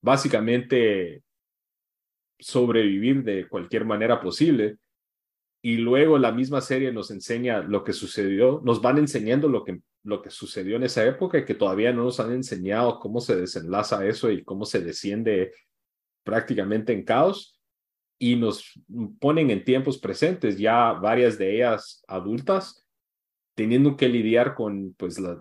básicamente 0.02 1.22
sobrevivir 2.38 3.22
de 3.22 3.48
cualquier 3.48 3.84
manera 3.84 4.20
posible. 4.20 4.78
y 5.62 5.76
luego 5.76 6.16
la 6.16 6.32
misma 6.32 6.62
serie 6.62 6.90
nos 6.90 7.10
enseña 7.10 7.60
lo 7.60 7.84
que 7.84 7.92
sucedió, 7.92 8.62
nos 8.64 8.80
van 8.80 8.96
enseñando 8.96 9.46
lo 9.46 9.62
que, 9.62 9.82
lo 10.04 10.22
que 10.22 10.30
sucedió 10.30 10.76
en 10.76 10.84
esa 10.84 11.04
época 11.04 11.36
y 11.38 11.44
que 11.44 11.54
todavía 11.54 11.92
no 11.92 12.04
nos 12.04 12.18
han 12.18 12.32
enseñado 12.32 12.98
cómo 12.98 13.20
se 13.20 13.36
desenlaza 13.36 14.06
eso 14.06 14.30
y 14.30 14.42
cómo 14.42 14.64
se 14.64 14.80
desciende 14.80 15.52
prácticamente 16.24 16.94
en 16.94 17.04
caos 17.04 17.60
y 18.18 18.36
nos 18.36 18.78
ponen 19.18 19.50
en 19.50 19.64
tiempos 19.64 19.98
presentes, 19.98 20.58
ya 20.58 20.92
varias 20.92 21.38
de 21.38 21.56
ellas 21.56 22.04
adultas, 22.06 22.86
teniendo 23.54 23.96
que 23.96 24.08
lidiar 24.08 24.54
con 24.54 24.94
pues 24.94 25.18
la, 25.18 25.40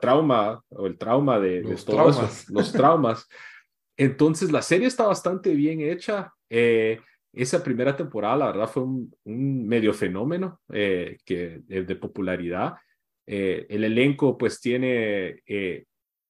trauma 0.00 0.62
o 0.70 0.86
el 0.86 0.98
trauma 0.98 1.38
de, 1.38 1.62
los 1.62 1.84
traumas. 1.84 2.48
los 2.48 2.72
traumas. 2.72 3.28
Entonces 3.96 4.50
la 4.50 4.62
serie 4.62 4.86
está 4.86 5.06
bastante 5.06 5.54
bien 5.54 5.80
hecha. 5.80 6.32
Eh, 6.50 7.00
esa 7.32 7.62
primera 7.62 7.96
temporada, 7.96 8.36
la 8.36 8.46
verdad, 8.46 8.68
fue 8.68 8.82
un, 8.82 9.66
medio 9.66 9.94
fenómeno 9.94 10.60
eh, 10.72 11.18
que, 11.24 11.62
de, 11.66 11.96
popularidad. 11.96 12.74
Eh, 13.26 13.66
el 13.68 13.84
elenco 13.84 14.36
pues 14.36 14.60
tiene 14.60 15.42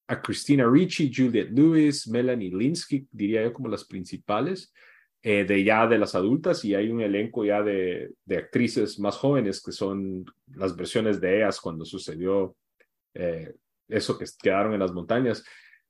a 0.07 0.21
Christina 0.21 0.69
Ricci, 0.69 1.11
Juliette 1.13 1.51
Lewis, 1.51 2.07
Melanie 2.07 2.55
Linsky, 2.55 3.07
diría 3.11 3.43
yo 3.43 3.53
como 3.53 3.67
las 3.69 3.85
principales. 3.85 4.71
De 5.23 5.63
ya 5.63 5.87
de 5.87 5.97
las 5.97 6.15
adultas 6.15 6.65
y 6.65 6.75
hay 6.75 6.89
un 6.89 6.99
elenco 6.99 7.45
ya 7.45 7.63
de, 7.63 8.11
de, 8.25 8.37
actrices 8.37 8.99
más 8.99 9.15
jóvenes 9.15 9.63
que 9.63 9.71
son 9.71 10.25
las 10.47 10.75
versiones 10.75 11.21
de 11.21 11.37
ellas 11.37 11.61
cuando 11.61 11.85
sucedió 11.85 12.57
eso 13.87 14.17
que 14.17 14.25
quedaron 14.41 14.73
en 14.73 14.81
las 14.81 14.91
montañas. 14.91 15.45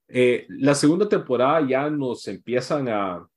la 0.07 0.75
segunda 0.75 1.09
temporada 1.09 1.67
ya 1.67 1.89
nos 1.89 2.27
empiezan 2.27 2.87
a, 2.89 3.27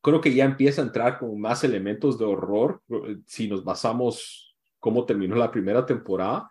creo 0.00 0.20
que 0.20 0.34
ya 0.34 0.44
empieza 0.44 0.82
a 0.82 0.86
entrar 0.86 1.18
con 1.18 1.40
más 1.40 1.64
elementos 1.64 2.18
de 2.18 2.24
horror 2.24 2.82
eh, 2.88 3.18
si 3.26 3.48
nos 3.48 3.64
basamos 3.64 4.56
cómo 4.78 5.04
terminó 5.04 5.36
la 5.36 5.50
primera 5.50 5.84
temporada. 5.84 6.50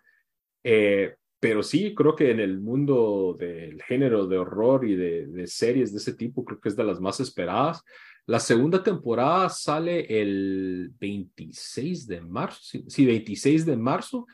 Eh, 0.62 1.14
pero 1.40 1.62
sí, 1.62 1.94
creo 1.94 2.14
que 2.16 2.30
en 2.30 2.40
el 2.40 2.60
mundo 2.60 3.36
del 3.38 3.80
género 3.82 4.26
de 4.26 4.38
horror 4.38 4.84
y 4.84 4.96
de, 4.96 5.46
series 5.46 5.92
de 5.92 5.98
ese 5.98 6.14
tipo, 6.14 6.44
creo 6.44 6.60
que 6.60 6.68
es 6.68 6.76
de 6.76 6.84
las 6.84 7.00
más 7.00 7.20
esperadas. 7.20 7.82
La 8.28 8.38
segunda 8.38 8.82
temporada 8.82 9.48
sale 9.48 10.06
el 10.20 10.92
26 10.98 12.06
de 12.06 12.20
marzo, 12.20 12.78
sí, 12.86 13.06
26 13.06 13.64
de 13.64 13.76
marzo 13.76 14.26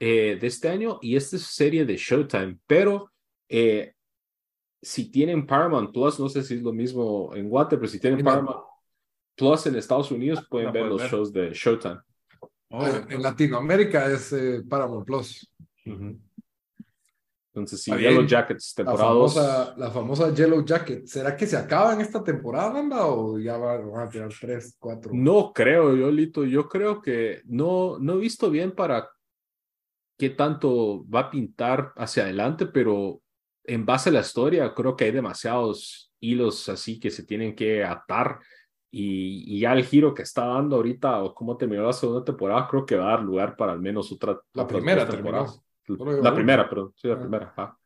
eh, 0.00 0.36
de 0.40 0.46
este 0.46 0.68
año 0.68 0.98
y 1.00 1.14
esta 1.14 1.36
es 1.36 1.42
serie 1.42 1.84
de 1.84 1.96
Showtime, 1.96 2.58
pero 2.66 3.12
si 4.82 5.10
tienen 5.10 5.46
Paramount 5.46 5.92
Plus, 5.92 6.18
no 6.18 6.28
sé 6.28 6.42
si 6.42 6.54
es 6.54 6.62
lo 6.62 6.72
mismo 6.72 7.32
en 7.34 7.48
Guate, 7.48 7.76
pero 7.76 7.88
si 7.88 8.00
tienen 8.00 8.24
Paramount 8.24 8.64
Plus 9.36 9.66
en 9.66 9.76
Estados 9.76 10.10
Unidos, 10.10 10.44
pueden 10.50 10.72
ver 10.72 10.86
los 10.86 11.02
shows 11.02 11.32
de 11.32 11.52
Showtime. 11.52 12.00
Oh, 12.70 12.86
en 12.86 13.22
Latinoamérica 13.22 14.10
es 14.12 14.32
eh, 14.32 14.62
Paramount 14.68 15.06
Plus. 15.06 15.48
Entonces, 17.58 17.82
si 17.82 17.90
Yellow 17.92 18.26
Jackets, 18.26 18.74
temporada 18.74 19.02
la 19.02 19.08
famosa, 19.08 19.74
la 19.76 19.90
famosa 19.90 20.34
Yellow 20.34 20.64
Jacket, 20.64 21.06
¿será 21.06 21.36
que 21.36 21.46
se 21.46 21.56
acaba 21.56 21.92
en 21.92 22.00
esta 22.00 22.22
temporada, 22.22 22.70
banda? 22.70 23.06
¿O 23.06 23.38
ya 23.38 23.56
van, 23.56 23.82
a 23.94 24.08
tirar 24.08 24.30
tres, 24.40 24.76
cuatro? 24.78 25.10
No 25.14 25.52
creo, 25.52 25.96
yo, 25.96 26.10
Lito. 26.10 26.44
Yo 26.44 26.68
creo 26.68 27.00
que 27.00 27.42
no, 27.46 27.98
no 27.98 28.14
he 28.14 28.18
visto 28.18 28.50
bien 28.50 28.72
para 28.72 29.08
qué 30.18 30.30
tanto 30.30 31.04
va 31.08 31.20
a 31.20 31.30
pintar 31.30 31.92
hacia 31.96 32.24
adelante, 32.24 32.66
pero 32.66 33.20
en 33.64 33.84
base 33.84 34.08
a 34.08 34.12
la 34.12 34.20
historia, 34.20 34.74
creo 34.74 34.96
que 34.96 35.04
hay 35.04 35.12
demasiados 35.12 36.12
hilos 36.20 36.68
así 36.68 36.98
que 36.98 37.10
se 37.10 37.24
tienen 37.24 37.54
que 37.54 37.84
atar. 37.84 38.40
Y, 38.90 39.60
ya 39.60 39.74
el 39.74 39.84
giro 39.84 40.14
que 40.14 40.22
está 40.22 40.46
dando 40.46 40.76
ahorita, 40.76 41.22
o 41.22 41.34
cómo 41.34 41.56
terminó 41.56 41.82
la 41.82 41.92
segunda 41.92 42.24
temporada, 42.24 42.66
creo 42.66 42.86
que 42.86 42.96
va 42.96 43.08
a 43.08 43.16
dar 43.16 43.22
lugar 43.22 43.56
para 43.56 43.72
al 43.72 43.80
menos 43.80 44.10
otra. 44.10 44.40
La 44.54 44.66
primera 44.66 45.06
temporada. 45.06 45.48
La, 45.88 46.34
primera, 46.34 46.68
perdón. 46.68 46.92
Sí, 46.96 47.08
la 47.08 47.14
ah. 47.14 47.18
primera. 47.20 47.78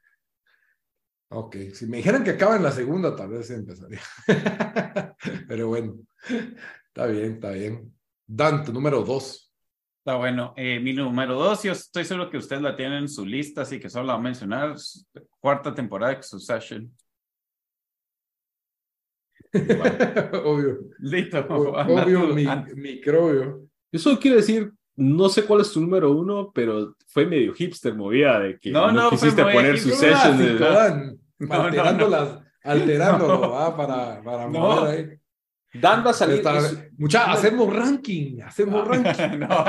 Ok, 1.28 1.56
si 1.72 1.86
me 1.86 1.98
dijeran 1.98 2.24
que 2.24 2.30
acaba 2.30 2.56
en 2.56 2.62
la 2.62 2.72
segunda, 2.72 3.16
tal 3.16 3.30
vez 3.30 3.50
empezaría. 3.50 4.00
Pero 5.48 5.68
bueno, 5.68 5.96
está 6.88 7.06
bien, 7.06 7.34
está 7.34 7.50
bien. 7.52 7.94
Dante, 8.26 8.72
número 8.72 9.02
dos. 9.02 9.52
Está 9.98 10.16
bueno. 10.16 10.52
Eh, 10.56 10.80
mi 10.80 10.92
número 10.92 11.34
dos, 11.34 11.62
yo 11.62 11.72
estoy 11.72 12.04
seguro 12.04 12.28
que 12.28 12.36
usted 12.36 12.60
la 12.60 12.76
tiene 12.76 12.98
en 12.98 13.08
su 13.08 13.24
lista, 13.24 13.62
así 13.62 13.78
que 13.78 13.88
solo 13.88 14.06
la 14.06 14.14
voy 14.14 14.20
a 14.20 14.24
mencionar. 14.24 14.74
Cuarta 15.38 15.74
temporada 15.74 16.14
de 16.14 16.22
Succession. 16.22 16.92
obvio. 20.44 20.80
Listo. 20.98 21.46
obvio, 21.48 22.34
mi, 22.34 22.46
microbio. 22.74 23.68
Yo 23.90 23.98
solo 23.98 24.18
quiero 24.18 24.38
decir, 24.38 24.72
no 24.96 25.28
sé 25.28 25.44
cuál 25.44 25.62
es 25.62 25.72
tu 25.72 25.80
número 25.80 26.12
uno, 26.12 26.50
pero 26.54 26.94
fue 27.08 27.26
medio 27.26 27.54
hipster 27.54 27.94
movida 27.94 28.40
de 28.40 28.58
que 28.58 28.70
no, 28.70 28.92
no, 28.92 29.10
quisiste 29.10 29.42
poner 29.42 29.78
Succession. 29.78 30.38
De... 30.38 31.16
Alterándolas, 31.50 32.38
alterándolo, 32.62 33.76
para, 33.76 34.22
para 34.22 34.48
mover 34.48 34.88
ahí. 34.88 35.18
Dan 35.74 36.04
va 36.04 36.10
a 36.10 36.14
salir. 36.14 36.42
Mucha, 36.98 37.32
hacemos 37.32 37.74
ranking, 37.74 38.42
hacemos 38.42 38.86
ranking. 38.88 39.38
no, 39.38 39.48
no. 39.48 39.64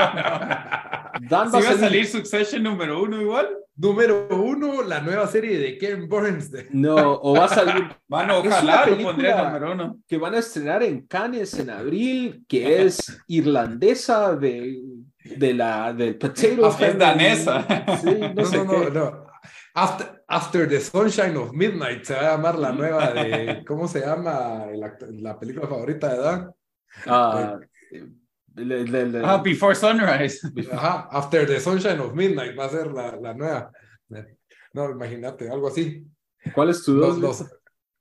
Dan 1.21 1.51
va, 1.53 1.59
a 1.59 1.77
salir 1.77 2.05
Succession 2.05 2.61
número 2.61 3.01
uno 3.01 3.21
igual. 3.21 3.47
Número 3.75 4.27
uno, 4.29 4.83
la 4.83 5.01
nueva 5.01 5.25
serie 5.27 5.57
de 5.57 5.77
Ken 5.79 6.07
Burns. 6.07 6.51
No, 6.71 7.19
o 7.21 7.35
va 7.35 7.45
a 7.45 7.47
salir. 7.47 7.89
Bueno, 8.07 8.39
ojalá 8.39 8.85
lo 8.85 8.97
pondría 8.99 9.43
número 9.43 9.71
uno. 9.71 9.99
Que 10.07 10.17
van 10.17 10.35
a 10.35 10.39
estrenar 10.39 10.83
en 10.83 11.07
Cannes 11.07 11.57
en 11.57 11.71
abril, 11.71 12.45
que 12.47 12.83
es 12.83 13.19
irlandesa 13.27 14.35
de, 14.35 14.79
de 15.23 15.53
la 15.53 15.93
del 15.93 16.17
potato. 16.17 16.75
Es 16.79 16.97
danesa. 16.97 17.65
Sí, 18.01 18.19
no, 18.35 18.45
sé 18.45 18.57
no, 18.57 18.63
no, 18.65 18.89
no. 18.89 19.27
After, 19.75 20.23
After, 20.27 20.69
the 20.69 20.79
Sunshine 20.79 21.35
of 21.35 21.51
Midnight 21.51 22.03
se 22.03 22.13
va 22.13 22.19
a 22.19 22.35
llamar 22.35 22.59
la 22.59 22.71
nueva 22.71 23.11
de. 23.11 23.63
¿Cómo 23.67 23.87
se 23.87 24.01
llama 24.01 24.67
la, 24.73 25.39
película 25.39 25.67
favorita 25.67 26.13
de 26.13 26.21
Dan? 26.21 26.51
Ah, 27.07 27.59
ah, 29.23 29.41
Before 29.43 29.73
Sunrise. 29.73 30.39
Ajá, 30.71 31.07
After 31.11 31.47
the 31.47 31.59
Sunshine 31.59 31.99
of 31.99 32.13
Midnight 32.13 32.57
va 32.57 32.65
a 32.65 32.69
ser 32.69 32.91
la, 32.91 33.15
la 33.15 33.33
nueva. 33.33 33.71
No, 34.73 34.91
imagínate, 34.91 35.49
algo 35.49 35.67
así. 35.67 36.05
¿Cuál 36.53 36.69
es 36.69 36.83
tu 36.83 36.93
dos? 36.93 37.45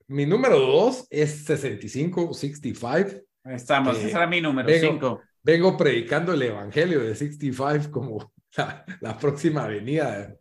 Mi 0.08 0.26
número 0.26 0.58
dos 0.58 1.06
es 1.08 1.44
65, 1.44 2.34
65. 2.34 3.22
Estamos, 3.44 3.96
ese 3.96 4.10
era 4.10 4.26
mi 4.26 4.40
número 4.40 4.68
5. 4.68 5.22
Vengo 5.42 5.76
predicando 5.76 6.32
el 6.34 6.42
evangelio 6.42 7.00
de 7.00 7.14
65 7.14 7.90
como 7.90 8.32
la, 9.00 9.18
próxima 9.18 9.64
avenida. 9.64 10.36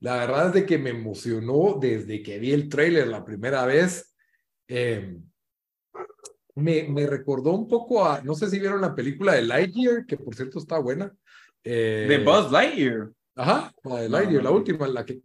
La 0.00 0.16
verdad 0.16 0.48
es 0.48 0.52
de 0.54 0.66
que 0.66 0.78
me 0.78 0.90
emocionó 0.90 1.78
desde 1.80 2.22
que 2.22 2.38
vi 2.38 2.52
el 2.52 2.68
trailer 2.68 3.08
la 3.08 3.24
primera 3.24 3.66
vez. 3.66 4.14
Em, 4.68 5.22
me, 6.54 6.84
me, 6.84 7.06
recordó 7.06 7.52
un 7.52 7.68
poco 7.68 8.06
a, 8.06 8.22
no 8.22 8.34
sé 8.34 8.48
si 8.48 8.58
vieron 8.58 8.80
la 8.80 8.94
película 8.94 9.34
de 9.34 9.42
Lightyear, 9.42 10.06
que 10.06 10.16
por 10.16 10.34
cierto 10.34 10.58
está 10.58 10.78
buena. 10.78 11.12
Eh, 11.62 12.06
de 12.08 12.18
Buzz 12.18 12.50
Lightyear. 12.50 13.10
Ajá, 13.34 13.74
la 13.84 14.00
de 14.00 14.08
Lightyear, 14.08 14.42
la 14.42 14.50
última, 14.50 14.88
la 14.88 15.04
que, 15.04 15.20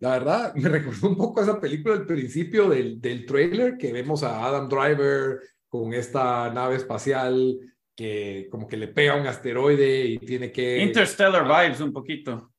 la 0.00 0.10
verdad, 0.10 0.54
me 0.56 0.70
recordó 0.70 1.08
un 1.08 1.16
poco 1.16 1.40
a 1.40 1.42
esa 1.42 1.60
película 1.60 1.96
del 1.96 2.06
principio 2.06 2.70
del, 2.70 2.98
del 2.98 3.26
trailer, 3.26 3.76
que 3.76 3.92
vemos 3.92 4.22
a 4.22 4.42
Adam 4.46 4.68
Driver 4.70 5.40
con 5.68 5.92
esta 5.92 6.50
nave 6.50 6.76
espacial 6.76 7.58
que 7.94 8.48
como 8.50 8.66
que 8.66 8.76
le 8.76 8.88
pega 8.88 9.16
un 9.16 9.26
asteroide 9.26 10.04
y 10.04 10.18
tiene 10.18 10.50
que... 10.50 10.78
Interstellar 10.82 11.44
vibes 11.44 11.80
un 11.80 11.92
poquito. 11.92 12.52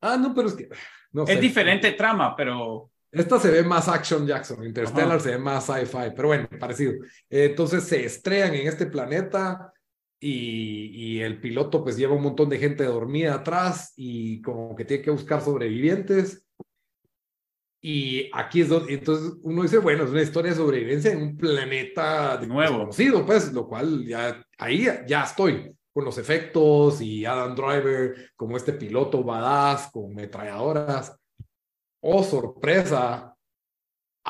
Ah, 0.00 0.16
no, 0.16 0.34
pero 0.34 0.48
es 0.48 0.54
que... 0.54 0.68
No 1.12 1.26
es 1.26 1.40
diferente 1.40 1.92
trama, 1.92 2.34
pero... 2.36 2.90
Esta 3.10 3.38
se 3.38 3.50
ve 3.50 3.62
más 3.62 3.88
Action 3.88 4.26
Jackson, 4.26 4.64
Interstellar 4.64 5.20
se 5.20 5.32
ve 5.32 5.38
más 5.38 5.66
sci-fi, 5.66 6.12
pero 6.16 6.28
bueno, 6.28 6.48
parecido. 6.58 6.94
entonces 7.28 7.84
se 7.84 8.06
estrellan 8.06 8.54
en 8.54 8.66
este 8.66 8.86
planeta 8.86 9.70
y, 10.18 11.16
y, 11.16 11.20
el 11.20 11.38
piloto 11.38 11.82
pues 11.82 11.98
lleva 11.98 12.14
un 12.14 12.22
montón 12.22 12.48
de 12.48 12.58
gente 12.58 12.84
dormida 12.84 13.34
atrás 13.34 13.92
y 13.96 14.40
como 14.40 14.74
que 14.74 14.86
tiene 14.86 15.02
que 15.02 15.10
buscar 15.10 15.42
sobrevivientes 15.42 16.46
y 17.84 18.30
aquí 18.32 18.60
es 18.60 18.68
donde, 18.68 18.94
entonces 18.94 19.34
uno 19.42 19.62
dice, 19.62 19.78
bueno, 19.78 20.04
es 20.04 20.10
una 20.10 20.22
historia 20.22 20.52
de 20.52 20.56
sobrevivencia 20.56 21.10
en 21.10 21.20
un 21.20 21.36
planeta 21.36 22.36
de 22.36 22.46
nuevo 22.46 22.78
conocido, 22.78 23.26
pues, 23.26 23.52
lo 23.52 23.66
cual 23.66 24.06
ya, 24.06 24.40
ahí 24.56 24.86
ya 25.08 25.24
estoy 25.24 25.76
con 25.92 26.04
los 26.04 26.16
efectos 26.16 27.00
y 27.02 27.26
Adam 27.26 27.56
Driver 27.56 28.30
como 28.36 28.56
este 28.56 28.72
piloto 28.74 29.24
badass 29.24 29.90
con 29.90 30.14
metralladoras. 30.14 31.18
Oh, 32.00 32.22
sorpresa, 32.22 33.31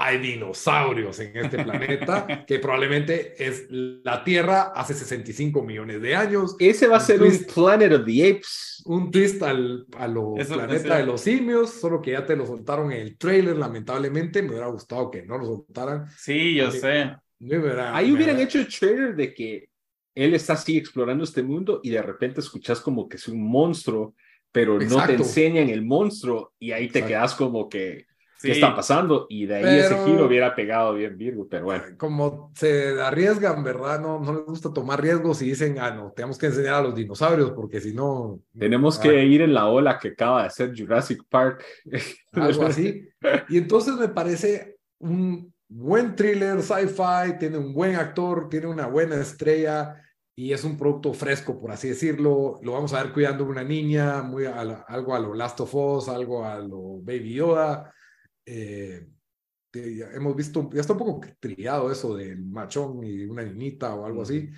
hay 0.05 0.19
dinosaurios 0.19 1.21
en 1.21 1.37
este 1.37 1.63
planeta, 1.63 2.45
que 2.47 2.59
probablemente 2.59 3.35
es 3.39 3.67
la 3.71 4.25
Tierra 4.25 4.73
hace 4.75 4.95
65 4.95 5.63
millones 5.63 6.03
de 6.03 6.17
años. 6.17 6.57
Ese 6.59 6.89
va 6.89 6.97
a 6.97 7.01
ser 7.01 7.23
un 7.23 7.39
Planet 7.55 7.93
of 7.93 8.05
the 8.05 8.31
Apes. 8.31 8.83
Un 8.85 9.13
twist 9.13 9.41
al, 9.45 9.87
a 9.97 10.09
los 10.09 10.45
planeta 10.49 10.99
de 10.99 11.07
los 11.07 11.21
simios, 11.21 11.71
solo 11.71 12.03
que 12.03 12.13
ya 12.13 12.27
te 12.27 12.35
lo 12.35 12.45
soltaron 12.45 12.91
en 12.91 13.01
el 13.01 13.17
trailer, 13.17 13.57
lamentablemente. 13.57 14.43
Me 14.43 14.51
hubiera 14.51 14.67
gustado 14.67 15.09
que 15.09 15.23
no 15.23 15.39
lo 15.39 15.47
soltaran. 15.47 16.07
Sí, 16.19 16.57
yo 16.57 16.73
sé. 16.73 17.15
Ahí 17.93 18.11
hubieran 18.11 18.41
hecho 18.41 18.59
el 18.59 18.67
trailer 18.67 19.15
de 19.15 19.33
que 19.33 19.69
él 20.17 20.35
está 20.35 20.55
así 20.55 20.77
explorando 20.77 21.23
este 21.23 21.45
mundo 21.45 21.81
y 21.83 21.91
de 21.91 22.03
repente 22.03 22.41
escuchas 22.41 22.81
como 22.81 23.09
que 23.09 23.19
es 23.19 23.29
un 23.29 23.41
monstruo, 23.41 24.17
pero 24.51 24.81
no 24.81 25.07
te 25.07 25.15
enseñan 25.15 25.69
el 25.69 25.83
monstruo 25.83 26.55
y 26.59 26.73
ahí 26.73 26.89
te 26.89 27.05
quedas 27.05 27.37
como 27.37 27.69
que 27.69 28.07
qué 28.43 28.53
está 28.53 28.75
pasando 28.75 29.27
y 29.29 29.47
de 29.47 29.57
ahí 29.57 29.79
ese 29.79 29.97
giro 30.05 30.27
hubiera 30.27 30.55
pegado 30.55 30.95
bien 30.95 31.17
Virgo, 31.17 31.47
pero 31.49 31.65
bueno. 31.65 31.85
Como 31.97 32.53
se 32.55 33.01
arriesgan, 33.01 33.63
¿verdad? 33.63 34.01
No, 34.01 34.19
no 34.21 34.35
les 34.35 34.45
gusta 34.45 34.73
tomar 34.73 35.01
riesgos 35.01 35.41
y 35.43 35.51
dicen, 35.51 35.79
ah, 35.79 35.91
no, 35.91 36.13
tenemos 36.13 36.39
que 36.39 36.47
enseñar 36.47 36.75
a 36.75 36.83
los 36.83 36.95
dinosaurios 36.95 37.53
porque 37.53 37.81
si 37.81 37.95
no... 37.95 38.41
Tenemos 38.59 38.99
que 38.99 39.25
ir 39.25 39.43
en 39.43 39.55
la 39.55 39.67
ola 39.69 39.99
que 39.99 40.09
acaba 40.09 40.43
de 40.43 40.49
hacer 40.49 40.73
Jurassic 40.77 41.23
Park. 41.29 41.65
Algo 42.33 42.65
así. 42.65 43.09
Y 43.49 43.59
entonces 43.59 43.95
me 43.95 44.09
parece 44.09 44.77
un 44.99 45.53
buen 45.69 46.15
thriller 46.15 46.63
sci-fi, 46.63 47.39
tiene 47.39 47.59
un 47.59 47.73
buen 47.73 47.97
actor, 47.97 48.49
tiene 48.49 48.67
una 48.67 48.87
buena 48.87 49.17
estrella 49.17 49.97
y 50.35 50.53
es 50.53 50.65
un 50.65 50.77
producto 50.77 51.13
fresco, 51.13 51.59
por 51.61 51.71
así 51.71 51.89
decirlo. 51.89 52.59
Lo 52.63 52.73
vamos 52.73 52.93
a 52.93 53.03
ver 53.03 53.13
cuidando 53.13 53.45
a 53.45 53.49
una 53.49 53.65
niña, 53.65 54.23
muy 54.23 54.47
algo 54.47 55.15
a 55.15 55.19
lo 55.19 55.35
Last 55.35 55.61
of 55.61 55.75
Us, 55.75 56.09
algo 56.09 56.45
a 56.45 56.59
lo 56.59 56.99
Baby 57.03 57.35
Yoda. 57.35 57.93
Eh, 58.47 59.07
hemos 59.75 60.37
visto, 60.37 60.69
ya 60.73 60.81
está 60.81 60.93
un 60.93 60.99
poco 60.99 61.21
triado 61.41 61.91
eso 61.91 62.17
del 62.17 62.45
machón 62.45 63.03
y 63.05 63.25
una 63.25 63.43
niñita 63.43 63.95
o 63.95 64.05
algo 64.05 64.23
así. 64.23 64.51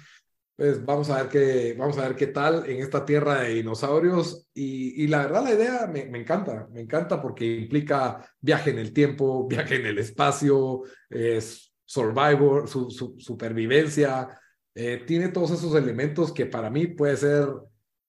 Pues 0.56 0.84
vamos 0.84 1.10
a 1.10 1.22
ver 1.22 1.28
qué, 1.28 1.74
vamos 1.76 1.98
a 1.98 2.06
ver 2.06 2.16
qué 2.16 2.28
tal 2.28 2.68
en 2.70 2.80
esta 2.80 3.04
tierra 3.04 3.40
de 3.40 3.54
dinosaurios. 3.54 4.48
Y, 4.54 5.02
y 5.02 5.08
la 5.08 5.18
verdad, 5.26 5.44
la 5.44 5.54
idea 5.54 5.86
me, 5.88 6.06
me, 6.06 6.20
encanta, 6.20 6.68
me 6.72 6.80
encanta 6.80 7.20
porque 7.20 7.44
implica 7.44 8.24
viaje 8.40 8.70
en 8.70 8.78
el 8.78 8.92
tiempo, 8.92 9.46
viaje 9.48 9.76
en 9.76 9.86
el 9.86 9.98
espacio, 9.98 10.82
es 11.10 11.72
survivor, 11.84 12.68
su, 12.68 12.90
supervivencia. 13.18 14.40
Eh, 14.74 15.02
tiene 15.06 15.28
todos 15.28 15.50
esos 15.52 15.74
elementos 15.74 16.32
que 16.32 16.46
para 16.46 16.70
mí 16.70 16.86
puede 16.86 17.16
ser 17.16 17.48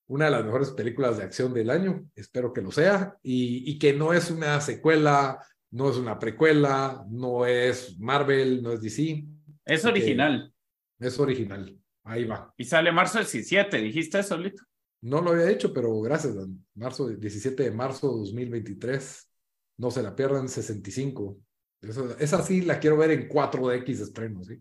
una 0.08 0.26
de 0.26 0.32
las 0.32 0.46
mejores 0.46 0.70
películas 0.72 1.18
de 1.18 1.24
acción 1.24 1.52
del 1.52 1.72
año. 1.72 2.06
Espero 2.16 2.54
que 2.54 2.62
lo 2.62 2.72
sea. 2.72 3.18
Y, 3.24 3.70
y 3.72 3.80
que 3.80 3.94
no 3.94 4.14
es 4.14 4.30
una 4.30 4.62
secuela, 4.62 5.40
no 5.72 5.89
es 5.89 5.97
una 5.97 6.18
precuela, 6.18 7.05
no 7.09 7.45
es 7.45 7.99
Marvel, 7.99 8.61
no 8.61 8.72
es 8.72 8.82
DC. 8.82 9.26
Es 9.66 9.86
original. 9.86 10.53
Es 10.99 11.20
original. 11.20 11.78
Ahí 12.03 12.26
va. 12.26 12.53
Y 12.57 12.66
sale 12.66 12.91
marzo 12.91 13.20
17, 13.20 13.78
¿dijiste 13.78 14.20
eso, 14.20 14.38
Lito? 14.38 14.63
No 15.01 15.22
lo 15.22 15.32
había 15.32 15.49
hecho, 15.51 15.72
pero 15.72 16.01
gracias, 16.01 16.36
Marzo, 16.74 17.09
17 17.09 17.63
de 17.63 17.72
marzo 17.72 18.07
2023. 18.07 19.32
No 19.78 19.91
se 19.91 20.01
la 20.01 20.16
pierdan, 20.16 20.49
65. 20.49 21.38
Eso, 21.82 22.18
esa 22.18 22.41
sí 22.41 22.61
la 22.61 22.80
quiero 22.80 22.97
ver 22.97 23.11
en 23.11 23.30
4DX 23.30 23.89
estreno, 24.01 24.43
¿sí? 24.43 24.59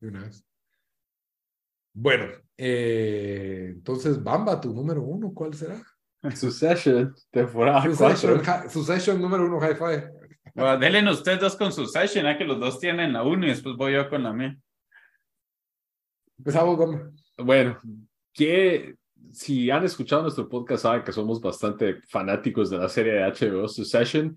De 0.00 0.08
una 0.08 0.22
vez. 0.22 0.44
Bueno, 1.92 2.26
eh, 2.56 3.72
entonces, 3.74 4.22
Bamba, 4.22 4.60
tu 4.60 4.72
número 4.72 5.02
uno, 5.02 5.32
¿cuál 5.34 5.52
será? 5.52 5.82
Succession, 6.34 7.14
temporada 7.30 7.82
Succession, 7.82 8.42
Succession 8.70 9.20
número 9.20 9.44
uno, 9.44 9.58
Hi-Fi. 9.58 10.21
Bueno, 10.54 10.78
denle 10.78 11.10
ustedes 11.10 11.40
dos 11.40 11.56
con 11.56 11.72
Succession, 11.72 12.26
¿eh? 12.26 12.36
que 12.36 12.44
los 12.44 12.60
dos 12.60 12.78
tienen 12.78 13.12
la 13.12 13.22
uno 13.22 13.46
y 13.46 13.50
después 13.50 13.76
voy 13.76 13.94
yo 13.94 14.08
con 14.08 14.22
la 14.22 14.32
mía. 14.32 14.56
Empezamos 16.38 16.76
con... 16.76 17.14
Bueno, 17.38 17.78
que 18.32 18.96
si 19.32 19.70
han 19.70 19.84
escuchado 19.84 20.22
nuestro 20.22 20.48
podcast 20.48 20.82
saben 20.82 21.04
que 21.04 21.12
somos 21.12 21.40
bastante 21.40 22.00
fanáticos 22.08 22.70
de 22.70 22.78
la 22.78 22.88
serie 22.88 23.14
de 23.14 23.24
HBO 23.24 23.66
Succession. 23.68 24.36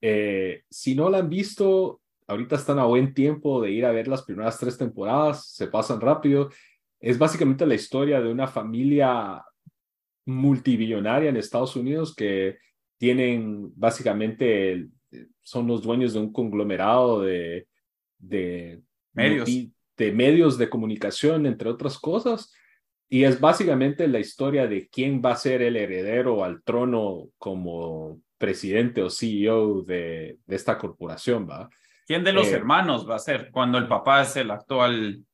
Eh, 0.00 0.62
si 0.70 0.94
no 0.94 1.10
la 1.10 1.18
han 1.18 1.28
visto, 1.28 2.00
ahorita 2.26 2.56
están 2.56 2.78
a 2.78 2.84
buen 2.84 3.14
tiempo 3.14 3.60
de 3.60 3.70
ir 3.70 3.84
a 3.84 3.92
ver 3.92 4.08
las 4.08 4.22
primeras 4.22 4.58
tres 4.58 4.78
temporadas, 4.78 5.52
se 5.52 5.66
pasan 5.66 6.00
rápido. 6.00 6.50
Es 7.00 7.18
básicamente 7.18 7.66
la 7.66 7.74
historia 7.74 8.20
de 8.20 8.30
una 8.30 8.46
familia 8.46 9.42
multibillonaria 10.26 11.30
en 11.30 11.36
Estados 11.36 11.76
Unidos 11.76 12.14
que 12.14 12.58
tienen 12.98 13.72
básicamente, 13.76 14.88
son 15.46 15.68
los 15.68 15.82
dueños 15.82 16.12
de 16.12 16.18
un 16.18 16.32
conglomerado 16.32 17.22
de, 17.22 17.68
de 18.18 18.82
medios 19.12 19.48
de 19.96 20.12
medios 20.12 20.58
de 20.58 20.68
comunicación, 20.68 21.46
entre 21.46 21.70
otras 21.70 21.98
cosas. 21.98 22.52
Y 23.08 23.24
es 23.24 23.40
básicamente 23.40 24.08
la 24.08 24.18
historia 24.18 24.66
de 24.66 24.88
quién 24.88 25.22
va 25.24 25.32
a 25.32 25.36
ser 25.36 25.62
el 25.62 25.76
heredero 25.76 26.44
al 26.44 26.62
trono 26.62 27.28
como 27.38 28.20
presidente 28.36 29.02
o 29.02 29.08
CEO 29.08 29.82
de, 29.82 30.38
de 30.44 30.56
esta 30.56 30.76
corporación, 30.76 31.48
¿va? 31.48 31.70
¿Quién 32.06 32.24
de 32.24 32.32
los 32.32 32.48
eh, 32.48 32.54
hermanos 32.56 33.08
va 33.08 33.16
a 33.16 33.20
ser 33.20 33.50
cuando 33.50 33.78
el 33.78 33.88
papá 33.88 34.22
es 34.22 34.36
el 34.36 34.50
actual? 34.50 35.24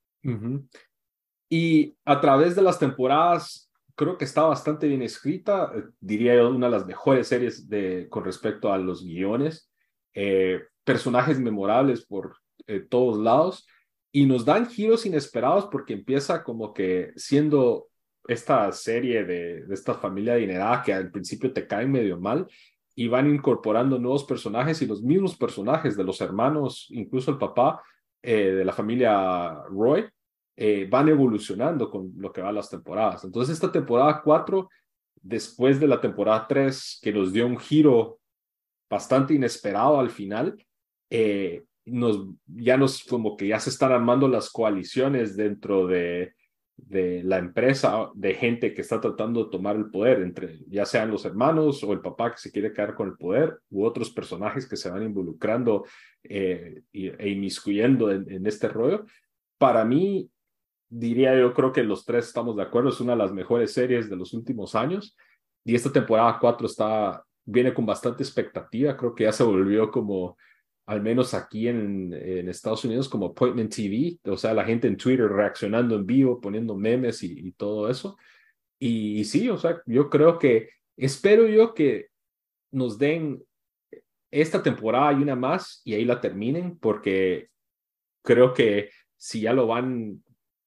Y 1.49 1.97
a 2.05 2.21
través 2.21 2.55
de 2.55 2.63
las 2.63 2.79
temporadas, 2.79 3.71
creo 3.95 4.17
que 4.17 4.25
está 4.25 4.43
bastante 4.43 4.87
bien 4.87 5.03
escrita, 5.03 5.73
eh, 5.75 5.83
diría 5.99 6.37
yo, 6.37 6.51
una 6.51 6.67
de 6.67 6.73
las 6.73 6.87
mejores 6.87 7.27
series 7.27 7.69
de, 7.69 8.07
con 8.09 8.25
respecto 8.25 8.73
a 8.73 8.79
los 8.79 9.05
guiones. 9.05 9.72
Eh, 10.15 10.63
personajes 10.85 11.39
memorables 11.39 12.05
por 12.05 12.37
todos 12.89 13.19
lados 13.19 13.67
y 14.13 14.27
nos 14.27 14.45
dan 14.45 14.69
giros 14.69 15.05
inesperados 15.05 15.67
porque 15.67 15.95
empieza 15.95 16.45
como 16.45 16.73
que 16.73 17.13
siendo 17.17 17.89
esta 18.29 18.71
serie 18.73 19.25
de, 19.25 19.65
esta 19.71 19.95
familia 19.95 20.35
adinerada 20.35 20.83
que 20.83 20.93
al 20.93 21.11
principio 21.11 21.53
te 21.53 21.67
caen 21.67 21.91
medio 21.91 22.19
mal 22.21 22.47
y 22.95 23.09
van 23.09 23.33
incorporando 23.33 23.99
nuevos 23.99 24.25
personajes 24.25 24.81
y 24.83 24.87
los 24.87 25.03
mismos 25.03 25.37
personajes 25.37 25.97
de 25.97 26.05
los 26.05 26.21
hermanos, 26.21 26.87
incluso 26.91 27.31
el 27.31 27.39
papá 27.39 27.83
eh, 28.23 28.53
de 28.53 28.65
la 28.65 28.73
familia 28.73 29.55
Roy, 29.71 30.07
eh, 30.57 30.87
van 30.89 31.09
evolucionando 31.09 31.91
con 31.91 32.13
lo 32.17 32.33
que 32.33 32.43
va 32.43 32.53
las 32.53 32.69
temporadas. 32.69 33.25
Entonces 33.25 33.55
esta 33.55 33.73
temporada 33.73 34.21
4, 34.23 34.69
después 35.17 35.81
de 35.81 35.89
la 35.89 36.01
temporada 36.01 36.47
3, 36.47 37.01
que 37.03 37.13
nos 37.13 37.33
dio 37.33 37.47
un 37.47 37.59
giro 37.59 38.21
bastante 38.93 39.33
inesperado 39.33 39.99
al 39.99 40.11
final, 40.11 40.63
eh, 41.09 41.65
nos, 41.87 42.27
ya 42.47 42.77
nos 42.77 43.03
como 43.05 43.39
que 43.39 43.49
ya 43.49 43.59
se 43.59 43.71
están 43.71 43.91
armando 43.91 44.29
las 44.29 44.51
coaliciones 44.51 45.35
dentro 45.35 45.87
de, 45.87 46.35
de 46.77 47.23
la 47.25 47.39
empresa 47.39 48.11
de 48.15 48.35
gente 48.35 48.75
que 48.75 48.83
está 48.83 49.01
tratando 49.01 49.45
de 49.45 49.51
tomar 49.51 49.77
el 49.77 49.91
poder, 49.91 50.21
entre 50.21 50.59
ya 50.69 50.85
sean 50.85 51.11
los 51.11 51.25
hermanos 51.25 51.83
o 51.83 51.95
el 51.95 52.01
papá 52.01 52.33
que 52.33 52.37
se 52.37 52.53
quiere 52.53 52.71
quedar 52.75 52.95
con 52.95 53.09
el 53.09 53.17
poder 53.17 53.59
u 53.71 53.83
otros 53.83 54.11
personajes 54.11 54.69
que 54.69 54.77
se 54.77 54.91
van 54.91 55.03
involucrando 55.03 55.87
eh, 56.23 56.83
e 56.93 57.29
inmiscuyendo 57.31 58.11
en, 58.13 58.47
este 58.47 58.69
rollo. 58.69 59.07
Para 59.57 59.87
mí, 59.87 60.31
diría 60.91 61.35
yo 61.39 61.55
creo 61.55 61.73
que 61.73 61.83
los 61.83 62.05
tres 62.05 62.27
estamos 62.27 62.57
de 62.57 62.63
acuerdo, 62.63 62.91
es 62.91 63.01
una 63.01 63.13
de 63.13 63.19
las 63.19 63.33
mejores 63.33 63.73
series 63.73 64.11
de 64.11 64.17
los 64.17 64.35
últimos 64.35 64.75
años 64.75 65.17
y 65.65 65.75
esta 65.75 65.91
temporada 65.91 66.39
4 66.39 66.67
está, 66.67 67.25
viene 67.45 67.75
con 67.75 67.87
bastante 67.87 68.23
expectativa, 68.23 68.97
creo 68.97 69.15
que 69.15 69.25
ya 69.25 69.33
se 69.33 69.43
volvió 69.45 69.91
como 69.91 70.37
al 70.87 71.01
menos 71.01 71.33
aquí 71.35 71.69
en, 71.69 72.13
Estados 72.49 72.85
Unidos, 72.85 73.09
como 73.09 73.27
Appointment 73.27 73.75
TV, 73.75 74.19
o 74.25 74.37
sea, 74.37 74.53
la 74.53 74.65
gente 74.65 74.89
en 74.89 74.97
Twitter 74.97 75.29
reaccionando 75.29 75.97
en 75.97 76.07
vivo, 76.07 76.41
poniendo 76.41 76.77
memes 76.77 77.23
y, 77.23 77.53
todo 77.53 77.89
eso. 77.89 78.17
Y, 78.79 79.25
sí, 79.25 79.49
o 79.49 79.57
sea, 79.57 79.81
yo 79.87 80.11
creo 80.11 80.39
que, 80.39 80.71
espero 80.97 81.47
yo 81.47 81.73
que 81.73 82.09
nos 82.73 82.99
den 82.99 83.43
esta 84.31 84.63
temporada 84.63 85.13
y 85.13 85.23
una 85.23 85.37
más 85.37 85.83
y 85.85 85.95
ahí 85.95 86.05
la 86.05 86.21
terminen, 86.21 86.79
porque 86.79 87.49
creo 88.23 88.53
que 88.53 88.91
si 89.17 89.43
ya 89.43 89.53
lo 89.53 89.67
van 89.67 90.23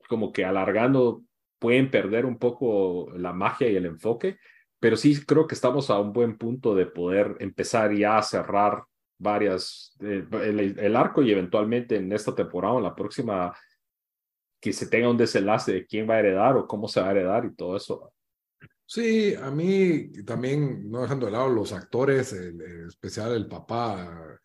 como 0.08 0.32
que 0.32 0.46
alargando, 0.46 1.24
pueden 1.60 1.92
perder 1.92 2.26
un 2.26 2.38
poco 2.38 3.12
la 3.18 3.34
magia 3.34 3.70
y 3.70 3.76
el 3.76 3.86
enfoque, 3.86 4.38
pero 4.86 4.98
sí 4.98 5.26
creo 5.26 5.48
que 5.48 5.56
estamos 5.56 5.90
a 5.90 6.00
un 6.00 6.14
buen 6.14 6.38
punto 6.38 6.76
de 6.76 6.86
poder 6.86 7.38
empezar 7.40 7.92
ya 7.92 8.20
a 8.20 8.22
cerrar 8.22 8.84
varias, 9.18 9.98
eh, 10.00 10.24
el, 10.32 10.96
arco 10.96 11.24
y 11.24 11.32
eventualmente 11.32 11.96
en 11.96 12.14
esta 12.14 12.36
temporada 12.36 12.76
o 12.76 12.78
en 12.78 12.84
la 12.84 12.94
próxima 12.94 13.52
que 14.62 14.72
se 14.72 14.86
tenga 14.86 15.10
un 15.10 15.18
desenlace 15.18 15.74
de 15.74 15.88
quién 15.88 16.08
va 16.08 16.14
a 16.14 16.20
heredar 16.20 16.56
o 16.56 16.68
cómo 16.68 16.88
se 16.88 17.02
va 17.02 17.08
a 17.08 17.12
heredar 17.14 17.46
y 17.46 17.56
todo 17.56 17.76
eso. 17.76 18.14
Sí, 18.86 19.34
a 19.34 19.50
mí 19.50 20.24
también, 20.24 20.88
no 20.88 21.02
dejando 21.02 21.26
de 21.26 21.32
lado 21.32 21.50
los 21.50 21.74
actores, 21.74 22.32
en 22.34 22.62
especial 22.88 23.34
el 23.34 23.48
papá, 23.48 24.40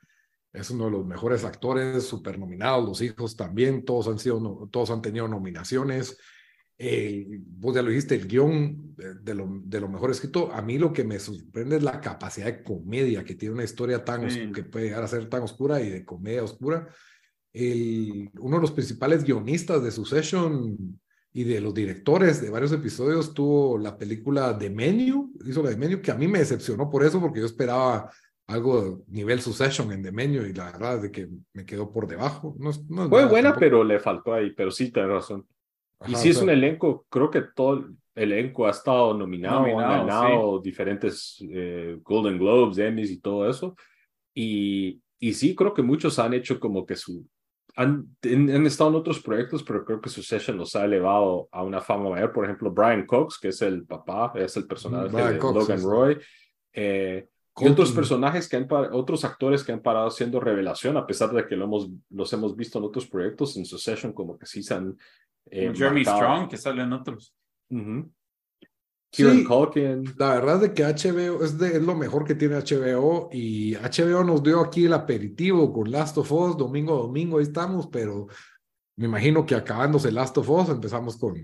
es 0.55 0.71
uno 0.71 0.87
de 0.87 0.93
los 0.93 1.05
mejores 1.05 1.45
actores, 1.45 2.05
super 2.05 2.39
nominados, 2.39 2.89
los 2.89 3.03
hijos 3.03 3.37
también, 3.37 3.85
todos 3.85 4.09
han 4.09 4.19
sido, 4.19 4.71
todos 4.73 4.91
han 4.91 5.03
tenido 5.03 5.29
nominaciones. 5.29 6.17
Eh, 6.83 7.27
vos 7.59 7.75
ya 7.75 7.83
lo 7.83 7.91
dijiste, 7.91 8.15
el 8.15 8.27
guion 8.27 8.95
de, 8.97 9.35
lo, 9.35 9.47
de, 9.65 9.81
lo, 9.83 9.89
mejor 9.91 10.13
escrito, 10.13 10.51
a 10.51 10.63
mí 10.63 10.79
lo 10.79 10.95
que 10.95 11.05
me 11.05 11.19
sorprende 11.19 11.77
es 11.77 11.83
la 11.83 12.01
capacidad 12.01 12.47
de 12.47 12.63
comedia 12.63 13.23
que 13.23 13.35
tiene 13.35 13.55
una 13.55 13.65
historia 13.65 14.03
tan 14.03 14.27
que 14.51 14.63
puede 14.65 14.87
llegar 14.87 15.03
a 15.05 15.09
ser 15.09 15.29
tan 15.29 15.43
oscura 15.43 15.83
y 15.83 15.91
de 15.91 16.07
comedia 16.07 16.43
oscura. 16.43 16.89
El, 17.53 18.31
uno 18.39 18.57
de 18.57 18.63
los 18.63 18.71
principales 18.71 19.25
guionistas 19.25 19.83
de 19.83 19.91
Succession 19.91 20.99
y 21.35 21.45
de 21.45 21.61
los 21.61 21.75
directores 21.75 22.41
de 22.41 22.49
varios 22.49 22.73
episodios 22.73 23.35
tuvo 23.35 23.77
la 23.77 23.99
película 23.99 24.57
The 24.57 24.71
Menu, 24.71 25.35
hizo 25.45 25.63
la 25.63 25.69
de 25.69 25.77
Menu, 25.77 26.01
que 26.01 26.13
a 26.13 26.17
mí 26.17 26.29
me 26.29 26.39
decepcionó 26.39 26.89
por 26.89 27.05
eso, 27.05 27.21
porque 27.21 27.41
yo 27.41 27.47
esperaba 27.47 28.11
algo 28.47 29.05
nivel 29.09 29.43
Succession 29.43 29.93
en 29.93 30.03
The 30.03 30.13
Menu 30.13 30.47
y 30.47 30.55
la 30.55 30.73
verdad 30.73 30.97
es 30.97 31.03
de 31.03 31.11
que 31.11 31.29
me 31.53 31.67
quedó 31.67 31.93
por 31.93 32.07
debajo. 32.07 32.57
No, 32.59 32.73
Fue 33.11 33.27
buena, 33.27 33.55
pero 33.55 33.85
le 33.85 34.01
faltó 34.01 34.33
ahí, 34.33 34.55
pero 34.57 34.71
sí, 34.71 34.91
tienes 34.91 35.11
razón. 35.11 35.47
Y 36.07 36.15
sí 36.15 36.31
es 36.31 36.41
un 36.41 36.51
elenco, 36.51 37.07
creo 37.09 37.31
que 37.31 37.43
todo 37.55 37.75
el 37.75 37.97
elenco 38.15 38.67
ha 38.67 38.71
estado 38.71 39.15
nominado, 39.15 39.79
ha 39.79 39.99
ganado 39.99 40.61
diferentes 40.61 41.37
eh, 41.51 41.99
Golden 42.03 42.39
Globes, 42.39 42.79
Emmys 42.79 43.11
y 43.11 43.21
todo 43.21 43.49
eso. 43.49 43.77
Y, 44.35 45.01
y 45.19 45.35
sí, 45.35 45.55
creo 45.55 45.75
que 45.75 45.83
muchos 45.83 46.19
han 46.19 46.35
hecho 46.35 46.59
como 46.59 46.87
que 46.87 46.97
su... 46.97 47.27
Han, 47.77 48.17
han, 48.25 48.67
estado 48.67 48.91
en 48.91 48.97
otros 48.97 49.21
proyectos, 49.21 49.63
pero 49.63 49.85
creo 49.85 50.01
que 50.01 50.11
su 50.11 50.23
session 50.23 50.57
los 50.57 50.75
ha 50.75 50.85
elevado 50.85 51.49
a 51.53 51.63
una 51.63 51.81
fama 51.81 52.11
mayor. 52.11 52.33
Por 52.33 52.45
ejemplo, 52.45 52.71
Brian 52.71 53.07
Cox, 53.07 53.39
que 53.39 53.49
es 53.49 53.63
el 53.63 53.87
papá, 53.87 54.33
es 54.35 54.57
el 54.57 54.67
personaje 54.67 55.17
de 55.17 55.39
Logan 55.39 55.83
Roy. 55.83 56.19
Eh, 56.73 57.29
y 57.57 57.69
otros 57.69 57.93
personajes 57.93 58.49
que 58.49 58.57
han, 58.57 58.69
otros 58.93 59.25
actores 59.25 59.65
que 59.65 59.73
han 59.73 59.83
parado 59.83 60.11
siendo 60.11 60.41
revelación, 60.41 60.97
a 60.97 61.07
pesar 61.07 61.33
de 61.33 61.47
que 61.47 61.57
lo 61.57 61.65
hemos, 61.65 61.91
los 62.11 62.33
hemos 62.33 62.57
visto 62.57 62.79
en 62.79 62.85
otros 62.85 63.07
proyectos, 63.07 63.57
en 63.57 63.67
Succession 63.67 64.13
como 64.13 64.39
que 64.39 64.47
sí 64.47 64.63
se 64.63 64.75
han... 64.75 64.97
Eh, 65.51 65.73
Jeremy 65.75 66.05
Strong, 66.05 66.49
que 66.49 66.57
sale 66.57 66.83
en 66.83 66.93
otros. 66.93 67.35
sí, 69.13 69.25
La 70.17 70.35
verdad 70.35 70.65
es 70.65 70.71
que 70.71 70.85
HBO 70.85 71.45
es, 71.45 71.59
de, 71.59 71.77
es 71.77 71.83
lo 71.83 71.95
mejor 71.97 72.25
que 72.25 72.35
tiene 72.35 72.57
HBO 72.57 73.29
y 73.33 73.75
HBO 73.75 74.25
nos 74.25 74.43
dio 74.43 74.61
aquí 74.61 74.87
el 74.87 74.93
aperitivo 74.93 75.73
con 75.73 75.91
Last 75.91 76.17
of 76.19 76.31
Us, 76.31 76.57
domingo 76.57 76.95
a 76.95 77.03
domingo, 77.03 77.39
ahí 77.39 77.45
estamos, 77.45 77.89
pero 77.89 78.29
me 78.97 79.07
imagino 79.07 79.45
que 79.45 79.55
acabándose 79.55 80.13
Last 80.13 80.37
of 80.39 80.49
Us 80.51 80.69
empezamos 80.69 81.17
con 81.17 81.35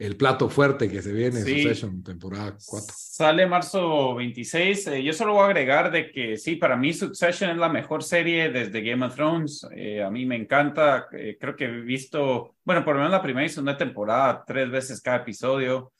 el 0.00 0.16
plato 0.16 0.48
fuerte 0.48 0.88
que 0.88 1.02
se 1.02 1.12
viene 1.12 1.40
en 1.40 1.46
Succession, 1.46 2.02
temporada 2.02 2.56
4. 2.66 2.94
Sale 2.96 3.46
marzo 3.46 4.14
26. 4.14 4.86
Eh, 4.86 5.02
yo 5.02 5.12
solo 5.12 5.34
voy 5.34 5.42
a 5.42 5.46
agregar 5.46 5.90
de 5.90 6.10
que 6.10 6.38
sí, 6.38 6.56
para 6.56 6.74
mí 6.74 6.94
Succession 6.94 7.50
es 7.50 7.58
la 7.58 7.68
mejor 7.68 8.02
serie 8.02 8.48
desde 8.48 8.80
Game 8.80 9.04
of 9.04 9.14
Thrones. 9.14 9.68
Eh, 9.76 10.02
a 10.02 10.10
mí 10.10 10.24
me 10.24 10.36
encanta. 10.36 11.06
Eh, 11.12 11.36
creo 11.38 11.54
que 11.54 11.66
he 11.66 11.80
visto, 11.82 12.56
bueno, 12.64 12.82
por 12.82 12.94
lo 12.94 13.00
menos 13.00 13.12
la 13.12 13.20
primera 13.20 13.44
y 13.44 13.50
segunda 13.50 13.76
temporada, 13.76 14.42
tres 14.46 14.70
veces 14.70 15.02
cada 15.02 15.18
episodio. 15.18 15.92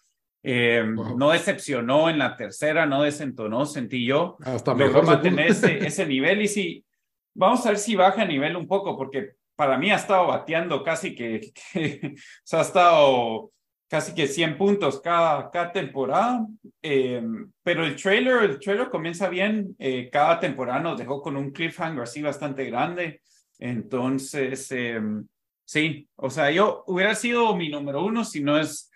No 0.42 1.30
decepcionó 1.32 2.08
en 2.08 2.18
la 2.18 2.38
tercera, 2.38 2.86
no 2.86 3.02
desentonó, 3.02 3.66
sentí 3.66 4.06
yo. 4.06 4.38
Hasta 4.40 4.74
mejor 4.74 5.04
mantener 5.04 5.48
ese, 5.48 5.76
ese 5.86 6.06
nivel. 6.06 6.40
Y 6.40 6.48
sí, 6.48 6.86
vamos 7.34 7.66
a 7.66 7.68
ver 7.68 7.78
si 7.78 7.96
baja 7.96 8.22
a 8.22 8.26
nivel 8.26 8.56
un 8.56 8.66
poco, 8.66 8.96
porque 8.96 9.32
para 9.54 9.76
mí 9.76 9.90
ha 9.90 9.96
estado 9.96 10.28
bateando 10.28 10.82
casi 10.82 11.14
que, 11.14 11.52
que 11.72 12.14
o 12.14 12.18
sea, 12.44 12.60
ha 12.60 12.62
estado 12.62 13.52
casi 13.90 14.14
que 14.14 14.28
100 14.28 14.56
puntos 14.56 15.00
cada, 15.00 15.50
cada 15.50 15.72
temporada. 15.72 16.46
Eh, 16.80 17.20
pero 17.60 17.84
el 17.84 17.96
trailer, 17.96 18.44
el 18.44 18.60
trailer 18.60 18.88
comienza 18.88 19.28
bien. 19.28 19.74
Eh, 19.80 20.08
cada 20.12 20.38
temporada 20.38 20.78
nos 20.78 20.96
dejó 20.96 21.20
con 21.20 21.36
un 21.36 21.50
cliffhanger 21.50 22.04
así 22.04 22.22
bastante 22.22 22.64
grande. 22.66 23.20
Entonces, 23.58 24.70
em, 24.70 25.26
sí, 25.64 26.08
o 26.14 26.30
sea, 26.30 26.52
yo 26.52 26.84
hubiera 26.86 27.16
sido 27.16 27.56
mi 27.56 27.68
número 27.68 28.04
uno 28.04 28.24
si 28.24 28.40
no 28.40 28.58
es, 28.58 28.92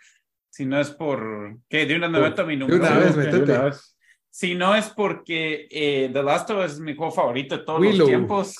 si 0.48 0.64
no 0.64 0.80
es 0.80 0.90
por, 0.90 1.58
que 1.68 1.86
de 1.86 1.96
una 1.96 2.06
vez 2.06 2.46
mi 2.46 2.56
número 2.56 2.76
uno. 2.76 3.72
Si 4.30 4.54
no 4.54 4.76
es 4.76 4.88
porque 4.90 5.66
eh, 5.70 6.08
The 6.12 6.22
Last 6.22 6.50
of 6.50 6.64
Us 6.64 6.72
es 6.72 6.80
mi 6.80 6.94
juego 6.94 7.12
favorito 7.12 7.58
de 7.58 7.64
todos 7.64 7.80
los 7.80 8.06
tiempos. 8.06 8.56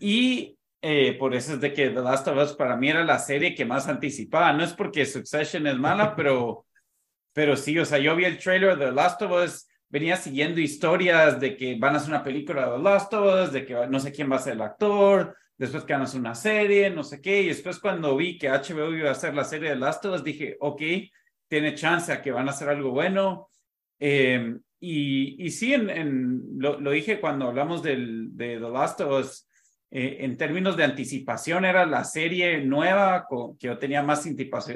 Y 0.00 0.55
eh, 0.88 1.14
por 1.18 1.34
eso 1.34 1.54
es 1.54 1.60
de 1.60 1.72
que 1.72 1.90
The 1.90 2.00
Last 2.00 2.28
of 2.28 2.38
Us 2.38 2.52
para 2.52 2.76
mí 2.76 2.88
era 2.88 3.04
la 3.04 3.18
serie 3.18 3.56
que 3.56 3.64
más 3.64 3.88
anticipaba. 3.88 4.52
No 4.52 4.62
es 4.62 4.72
porque 4.72 5.04
Succession 5.04 5.66
es 5.66 5.76
mala, 5.76 6.14
pero, 6.16 6.66
pero 7.32 7.56
sí, 7.56 7.76
o 7.76 7.84
sea, 7.84 7.98
yo 7.98 8.14
vi 8.14 8.24
el 8.24 8.38
trailer 8.38 8.78
de 8.78 8.86
The 8.86 8.92
Last 8.92 9.20
of 9.22 9.32
Us, 9.32 9.66
venía 9.88 10.16
siguiendo 10.16 10.60
historias 10.60 11.40
de 11.40 11.56
que 11.56 11.76
van 11.76 11.94
a 11.94 11.96
hacer 11.96 12.10
una 12.10 12.22
película 12.22 12.66
de 12.66 12.76
The 12.76 12.82
Last 12.84 13.12
of 13.14 13.46
Us, 13.46 13.52
de 13.52 13.66
que 13.66 13.74
no 13.88 13.98
sé 13.98 14.12
quién 14.12 14.30
va 14.30 14.36
a 14.36 14.38
ser 14.38 14.52
el 14.52 14.62
actor, 14.62 15.36
después 15.58 15.82
que 15.82 15.92
van 15.92 16.02
a 16.02 16.04
hacer 16.04 16.20
una 16.20 16.36
serie, 16.36 16.88
no 16.90 17.02
sé 17.02 17.20
qué, 17.20 17.42
y 17.42 17.48
después 17.48 17.80
cuando 17.80 18.16
vi 18.16 18.38
que 18.38 18.48
HBO 18.48 18.94
iba 18.94 19.08
a 19.08 19.12
hacer 19.12 19.34
la 19.34 19.42
serie 19.42 19.70
de 19.70 19.74
The 19.74 19.80
Last 19.80 20.04
of 20.04 20.14
Us, 20.14 20.22
dije, 20.22 20.56
ok, 20.60 20.82
tiene 21.48 21.74
chance 21.74 22.12
a 22.12 22.22
que 22.22 22.30
van 22.30 22.46
a 22.46 22.52
hacer 22.52 22.68
algo 22.68 22.92
bueno. 22.92 23.48
Eh, 23.98 24.56
y, 24.78 25.44
y 25.44 25.50
sí, 25.50 25.74
en, 25.74 26.42
lo, 26.58 26.78
lo, 26.78 26.92
dije 26.92 27.18
cuando 27.18 27.48
hablamos 27.48 27.82
del, 27.82 28.36
de 28.36 28.60
The 28.60 28.70
Last 28.70 29.00
of 29.00 29.20
Us, 29.20 29.48
eh, 29.90 30.18
en 30.20 30.36
términos 30.36 30.76
de 30.76 30.84
anticipación, 30.84 31.64
era 31.64 31.86
la 31.86 32.04
serie 32.04 32.60
nueva 32.64 33.26
que 33.58 33.68
yo 33.68 33.78
tenía 33.78 34.02
más 34.02 34.26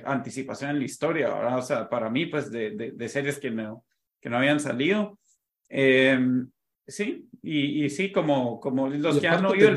anticipación 0.04 0.70
en 0.70 0.78
la 0.78 0.84
historia, 0.84 1.34
¿verdad? 1.34 1.58
O 1.58 1.62
sea, 1.62 1.88
para 1.88 2.08
mí, 2.08 2.26
pues, 2.26 2.50
de, 2.50 2.92
de, 2.94 3.08
series 3.08 3.38
que 3.38 3.50
no, 3.50 3.84
que 4.20 4.30
no 4.30 4.36
habían 4.36 4.60
salido. 4.60 5.18
Em, 5.68 6.48
sí, 6.86 7.28
y, 7.42 7.84
y, 7.84 7.90
sí, 7.90 8.12
como, 8.12 8.60
como 8.60 8.88
los 8.88 9.18
que 9.18 9.28
han 9.28 9.44
oído. 9.44 9.70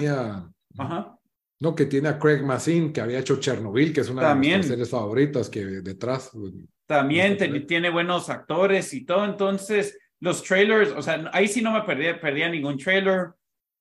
Ajá. 0.77 1.17
No, 1.59 1.73
que 1.73 1.85
tiene 1.85 2.09
a 2.09 2.19
Craig 2.19 2.43
Mazin, 2.43 2.91
que 2.93 3.01
había 3.01 3.19
hecho 3.19 3.39
Chernobyl, 3.39 3.93
que 3.93 4.01
es 4.01 4.09
una 4.09 4.35
de 4.35 4.35
mis 4.35 4.67
series 4.67 4.89
favoritas, 4.89 5.49
que 5.49 5.65
detrás. 5.65 6.29
Pues, 6.31 6.53
También 6.85 7.37
tiene 7.65 7.89
buenos 7.89 8.29
actores 8.29 8.93
y 8.93 9.03
todo. 9.03 9.25
Entonces, 9.25 9.97
los 10.19 10.43
trailers, 10.43 10.91
o 10.91 11.01
sea, 11.01 11.29
ahí 11.33 11.47
sí 11.47 11.61
no 11.61 11.71
me 11.71 11.81
perdía, 11.81 12.19
perdía 12.19 12.49
ningún 12.49 12.77
trailer. 12.77 13.29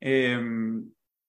Eh, 0.01 0.41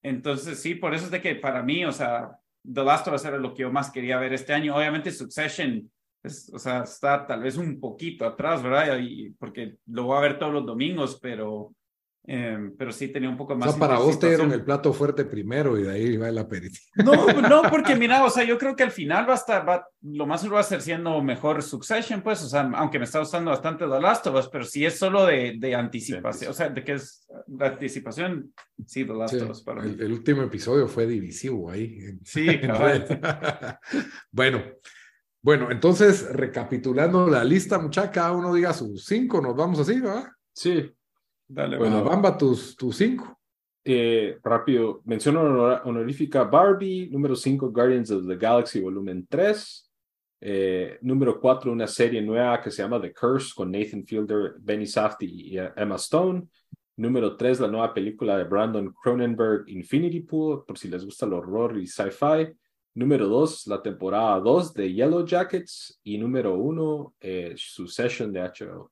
entonces, 0.04 0.62
sí, 0.62 0.76
por 0.76 0.94
eso 0.94 1.06
es 1.06 1.12
de 1.12 1.22
que 1.22 1.36
para 1.36 1.64
mí, 1.64 1.86
o 1.86 1.92
sea, 1.92 2.38
The 2.62 2.84
Last 2.84 3.08
of 3.08 3.16
Us 3.16 3.26
era 3.26 3.38
lo 3.38 3.54
que 3.54 3.62
yo 3.62 3.72
más 3.72 3.90
quería 3.90 4.20
ver 4.20 4.34
este 4.34 4.54
año. 4.54 4.76
Obviamente 4.76 5.12
Succession, 5.12 5.90
es, 6.22 6.52
o 6.54 6.60
sea, 6.60 6.84
está 6.84 7.26
tal 7.26 7.42
vez 7.42 7.56
un 7.56 7.80
poquito 7.80 8.26
atrás, 8.26 8.62
¿verdad? 8.62 9.00
Y, 9.00 9.32
porque 9.32 9.78
lo 9.88 10.04
voy 10.04 10.18
a 10.18 10.22
ver 10.22 10.38
todos 10.38 10.54
los 10.54 10.66
domingos, 10.66 11.20
pero 11.22 11.74
Em, 12.26 12.74
pero 12.78 12.94
sí 12.94 13.10
tenía 13.10 13.30
un 13.30 13.36
poco 13.36 13.54
más. 13.54 13.68
O 13.68 13.72
sea, 13.72 13.80
para 13.80 14.00
vos 14.00 14.18
te 14.18 14.30
dieron 14.30 14.54
el 14.54 14.64
plato 14.64 14.94
fuerte 14.94 15.26
primero 15.26 15.78
y 15.78 15.84
de 15.84 15.92
ahí 15.92 16.16
va 16.16 16.30
el 16.30 16.38
aperitivo. 16.38 16.86
No, 17.04 17.42
no, 17.42 17.64
porque 17.70 17.96
mira, 17.96 18.24
o 18.24 18.30
sea, 18.30 18.46
yo 18.46 18.58
creo 18.58 18.78
que 18.78 18.84
al 18.84 18.92
final 18.92 19.28
va 19.28 19.34
a 19.34 19.38
estar, 19.38 19.68
va, 19.68 19.86
lo 20.02 20.26
más 20.26 20.50
va 20.50 20.62
a 20.62 20.64
ser 20.64 20.82
siendo 20.82 21.22
mejor 21.22 21.62
Succession, 21.62 22.22
pues, 22.22 22.42
o 22.44 22.48
sea, 22.48 22.62
aunque 22.76 22.98
me 22.98 23.06
está 23.06 23.20
gustando 23.20 23.52
bastante 23.52 23.86
The 23.86 24.00
Last 24.00 24.28
of 24.28 24.36
Us, 24.36 24.48
pero 24.48 24.64
si 24.64 24.86
es 24.86 24.98
solo 24.98 25.26
de, 25.26 25.56
de 25.58 25.76
anticipación, 25.76 26.52
o 26.52 26.54
sea, 26.54 26.70
de 26.70 26.84
que 26.84 26.94
es 26.94 27.28
la 27.48 27.68
anticipación, 27.68 28.54
sí, 28.86 29.04
The 29.04 29.14
Last 29.14 29.42
of 29.42 29.50
Us 29.50 29.62
para 29.62 29.84
el, 29.84 30.00
el, 30.00 30.14
último 30.14 30.44
episodio 30.44 30.88
fue 30.88 31.06
divisivo 31.06 31.70
ahí. 31.70 32.00
Sí, 32.24 32.48
bueno. 34.32 34.64
Bueno, 35.42 35.70
entonces, 35.72 36.30
recapitulando 36.32 37.28
la 37.28 37.44
lista, 37.44 37.78
muchachos, 37.78 38.12
cada 38.14 38.32
uno 38.32 38.54
diga 38.54 38.72
sus 38.72 39.04
cinco, 39.04 39.42
nos 39.42 39.58
vamos 39.58 39.78
así, 39.78 40.00
¿verdad? 40.00 40.30
Sí, 40.54 40.90
Dale, 41.48 41.78
bueno, 41.78 42.04
Bamba, 42.04 42.38
tus, 42.38 42.76
tus 42.76 42.96
cinco. 42.96 43.40
Eh, 43.86 44.40
rápido, 44.42 45.02
mención 45.04 45.36
honorífica 45.36 46.46
Barbie, 46.46 47.10
número 47.12 47.36
5 47.36 47.70
Guardians 47.70 48.12
of 48.12 48.26
the 48.26 48.38
Galaxy 48.38 48.80
volumen 48.80 49.28
3, 49.28 49.92
eh, 50.40 50.98
número 51.02 51.38
4 51.38 51.70
una 51.70 51.86
serie 51.86 52.22
nueva 52.22 52.62
que 52.62 52.72
se 52.72 52.82
llama 52.82 53.02
The 53.02 53.14
Curse 53.14 53.52
con 53.54 53.72
Nathan 53.72 54.06
Fielder, 54.06 54.56
Benny 54.60 54.88
Safdie 54.88 55.28
y 55.28 55.58
Emma 55.76 55.96
Stone, 55.96 56.48
número 56.96 57.36
3 57.36 57.60
la 57.60 57.68
nueva 57.68 57.94
película 57.94 58.38
de 58.38 58.46
Brandon 58.46 58.94
Cronenberg 59.04 59.68
Infinity 59.68 60.22
Pool, 60.22 60.64
por 60.66 60.78
si 60.78 60.88
les 60.88 61.04
gusta 61.04 61.26
el 61.26 61.34
horror 61.34 61.78
y 61.78 61.86
sci-fi, 61.86 62.54
número 62.94 63.28
2 63.28 63.68
la 63.68 63.82
temporada 63.82 64.40
2 64.40 64.74
de 64.76 64.94
Yellow 64.94 65.26
Jackets 65.26 66.00
y 66.04 66.18
número 66.18 66.56
1 66.56 67.16
eh, 67.20 67.54
Succession 67.58 68.32
de 68.32 68.40
HBO. 68.44 68.92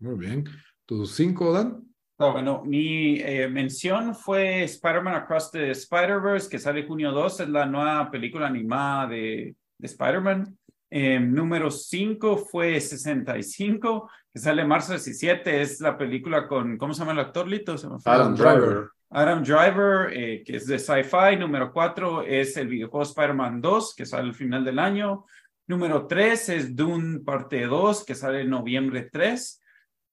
Muy 0.00 0.16
bien. 0.16 0.44
¿Tus 0.90 1.12
cinco, 1.12 1.52
Dan? 1.52 1.84
bueno, 2.18 2.64
mi 2.66 3.20
eh, 3.20 3.46
mención 3.48 4.12
fue 4.12 4.64
Spider-Man 4.64 5.14
Across 5.14 5.52
the 5.52 5.70
Spider-Verse, 5.70 6.50
que 6.50 6.58
sale 6.58 6.84
junio 6.84 7.12
2, 7.12 7.38
es 7.38 7.48
la 7.48 7.64
nueva 7.64 8.10
película 8.10 8.48
animada 8.48 9.06
de, 9.06 9.54
de 9.78 9.86
Spider-Man. 9.86 10.58
Em, 10.90 11.32
número 11.32 11.70
5 11.70 12.38
fue 12.38 12.80
65, 12.80 14.10
que 14.34 14.40
sale 14.40 14.64
marzo 14.64 14.90
17, 14.94 15.62
es 15.62 15.80
la 15.80 15.96
película 15.96 16.48
con, 16.48 16.76
¿cómo 16.76 16.92
se 16.92 16.98
llama 16.98 17.12
el 17.12 17.20
actor, 17.20 17.46
Lito? 17.46 17.76
Adam 18.04 18.34
Driver. 18.34 18.88
Adam 19.10 19.44
Driver, 19.44 20.12
eh, 20.12 20.42
que 20.44 20.56
es 20.56 20.66
de 20.66 20.80
sci-fi. 20.80 21.36
Número 21.38 21.72
4 21.72 22.24
es 22.24 22.56
el 22.56 22.66
videojuego 22.66 23.04
Spider-Man 23.04 23.60
2, 23.60 23.94
que 23.94 24.06
sale 24.06 24.24
al 24.24 24.34
final 24.34 24.64
del 24.64 24.80
año. 24.80 25.24
Número 25.68 26.08
3 26.08 26.48
es 26.48 26.74
Dune 26.74 27.20
parte 27.20 27.64
2, 27.64 28.04
que 28.04 28.16
sale 28.16 28.40
en 28.40 28.50
noviembre 28.50 29.08
3. 29.12 29.59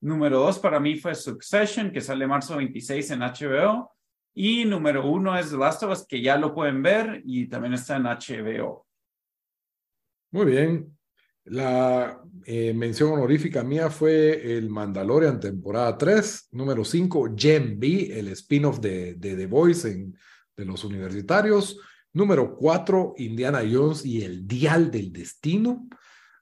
Número 0.01 0.39
dos 0.39 0.59
para 0.59 0.79
mí 0.79 0.97
fue 0.97 1.15
Succession, 1.15 1.91
que 1.91 2.01
sale 2.01 2.27
marzo 2.27 2.57
26 2.57 3.11
en 3.11 3.19
HBO. 3.21 3.91
Y 4.33 4.65
número 4.65 5.09
uno 5.09 5.37
es 5.37 5.49
The 5.49 5.57
Last 5.57 5.83
of 5.83 5.91
Us, 5.91 6.05
que 6.07 6.21
ya 6.21 6.37
lo 6.37 6.53
pueden 6.53 6.83
ver 6.83 7.23
y 7.25 7.47
también 7.47 7.73
está 7.73 7.95
en 7.95 8.03
HBO. 8.03 8.85
Muy 10.31 10.45
bien. 10.45 10.97
La 11.45 12.21
eh, 12.45 12.73
mención 12.73 13.13
honorífica 13.13 13.63
mía 13.63 13.89
fue 13.89 14.57
el 14.57 14.69
Mandalorian 14.69 15.39
temporada 15.39 15.97
3. 15.97 16.49
Número 16.51 16.83
5, 16.83 17.33
Gem 17.35 17.79
B, 17.79 18.19
el 18.19 18.27
spin-off 18.29 18.79
de, 18.79 19.15
The 19.15 19.47
Voice 19.47 20.11
de 20.55 20.65
los 20.65 20.83
universitarios. 20.83 21.79
Número 22.13 22.55
4, 22.55 23.15
Indiana 23.17 23.61
Jones 23.69 24.05
y 24.05 24.23
el 24.23 24.45
Dial 24.45 24.91
del 24.91 25.11
Destino. 25.13 25.87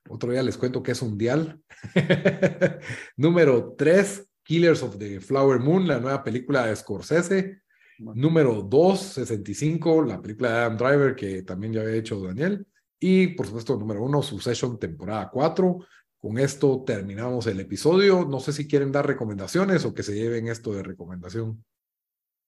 Otro 0.09 0.31
día 0.31 0.43
les 0.43 0.57
cuento 0.57 0.83
que 0.83 0.91
es 0.91 1.01
un 1.01 1.17
dial. 1.17 1.61
Número 3.17 3.73
tres, 3.77 4.27
Killers 4.43 4.83
of 4.83 4.97
the 4.97 5.19
Flower 5.19 5.59
Moon, 5.59 5.87
la 5.87 5.99
nueva 5.99 6.23
película 6.23 6.67
de 6.67 6.75
Scorsese. 6.75 7.61
Número 7.97 8.61
2, 8.61 8.99
65, 8.99 10.03
la 10.03 10.21
película 10.21 10.49
de 10.49 10.57
Adam 10.57 10.77
Driver 10.77 11.15
que 11.15 11.43
también 11.43 11.73
ya 11.73 11.81
había 11.81 11.95
hecho 11.95 12.19
Daniel. 12.19 12.67
Y 12.99 13.27
por 13.27 13.45
supuesto, 13.45 13.77
número 13.77 14.03
1, 14.03 14.21
Succession, 14.21 14.77
temporada 14.77 15.29
4. 15.31 15.79
Con 16.19 16.37
esto 16.37 16.83
terminamos 16.85 17.47
el 17.47 17.59
episodio. 17.59 18.25
No 18.25 18.39
sé 18.39 18.51
si 18.51 18.67
quieren 18.67 18.91
dar 18.91 19.07
recomendaciones 19.07 19.85
o 19.85 19.93
que 19.93 20.03
se 20.03 20.15
lleven 20.15 20.47
esto 20.47 20.73
de 20.73 20.83
recomendación. 20.83 21.63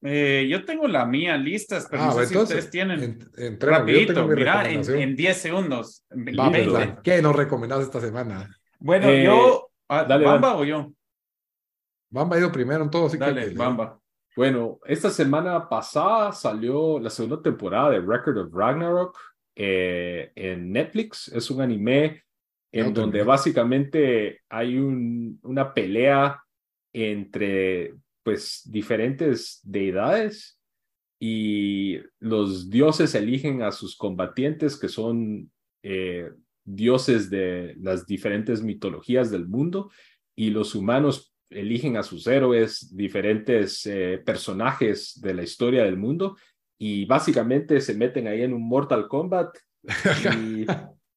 Eh, 0.03 0.47
yo 0.49 0.63
tengo 0.63 0.87
la 0.87 1.05
mía 1.05 1.37
lista, 1.37 1.79
pero 1.89 2.03
ah, 2.03 2.05
no 2.07 2.13
sé 2.13 2.27
si 2.27 2.37
ustedes 2.37 2.69
tienen. 2.69 3.19
En, 3.35 3.59
Rapidito, 3.59 4.27
mira, 4.27 4.69
en, 4.69 5.15
10 5.15 5.37
segundos. 5.37 6.05
¿Qué 7.03 7.21
nos 7.21 7.35
recomendás 7.35 7.81
esta 7.81 7.99
semana? 7.99 8.47
Bueno, 8.79 9.09
eh, 9.09 9.23
yo. 9.23 9.69
Ah, 9.89 10.03
dale, 10.03 10.25
¿Bamba 10.25 10.55
o 10.55 10.63
yo? 10.63 10.91
Bamba 12.09 12.35
ha 12.35 12.39
ido 12.39 12.51
primero 12.51 12.83
en 12.83 12.89
todo, 12.89 13.07
así 13.07 13.17
dale, 13.17 13.49
Bamba. 13.51 13.99
Bueno, 14.35 14.79
esta 14.85 15.09
semana 15.09 15.67
pasada 15.67 16.31
salió 16.31 16.99
la 16.99 17.09
segunda 17.09 17.41
temporada 17.41 17.89
de 17.89 18.01
Record 18.01 18.37
of 18.37 18.53
Ragnarok 18.53 19.17
eh, 19.55 20.31
en 20.35 20.71
Netflix. 20.71 21.27
Es 21.29 21.49
un 21.49 21.61
anime 21.61 22.23
en 22.71 22.93
donde 22.93 23.23
básicamente 23.23 24.41
hay 24.47 24.77
un, 24.77 25.39
una 25.41 25.73
pelea 25.73 26.39
entre 26.93 27.95
pues 28.27 28.61
diferentes 28.65 29.61
deidades 29.63 30.59
y 31.17 31.95
los 32.19 32.69
dioses 32.69 33.15
eligen 33.15 33.61
a 33.61 33.71
sus 33.71 33.95
combatientes 33.95 34.77
que 34.77 34.89
son 34.89 35.49
eh, 35.81 36.29
dioses 36.65 37.29
de 37.29 37.77
las 37.79 38.05
diferentes 38.05 38.61
mitologías 38.61 39.31
del 39.31 39.47
mundo 39.47 39.91
y 40.35 40.49
los 40.49 40.75
humanos 40.75 41.33
eligen 41.49 41.95
a 41.95 42.03
sus 42.03 42.27
héroes, 42.27 42.93
diferentes 42.93 43.85
eh, 43.85 44.21
personajes 44.25 45.17
de 45.21 45.33
la 45.33 45.43
historia 45.43 45.85
del 45.85 45.95
mundo 45.95 46.35
y 46.77 47.05
básicamente 47.05 47.79
se 47.79 47.95
meten 47.95 48.27
ahí 48.27 48.41
en 48.41 48.53
un 48.53 48.67
Mortal 48.67 49.07
Kombat 49.07 49.57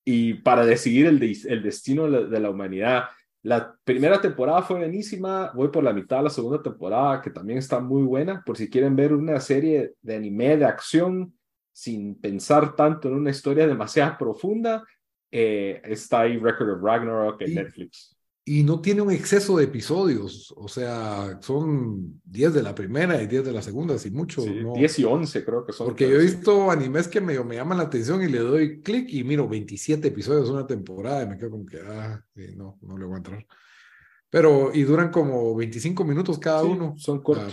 y, 0.04 0.34
para 0.34 0.64
decidir 0.64 1.06
el, 1.06 1.20
el 1.20 1.60
destino 1.60 2.08
de 2.08 2.38
la 2.38 2.50
humanidad. 2.50 3.06
La 3.42 3.74
primera 3.84 4.20
temporada 4.20 4.62
fue 4.62 4.78
buenísima, 4.78 5.50
voy 5.54 5.68
por 5.68 5.82
la 5.82 5.92
mitad 5.92 6.18
de 6.18 6.24
la 6.24 6.30
segunda 6.30 6.62
temporada, 6.62 7.22
que 7.22 7.30
también 7.30 7.58
está 7.58 7.80
muy 7.80 8.02
buena, 8.02 8.42
por 8.44 8.56
si 8.56 8.68
quieren 8.68 8.94
ver 8.94 9.14
una 9.14 9.40
serie 9.40 9.94
de 10.02 10.16
anime 10.16 10.56
de 10.58 10.66
acción 10.66 11.34
sin 11.72 12.20
pensar 12.20 12.76
tanto 12.76 13.08
en 13.08 13.14
una 13.14 13.30
historia 13.30 13.66
demasiado 13.66 14.16
profunda, 14.18 14.84
eh, 15.30 15.80
está 15.84 16.20
ahí 16.20 16.38
Record 16.38 16.70
of 16.70 16.82
Ragnarok 16.82 17.40
en 17.42 17.54
Netflix 17.54 18.19
y 18.44 18.64
no 18.64 18.80
tiene 18.80 19.02
un 19.02 19.10
exceso 19.10 19.56
de 19.56 19.64
episodios, 19.64 20.52
o 20.56 20.66
sea, 20.66 21.38
son 21.42 22.20
10 22.24 22.54
de 22.54 22.62
la 22.62 22.74
primera 22.74 23.22
y 23.22 23.26
10 23.26 23.44
de 23.44 23.52
la 23.52 23.62
segunda, 23.62 23.98
si 23.98 24.10
mucho. 24.10 24.42
Sí, 24.42 24.62
10 24.74 24.98
y 24.98 25.04
11 25.04 25.44
creo 25.44 25.64
que 25.64 25.72
son. 25.72 25.86
Porque 25.86 26.08
yo 26.08 26.16
he 26.16 26.22
visto 26.22 26.70
animes 26.70 27.06
que 27.06 27.20
me, 27.20 27.38
me 27.44 27.56
llaman 27.56 27.78
la 27.78 27.84
atención 27.84 28.22
y 28.22 28.28
le 28.28 28.38
doy 28.38 28.80
clic 28.80 29.08
y 29.12 29.24
miro 29.24 29.48
27 29.48 30.08
episodios 30.08 30.48
una 30.50 30.66
temporada 30.66 31.22
y 31.22 31.28
me 31.28 31.38
quedo 31.38 31.50
como 31.50 31.66
que, 31.66 31.80
ah, 31.80 32.24
no, 32.56 32.78
no 32.80 32.98
le 32.98 33.04
voy 33.04 33.14
a 33.14 33.18
entrar. 33.18 33.46
Pero, 34.30 34.70
y 34.72 34.84
duran 34.84 35.10
como 35.10 35.54
25 35.56 36.04
minutos 36.04 36.38
cada 36.38 36.62
uno. 36.62 36.94
Son 36.96 37.20
cortos. 37.20 37.52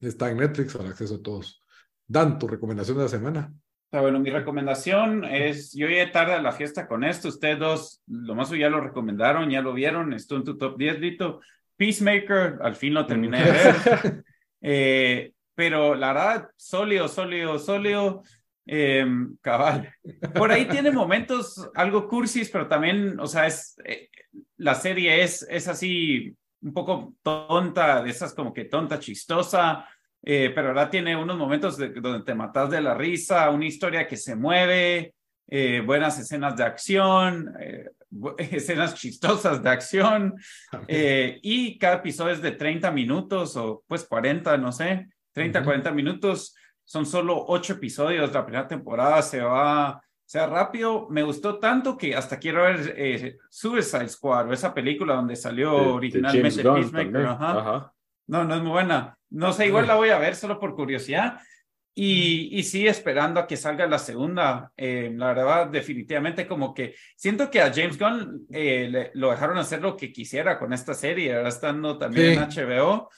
Está 0.00 0.30
en 0.30 0.38
Netflix 0.38 0.74
al 0.76 0.86
acceso 0.86 1.14
a 1.14 1.22
todos. 1.22 1.62
Dan, 2.06 2.38
tu 2.38 2.46
recomendación 2.46 2.98
de 2.98 3.04
la 3.04 3.08
semana. 3.08 3.54
Bueno, 3.92 4.18
mi 4.18 4.30
recomendación 4.30 5.24
es, 5.24 5.72
yo 5.72 5.86
llegué 5.86 6.06
tarde 6.08 6.34
a 6.34 6.42
la 6.42 6.52
fiesta 6.52 6.86
con 6.86 7.04
esto, 7.04 7.28
ustedes 7.28 7.58
dos, 7.58 8.02
lo 8.06 8.34
más 8.34 8.50
ya 8.50 8.68
lo 8.68 8.80
recomendaron, 8.80 9.48
ya 9.48 9.62
lo 9.62 9.72
vieron, 9.72 10.12
estuvo 10.12 10.38
en 10.38 10.44
tu 10.44 10.58
top 10.58 10.76
10, 10.76 11.00
Lito. 11.00 11.40
Peacemaker, 11.76 12.58
al 12.62 12.74
fin 12.74 12.94
lo 12.94 13.06
terminé 13.06 13.42
de 13.42 13.50
ver. 13.52 14.24
Eh, 14.68 15.32
pero 15.54 15.94
la 15.94 16.12
verdad, 16.12 16.48
sólido, 16.56 17.06
sólido, 17.06 17.58
sólido, 17.58 18.22
em, 18.64 19.36
cabal. 19.40 19.94
Por 20.34 20.50
ahí 20.50 20.64
tiene 20.64 20.90
momentos 20.90 21.70
algo 21.74 22.08
cursis, 22.08 22.50
pero 22.50 22.66
también, 22.66 23.20
o 23.20 23.26
sea, 23.28 23.46
es, 23.46 23.76
eh, 23.84 24.08
la 24.56 24.74
serie 24.74 25.22
es, 25.22 25.46
es 25.48 25.68
así 25.68 26.34
un 26.62 26.72
poco 26.72 27.14
tonta, 27.22 28.02
de 28.02 28.10
esas 28.10 28.34
como 28.34 28.52
que 28.52 28.64
tonta, 28.64 28.98
chistosa, 28.98 29.86
eh, 30.28 30.50
pero 30.52 30.68
ahora 30.68 30.90
tiene 30.90 31.14
unos 31.14 31.38
momentos 31.38 31.78
donde 31.78 32.24
te 32.24 32.34
matas 32.34 32.68
de 32.68 32.80
la 32.80 32.94
risa, 32.94 33.48
una 33.50 33.66
historia 33.66 34.08
que 34.08 34.16
se 34.16 34.34
mueve, 34.34 35.14
eh, 35.46 35.80
buenas 35.86 36.18
escenas 36.18 36.56
de 36.56 36.64
acción, 36.64 37.54
eh, 37.60 37.90
escenas 38.38 38.96
chistosas 38.96 39.62
de 39.62 39.70
acción, 39.70 40.34
y 40.88 41.78
cada 41.78 41.98
episodio 41.98 42.32
es 42.32 42.42
de 42.42 42.50
30 42.50 42.90
minutos 42.90 43.56
o 43.56 43.84
pues 43.86 44.02
40, 44.02 44.56
no 44.58 44.72
sé, 44.72 45.06
30, 45.30 45.62
40 45.62 45.92
minutos. 45.92 46.56
Son 46.82 47.06
solo 47.06 47.44
ocho 47.46 47.74
episodios, 47.74 48.32
la 48.32 48.44
primera 48.44 48.66
temporada 48.66 49.22
se 49.22 49.40
va, 49.40 50.02
sea 50.24 50.48
rápido. 50.48 51.06
Me 51.08 51.22
gustó 51.22 51.60
tanto 51.60 51.96
que 51.96 52.16
hasta 52.16 52.38
quiero 52.38 52.62
ver 52.62 53.36
Suicide 53.48 54.08
Squad 54.08 54.48
o 54.48 54.52
esa 54.52 54.74
película 54.74 55.14
donde 55.14 55.36
salió 55.36 55.94
originalmente 55.94 56.62
Peacemaker. 56.64 57.90
No, 58.26 58.44
no 58.44 58.54
es 58.54 58.62
muy 58.62 58.70
buena. 58.70 59.18
No 59.30 59.52
sé, 59.52 59.66
igual 59.66 59.86
la 59.86 59.96
voy 59.96 60.10
a 60.10 60.18
ver 60.18 60.34
solo 60.34 60.58
por 60.58 60.74
curiosidad. 60.74 61.40
Y, 61.98 62.50
y 62.58 62.62
sí, 62.62 62.86
esperando 62.86 63.40
a 63.40 63.46
que 63.46 63.56
salga 63.56 63.86
la 63.86 63.98
segunda. 63.98 64.70
Eh, 64.76 65.10
la 65.16 65.28
verdad, 65.28 65.66
definitivamente 65.68 66.46
como 66.46 66.74
que 66.74 66.94
siento 67.16 67.50
que 67.50 67.60
a 67.60 67.72
James 67.72 67.98
Gunn 67.98 68.46
eh, 68.52 69.10
lo 69.14 69.30
dejaron 69.30 69.56
hacer 69.56 69.80
lo 69.80 69.96
que 69.96 70.12
quisiera 70.12 70.58
con 70.58 70.74
esta 70.74 70.92
serie, 70.92 71.34
ahora 71.34 71.48
estando 71.48 71.96
también 71.96 72.32
en 72.32 72.48
HBO. 72.50 73.08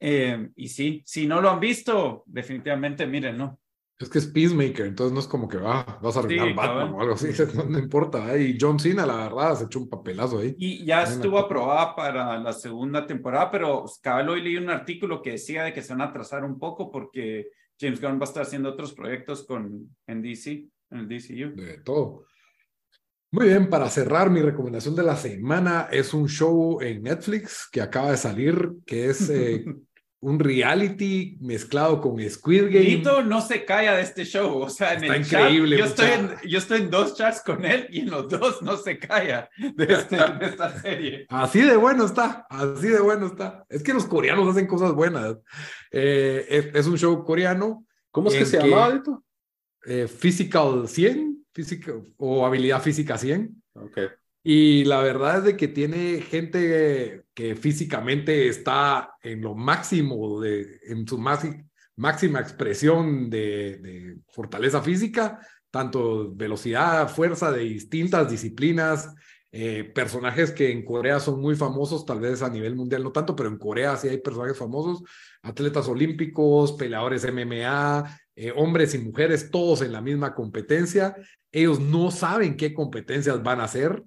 Eh, 0.00 0.48
y 0.56 0.68
sí, 0.68 1.02
si 1.04 1.26
no 1.26 1.40
lo 1.40 1.50
han 1.50 1.60
visto, 1.60 2.22
definitivamente 2.26 3.06
miren, 3.06 3.36
¿no? 3.36 3.60
Es 4.04 4.10
que 4.10 4.18
es 4.18 4.26
Peacemaker, 4.26 4.84
entonces 4.84 5.14
no 5.14 5.20
es 5.20 5.26
como 5.26 5.48
que 5.48 5.56
ah, 5.62 5.98
vas 6.02 6.14
a 6.14 6.20
arreglar 6.20 6.54
Batman 6.54 6.92
o 6.92 7.00
algo 7.00 7.14
así, 7.14 7.28
no, 7.68 7.78
importa. 7.78 8.36
Y 8.36 8.58
John 8.60 8.78
Cena, 8.78 9.06
la 9.06 9.16
verdad, 9.16 9.56
se 9.56 9.64
echó 9.64 9.80
un 9.80 9.88
papelazo 9.88 10.40
ahí. 10.40 10.54
Y 10.58 10.84
ya 10.84 11.04
estuvo 11.04 11.38
aprobada 11.38 11.96
para 11.96 12.38
la 12.38 12.52
segunda 12.52 13.06
temporada, 13.06 13.50
pero 13.50 13.86
cabal 14.02 14.28
hoy 14.28 14.42
leí 14.42 14.58
un 14.58 14.68
artículo 14.68 15.22
que 15.22 15.30
decía 15.30 15.62
de 15.62 15.72
que 15.72 15.80
se 15.80 15.94
van 15.94 16.02
a 16.02 16.10
atrasar 16.10 16.44
un 16.44 16.58
poco 16.58 16.90
porque 16.90 17.48
James 17.80 17.98
Gunn 17.98 18.18
va 18.18 18.24
a 18.24 18.24
estar 18.24 18.42
haciendo 18.42 18.68
otros 18.68 18.92
proyectos 18.92 19.46
con, 19.46 19.96
en 20.06 20.20
DC, 20.20 20.68
en 20.90 20.98
el 20.98 21.08
DCU. 21.08 21.56
De 21.56 21.78
todo. 21.82 22.26
Muy 23.30 23.46
bien, 23.46 23.70
para 23.70 23.88
cerrar, 23.88 24.28
mi 24.28 24.42
recomendación 24.42 24.94
de 24.94 25.02
la 25.02 25.16
semana 25.16 25.88
es 25.90 26.12
un 26.12 26.28
show 26.28 26.82
en 26.82 27.02
Netflix 27.02 27.66
que 27.72 27.80
acaba 27.80 28.10
de 28.10 28.18
salir, 28.18 28.70
que 28.84 29.06
es 29.08 29.30
eh, 29.30 29.64
un 30.24 30.38
reality 30.38 31.36
mezclado 31.40 32.00
con 32.00 32.18
Squid 32.18 32.64
Game. 32.64 32.80
Lito 32.80 33.22
no 33.22 33.42
se 33.42 33.66
calla 33.66 33.94
de 33.96 34.02
este 34.02 34.24
show, 34.24 34.56
o 34.56 34.70
sea, 34.70 34.94
en 34.94 35.04
Está 35.04 35.18
increíble. 35.18 35.76
yo, 35.76 35.84
estoy 35.84 36.10
en, 36.12 36.30
yo 36.48 36.58
estoy 36.58 36.80
en 36.80 36.90
dos 36.90 37.14
chats 37.14 37.42
con 37.42 37.62
él 37.66 37.86
y 37.90 38.00
en 38.00 38.10
los 38.10 38.30
dos 38.30 38.62
no 38.62 38.78
se 38.78 38.98
calla 38.98 39.50
de, 39.58 39.84
este, 39.84 40.16
de, 40.40 40.46
esta 40.46 40.80
serie. 40.80 41.26
Así 41.28 41.60
de 41.60 41.76
bueno 41.76 42.06
está, 42.06 42.46
así 42.48 42.88
de 42.88 43.00
bueno 43.00 43.26
está. 43.26 43.66
Es 43.68 43.82
que 43.82 43.92
los 43.92 44.06
coreanos 44.06 44.48
hacen 44.48 44.66
cosas 44.66 44.94
buenas. 44.94 45.36
Eh, 45.92 46.72
es, 46.72 46.86
un 46.86 46.96
show 46.96 47.22
coreano. 47.22 47.84
¿Cómo 48.10 48.30
es 48.30 48.36
que 48.36 48.46
se 48.46 48.66
llama 48.66 48.94
esto? 48.94 49.22
Eh, 49.84 50.08
Physical 50.08 50.88
100, 50.88 51.46
física, 51.52 51.92
o 52.16 52.46
habilidad 52.46 52.80
física 52.80 53.18
100. 53.18 53.62
Ok. 53.74 53.98
Y 54.46 54.84
la 54.84 55.00
verdad 55.00 55.38
es 55.38 55.44
de 55.44 55.56
que 55.56 55.68
tiene 55.68 56.20
gente 56.20 57.24
que 57.32 57.56
físicamente 57.56 58.46
está 58.46 59.16
en 59.22 59.40
lo 59.40 59.54
máximo, 59.54 60.38
de, 60.38 60.80
en 60.86 61.08
su 61.08 61.16
máxima 61.18 62.40
expresión 62.40 63.30
de, 63.30 64.18
fortaleza 64.28 64.82
física, 64.82 65.40
tanto 65.70 66.34
velocidad, 66.34 67.08
fuerza 67.08 67.50
de 67.50 67.60
distintas 67.60 68.30
disciplinas, 68.30 69.14
eh, 69.50 69.84
personajes 69.84 70.50
que 70.50 70.70
en 70.70 70.84
Corea 70.84 71.20
son 71.20 71.40
muy 71.40 71.56
famosos, 71.56 72.04
tal 72.04 72.20
vez 72.20 72.42
a 72.42 72.50
nivel 72.50 72.76
mundial 72.76 73.02
no 73.02 73.12
tanto, 73.12 73.34
pero 73.34 73.48
en 73.48 73.56
Corea 73.56 73.96
sí 73.96 74.08
hay 74.08 74.18
personajes 74.18 74.58
famosos, 74.58 75.02
atletas 75.42 75.88
olímpicos, 75.88 76.72
peleadores 76.72 77.24
MMA, 77.24 78.20
eh, 78.36 78.52
hombres 78.54 78.94
y 78.94 78.98
mujeres, 78.98 79.50
todos 79.50 79.80
en 79.80 79.92
la 79.92 80.02
misma 80.02 80.34
competencia. 80.34 81.16
Ellos 81.50 81.80
no 81.80 82.10
saben 82.10 82.58
qué 82.58 82.74
competencias 82.74 83.42
van 83.42 83.60
a 83.60 83.64
hacer 83.64 84.02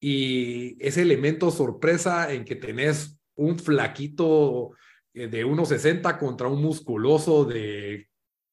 y 0.00 0.76
ese 0.84 1.02
elemento 1.02 1.50
sorpresa 1.50 2.32
en 2.32 2.46
que 2.46 2.56
tenés 2.56 3.20
un 3.36 3.58
flaquito 3.58 4.72
eh, 5.12 5.28
de 5.28 5.44
1,60 5.44 6.18
contra 6.18 6.48
un 6.48 6.62
musculoso 6.62 7.44
de 7.44 8.08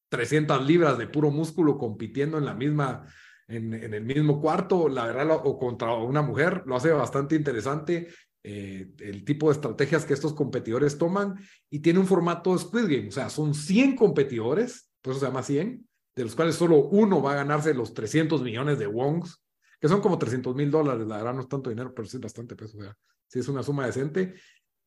300 0.10 0.66
libras 0.66 0.98
de 0.98 1.08
puro 1.08 1.32
músculo 1.32 1.78
compitiendo 1.78 2.38
en 2.38 2.46
la 2.46 2.54
misma, 2.54 3.06
en, 3.48 3.74
el 3.74 4.04
mismo 4.04 4.42
cuarto, 4.42 4.90
la 4.90 5.06
verdad, 5.06 5.42
o 5.44 5.58
contra 5.58 5.94
una 5.94 6.22
mujer, 6.22 6.64
lo 6.66 6.76
hace 6.76 6.92
bastante 6.92 7.36
interesante. 7.36 8.10
Eh, 8.44 8.92
el 9.00 9.26
tipo 9.26 9.48
de 9.48 9.54
estrategias 9.54 10.06
que 10.06 10.14
estos 10.14 10.34
competidores 10.34 10.98
toman 10.98 11.36
y 11.70 11.80
tiene 11.80 12.00
un 12.00 12.08
formato 12.08 12.58
Squid 12.58 12.86
Game, 12.86 13.08
o 13.10 13.12
sea, 13.12 13.30
son 13.30 13.54
100 13.54 13.96
competidores, 13.96 14.90
por 15.02 15.12
eso 15.12 15.20
se 15.20 15.26
llama 15.26 15.44
100, 15.44 15.86
de 16.16 16.24
los 16.24 16.36
cuales 16.36 16.56
solo 16.56 16.78
uno 16.78 17.22
va 17.22 17.34
a 17.34 17.38
ganarse 17.38 17.74
los 17.74 17.94
300 17.94 18.42
millones 18.42 18.80
de 18.80 18.88
wongs 18.88 19.42
que 19.80 19.88
son 19.88 20.02
como 20.02 20.18
300 20.18 20.56
mil 20.56 20.72
dólares, 20.72 21.08
la 21.08 21.18
verdad 21.18 21.34
no 21.34 21.42
es 21.42 21.48
tanto 21.48 21.70
dinero, 21.70 21.94
pero 21.94 22.08
sí 22.08 22.18
es 22.18 22.22
bastante 22.24 22.56
peso, 22.56 22.78
o 22.78 22.82
sea, 22.82 22.98
sí 23.28 23.40
es 23.40 23.48
una 23.48 23.64
suma 23.64 23.86
decente. 23.86 24.36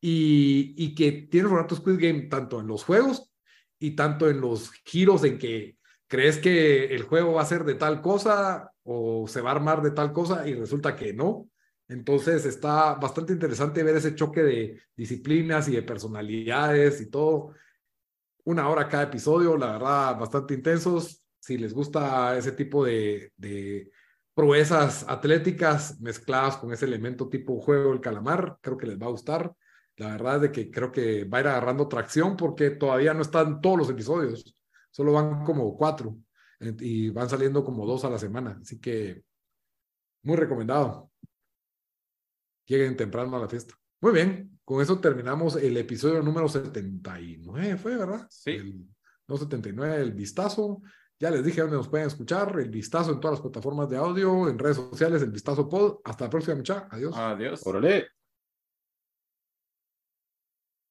y, 0.01 0.73
y 0.77 0.95
que 0.95 1.11
tiene 1.29 1.47
formato 1.49 1.75
Squid 1.75 1.99
Game 1.99 2.21
tanto 2.23 2.59
en 2.59 2.67
los 2.67 2.83
juegos 2.83 3.31
y 3.79 3.91
tanto 3.95 4.29
en 4.29 4.41
los 4.41 4.71
giros 4.85 5.23
en 5.23 5.37
que 5.37 5.77
crees 6.07 6.37
que 6.39 6.85
el 6.93 7.03
juego 7.03 7.33
va 7.33 7.41
a 7.43 7.45
ser 7.45 7.63
de 7.63 7.75
tal 7.75 8.01
cosa 8.01 8.71
o 8.83 9.27
se 9.27 9.41
va 9.41 9.51
a 9.51 9.55
armar 9.55 9.81
de 9.81 9.91
tal 9.91 10.11
cosa 10.11 10.47
y 10.47 10.53
resulta 10.55 10.95
que 10.95 11.13
no. 11.13 11.49
Entonces 11.87 12.45
está 12.45 12.95
bastante 12.95 13.33
interesante 13.33 13.83
ver 13.83 13.95
ese 13.97 14.15
choque 14.15 14.41
de 14.43 14.81
disciplinas 14.95 15.67
y 15.67 15.73
de 15.75 15.83
personalidades 15.83 17.01
y 17.01 17.09
todo. 17.09 17.53
Una 18.43 18.69
hora 18.69 18.87
cada 18.87 19.03
episodio, 19.03 19.55
la 19.57 19.73
verdad, 19.73 20.17
bastante 20.19 20.53
intensos. 20.53 21.23
Si 21.39 21.57
les 21.57 21.73
gusta 21.73 22.37
ese 22.37 22.53
tipo 22.53 22.85
de, 22.85 23.31
de 23.37 23.91
proezas 24.41 25.05
atléticas 25.07 26.01
mezcladas 26.01 26.57
con 26.57 26.73
ese 26.73 26.85
elemento 26.85 27.29
tipo 27.29 27.61
juego 27.61 27.93
el 27.93 28.01
calamar, 28.01 28.57
creo 28.59 28.75
que 28.75 28.87
les 28.87 28.99
va 28.99 29.05
a 29.05 29.11
gustar. 29.11 29.53
La 29.97 30.07
verdad 30.07 30.37
es 30.37 30.41
de 30.41 30.51
que 30.51 30.71
creo 30.71 30.91
que 30.91 31.25
va 31.25 31.37
a 31.37 31.41
ir 31.41 31.47
agarrando 31.47 31.87
tracción 31.87 32.35
porque 32.35 32.71
todavía 32.71 33.13
no 33.13 33.21
están 33.21 33.61
todos 33.61 33.77
los 33.77 33.89
episodios, 33.91 34.57
solo 34.89 35.13
van 35.13 35.45
como 35.45 35.77
cuatro 35.77 36.17
y 36.59 37.11
van 37.11 37.29
saliendo 37.29 37.63
como 37.63 37.85
dos 37.85 38.03
a 38.03 38.09
la 38.09 38.17
semana, 38.17 38.57
así 38.59 38.79
que 38.79 39.23
muy 40.23 40.35
recomendado. 40.37 41.11
Lleguen 42.65 42.97
temprano 42.97 43.37
a 43.37 43.41
la 43.41 43.47
fiesta. 43.47 43.75
Muy 43.99 44.11
bien, 44.11 44.59
con 44.65 44.81
eso 44.81 44.99
terminamos 44.99 45.55
el 45.55 45.77
episodio 45.77 46.23
número 46.23 46.49
79, 46.49 47.77
fue, 47.77 47.95
¿verdad? 47.95 48.25
Sí. 48.27 48.53
El, 48.53 48.87
no 49.27 49.37
79, 49.37 50.01
el 50.01 50.13
vistazo. 50.13 50.81
Ya 51.21 51.29
les 51.29 51.43
dije 51.43 51.61
dónde 51.61 51.77
nos 51.77 51.87
pueden 51.87 52.07
escuchar, 52.07 52.57
el 52.59 52.71
vistazo 52.71 53.11
en 53.11 53.19
todas 53.19 53.37
las 53.37 53.41
plataformas 53.41 53.87
de 53.87 53.95
audio, 53.95 54.49
en 54.49 54.57
redes 54.57 54.77
sociales, 54.77 55.21
el 55.21 55.29
vistazo 55.29 55.69
pod. 55.69 55.99
Hasta 56.03 56.23
la 56.23 56.29
próxima, 56.31 56.55
muchachos. 56.55 56.89
Adiós. 56.89 57.15
Adiós. 57.15 57.61
Órale. 57.63 58.07